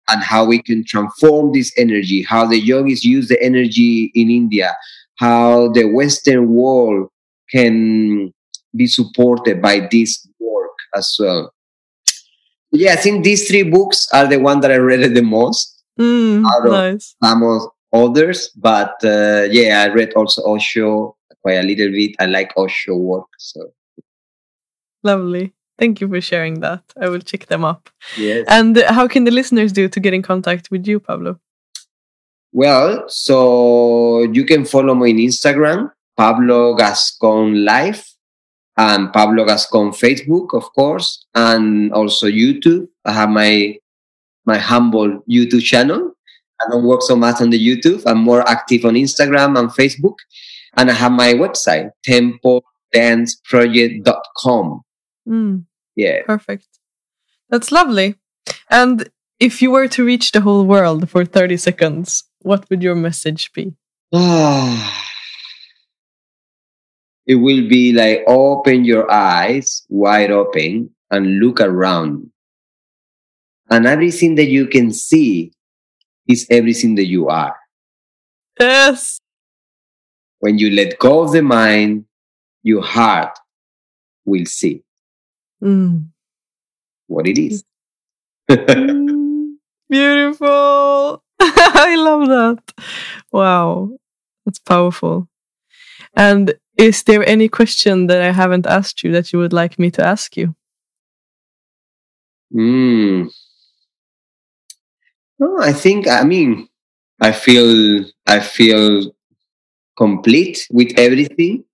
and 0.08 0.22
how 0.22 0.44
we 0.44 0.62
can 0.62 0.84
transform 0.84 1.52
this 1.52 1.72
energy, 1.76 2.22
how 2.22 2.46
the 2.46 2.58
yogis 2.58 3.04
use 3.04 3.28
the 3.28 3.42
energy 3.42 4.12
in 4.14 4.30
India, 4.30 4.74
how 5.16 5.72
the 5.72 5.84
Western 5.84 6.48
world 6.48 7.08
can 7.50 8.32
be 8.76 8.86
supported 8.86 9.60
by 9.60 9.88
this 9.90 10.26
work 10.38 10.76
as 10.94 11.16
well. 11.18 11.52
Yeah, 12.70 12.92
I 12.92 12.96
think 12.96 13.24
these 13.24 13.48
three 13.48 13.62
books 13.62 14.06
are 14.12 14.26
the 14.26 14.38
one 14.38 14.60
that 14.60 14.70
I 14.70 14.76
read 14.76 15.14
the 15.14 15.22
most 15.22 15.82
mm, 15.98 16.44
out 16.44 16.66
of 16.66 16.72
nice. 16.72 17.16
some 17.22 17.68
others. 17.92 18.50
But 18.56 18.94
uh, 19.04 19.46
yeah, 19.50 19.86
I 19.88 19.92
read 19.92 20.12
also 20.14 20.42
Osho, 20.42 21.15
quite 21.46 21.58
a 21.58 21.62
little 21.62 21.92
bit. 21.92 22.16
I 22.18 22.26
like 22.26 22.52
Osho 22.56 22.96
work. 22.96 23.28
So 23.38 23.72
lovely. 25.04 25.52
Thank 25.78 26.00
you 26.00 26.08
for 26.08 26.20
sharing 26.20 26.60
that. 26.60 26.82
I 27.00 27.08
will 27.08 27.20
check 27.20 27.46
them 27.46 27.64
up. 27.64 27.88
Yes. 28.16 28.46
And 28.48 28.82
how 28.88 29.06
can 29.06 29.24
the 29.24 29.30
listeners 29.30 29.72
do 29.72 29.88
to 29.88 30.00
get 30.00 30.14
in 30.14 30.22
contact 30.22 30.70
with 30.72 30.88
you, 30.88 30.98
Pablo? 30.98 31.38
Well, 32.52 33.04
so 33.08 34.22
you 34.32 34.44
can 34.44 34.64
follow 34.64 34.94
me 34.94 35.12
on 35.12 35.18
Instagram, 35.18 35.92
Pablo 36.16 36.74
Gascon 36.74 37.64
Life, 37.64 38.04
and 38.76 39.12
Pablo 39.12 39.44
Gascon 39.44 39.92
Facebook, 39.92 40.54
of 40.54 40.64
course, 40.74 41.26
and 41.34 41.92
also 41.92 42.26
YouTube. 42.26 42.88
I 43.04 43.12
have 43.12 43.28
my 43.28 43.78
my 44.46 44.58
humble 44.58 45.22
YouTube 45.30 45.62
channel. 45.62 46.12
I 46.60 46.70
don't 46.70 46.84
work 46.84 47.02
so 47.02 47.14
much 47.14 47.40
on 47.40 47.50
the 47.50 47.60
YouTube. 47.68 48.02
I'm 48.06 48.18
more 48.18 48.42
active 48.48 48.84
on 48.84 48.94
Instagram 48.94 49.58
and 49.58 49.68
Facebook. 49.70 50.16
And 50.76 50.90
I 50.90 50.94
have 50.94 51.12
my 51.12 51.34
website, 51.34 51.90
templedanceproject.com. 52.06 54.82
Mm, 55.28 55.64
yeah. 55.96 56.22
Perfect. 56.24 56.68
That's 57.48 57.72
lovely. 57.72 58.14
And 58.70 59.08
if 59.40 59.62
you 59.62 59.70
were 59.70 59.88
to 59.88 60.04
reach 60.04 60.32
the 60.32 60.40
whole 60.40 60.64
world 60.64 61.08
for 61.10 61.24
30 61.24 61.56
seconds, 61.56 62.24
what 62.40 62.68
would 62.70 62.82
your 62.82 62.94
message 62.94 63.52
be? 63.52 63.74
it 67.26 67.34
will 67.34 67.68
be 67.68 67.92
like 67.92 68.22
open 68.26 68.84
your 68.84 69.10
eyes 69.10 69.84
wide 69.88 70.30
open 70.30 70.90
and 71.10 71.40
look 71.40 71.60
around. 71.60 72.30
And 73.68 73.86
everything 73.86 74.36
that 74.36 74.46
you 74.46 74.68
can 74.68 74.92
see 74.92 75.52
is 76.28 76.46
everything 76.50 76.94
that 76.96 77.06
you 77.06 77.28
are. 77.28 77.56
Yes. 78.60 79.18
When 80.40 80.58
you 80.58 80.70
let 80.70 80.98
go 80.98 81.22
of 81.22 81.32
the 81.32 81.42
mind, 81.42 82.04
your 82.62 82.82
heart 82.82 83.38
will 84.24 84.44
see 84.44 84.82
mm. 85.62 86.06
what 87.06 87.26
it 87.26 87.38
is. 87.38 87.64
mm, 88.50 89.54
beautiful. 89.88 91.22
I 91.40 91.96
love 91.96 92.28
that. 92.28 92.72
Wow. 93.32 93.90
That's 94.44 94.58
powerful. 94.58 95.28
And 96.14 96.54
is 96.76 97.02
there 97.02 97.26
any 97.26 97.48
question 97.48 98.06
that 98.06 98.22
I 98.22 98.30
haven't 98.30 98.66
asked 98.66 99.02
you 99.02 99.12
that 99.12 99.32
you 99.32 99.38
would 99.38 99.52
like 99.52 99.78
me 99.78 99.90
to 99.92 100.04
ask 100.04 100.36
you? 100.36 100.54
Hmm. 102.52 103.24
No, 105.38 105.58
I 105.60 105.72
think, 105.72 106.06
I 106.08 106.22
mean, 106.22 106.68
I 107.20 107.32
feel 107.32 108.04
I 108.26 108.40
feel 108.40 109.12
complete 109.96 110.66
with 110.70 110.92
everything. 110.96 111.64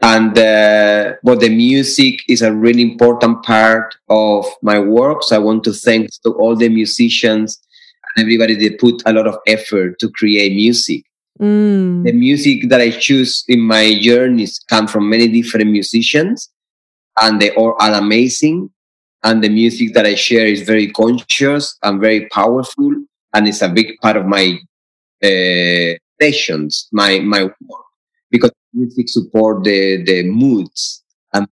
And 0.00 0.36
uh, 0.38 1.14
but 1.22 1.40
the 1.40 1.48
music 1.48 2.20
is 2.28 2.42
a 2.42 2.52
really 2.52 2.82
important 2.82 3.42
part 3.42 3.94
of 4.08 4.46
my 4.60 4.78
work. 4.78 5.22
So 5.22 5.36
i 5.36 5.38
want 5.38 5.64
to 5.64 5.72
thank 5.72 6.10
to 6.22 6.30
all 6.32 6.56
the 6.56 6.68
musicians 6.68 7.60
and 8.16 8.24
everybody 8.24 8.54
that 8.56 8.80
put 8.80 9.02
a 9.06 9.12
lot 9.12 9.26
of 9.26 9.38
effort 9.46 9.98
to 10.00 10.10
create 10.10 10.54
music. 10.54 11.04
Mm. 11.40 12.04
the 12.04 12.12
music 12.12 12.68
that 12.68 12.80
i 12.80 12.90
choose 12.90 13.42
in 13.48 13.58
my 13.58 13.98
journeys 14.00 14.60
come 14.70 14.86
from 14.86 15.10
many 15.10 15.26
different 15.26 15.68
musicians 15.68 16.48
and 17.20 17.40
they 17.40 17.50
all 17.56 17.74
are 17.80 17.94
amazing. 17.94 18.70
And 19.24 19.42
the 19.42 19.48
music 19.48 19.94
that 19.94 20.06
i 20.06 20.14
share 20.14 20.46
is 20.46 20.62
very 20.62 20.88
conscious 20.92 21.76
and 21.82 22.00
very 22.00 22.28
powerful 22.28 22.92
and 23.32 23.48
it's 23.48 23.62
a 23.62 23.68
big 23.68 23.98
part 24.00 24.16
of 24.16 24.26
my 24.26 24.58
uh, 25.24 25.94
sessions 26.20 26.88
my 26.92 27.18
my 27.20 27.44
work 27.44 27.84
because 28.30 28.52
music 28.72 29.08
support 29.08 29.64
the 29.64 30.02
the 30.04 30.22
moods 30.24 31.02
and 31.32 31.46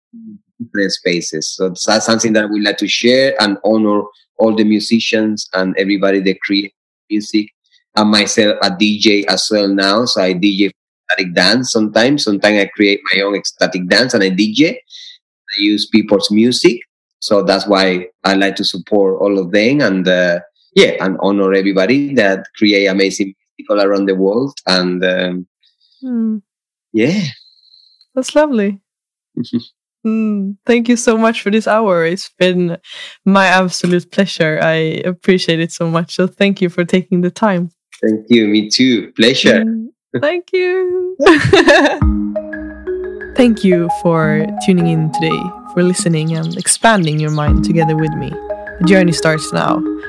different 0.63 0.93
spaces. 0.93 1.55
So 1.55 1.75
that's 1.87 2.07
something 2.07 2.33
that 2.35 2.51
we 2.51 2.61
like 2.61 2.79
to 2.79 2.89
share 2.89 3.35
and 3.41 3.59
honor 3.65 4.03
all 4.39 4.55
the 4.55 4.65
musicians 4.65 5.49
and 5.55 5.77
everybody 5.79 6.21
that 6.21 6.41
create 6.41 6.75
music. 7.11 7.49
And 7.95 8.11
myself 8.11 8.57
a 8.63 8.71
DJ 8.71 9.27
as 9.27 9.49
well 9.51 9.69
now. 9.69 10.07
So 10.07 10.23
I 10.23 10.33
DJ 10.33 10.71
ecstatic 10.71 11.35
dance 11.35 11.73
sometimes. 11.73 12.25
Sometimes 12.25 12.59
I 12.59 12.67
create 12.67 13.01
my 13.13 13.21
own 13.21 13.35
ecstatic 13.35 13.87
dance 13.87 14.15
and 14.15 14.25
I 14.25 14.31
DJ. 14.31 14.75
I 14.75 15.57
use 15.59 15.87
people's 15.87 16.31
music. 16.31 16.81
So 17.21 17.43
that's 17.43 17.67
why 17.67 18.07
I 18.25 18.35
like 18.35 18.57
to 18.57 18.65
support 18.65 19.21
all 19.21 19.39
of 19.39 19.53
them 19.53 19.83
and 19.83 20.09
uh, 20.09 20.41
yeah, 20.75 21.05
and 21.05 21.19
honor 21.21 21.53
everybody 21.53 22.15
that 22.15 22.47
create 22.57 22.87
amazing 22.87 23.35
all 23.69 23.81
around 23.81 24.07
the 24.07 24.15
world. 24.15 24.59
And 24.67 25.05
um, 25.05 25.47
mm. 26.03 26.43
yeah, 26.93 27.25
that's 28.15 28.35
lovely. 28.35 28.81
mm, 30.07 30.57
thank 30.67 30.89
you 30.89 30.97
so 30.97 31.17
much 31.17 31.43
for 31.43 31.51
this 31.51 31.67
hour. 31.67 32.05
It's 32.05 32.31
been 32.39 32.79
my 33.25 33.47
absolute 33.47 34.11
pleasure. 34.11 34.61
I 34.63 35.03
appreciate 35.05 35.61
it 35.61 35.73
so 35.73 35.89
much. 35.89 36.15
So 36.15 36.27
thank 36.27 36.61
you 36.61 36.69
for 36.69 36.85
taking 36.85 37.21
the 37.21 37.31
time. 37.31 37.71
Thank 38.01 38.27
you. 38.29 38.49
Me 38.49 38.69
too. 38.69 39.13
Pleasure. 39.13 39.65
Mm, 39.65 39.89
thank 40.21 40.53
you. 40.53 41.17
thank 43.37 43.65
you 43.65 43.89
for 44.03 44.45
tuning 44.67 44.89
in 44.89 45.13
today, 45.13 45.43
for 45.73 45.83
listening 45.83 46.35
and 46.35 46.57
expanding 46.57 47.21
your 47.21 47.31
mind 47.31 47.65
together 47.65 47.97
with 47.97 48.13
me. 48.15 48.31
The 48.81 48.85
journey 48.87 49.13
starts 49.13 49.53
now. 49.53 49.81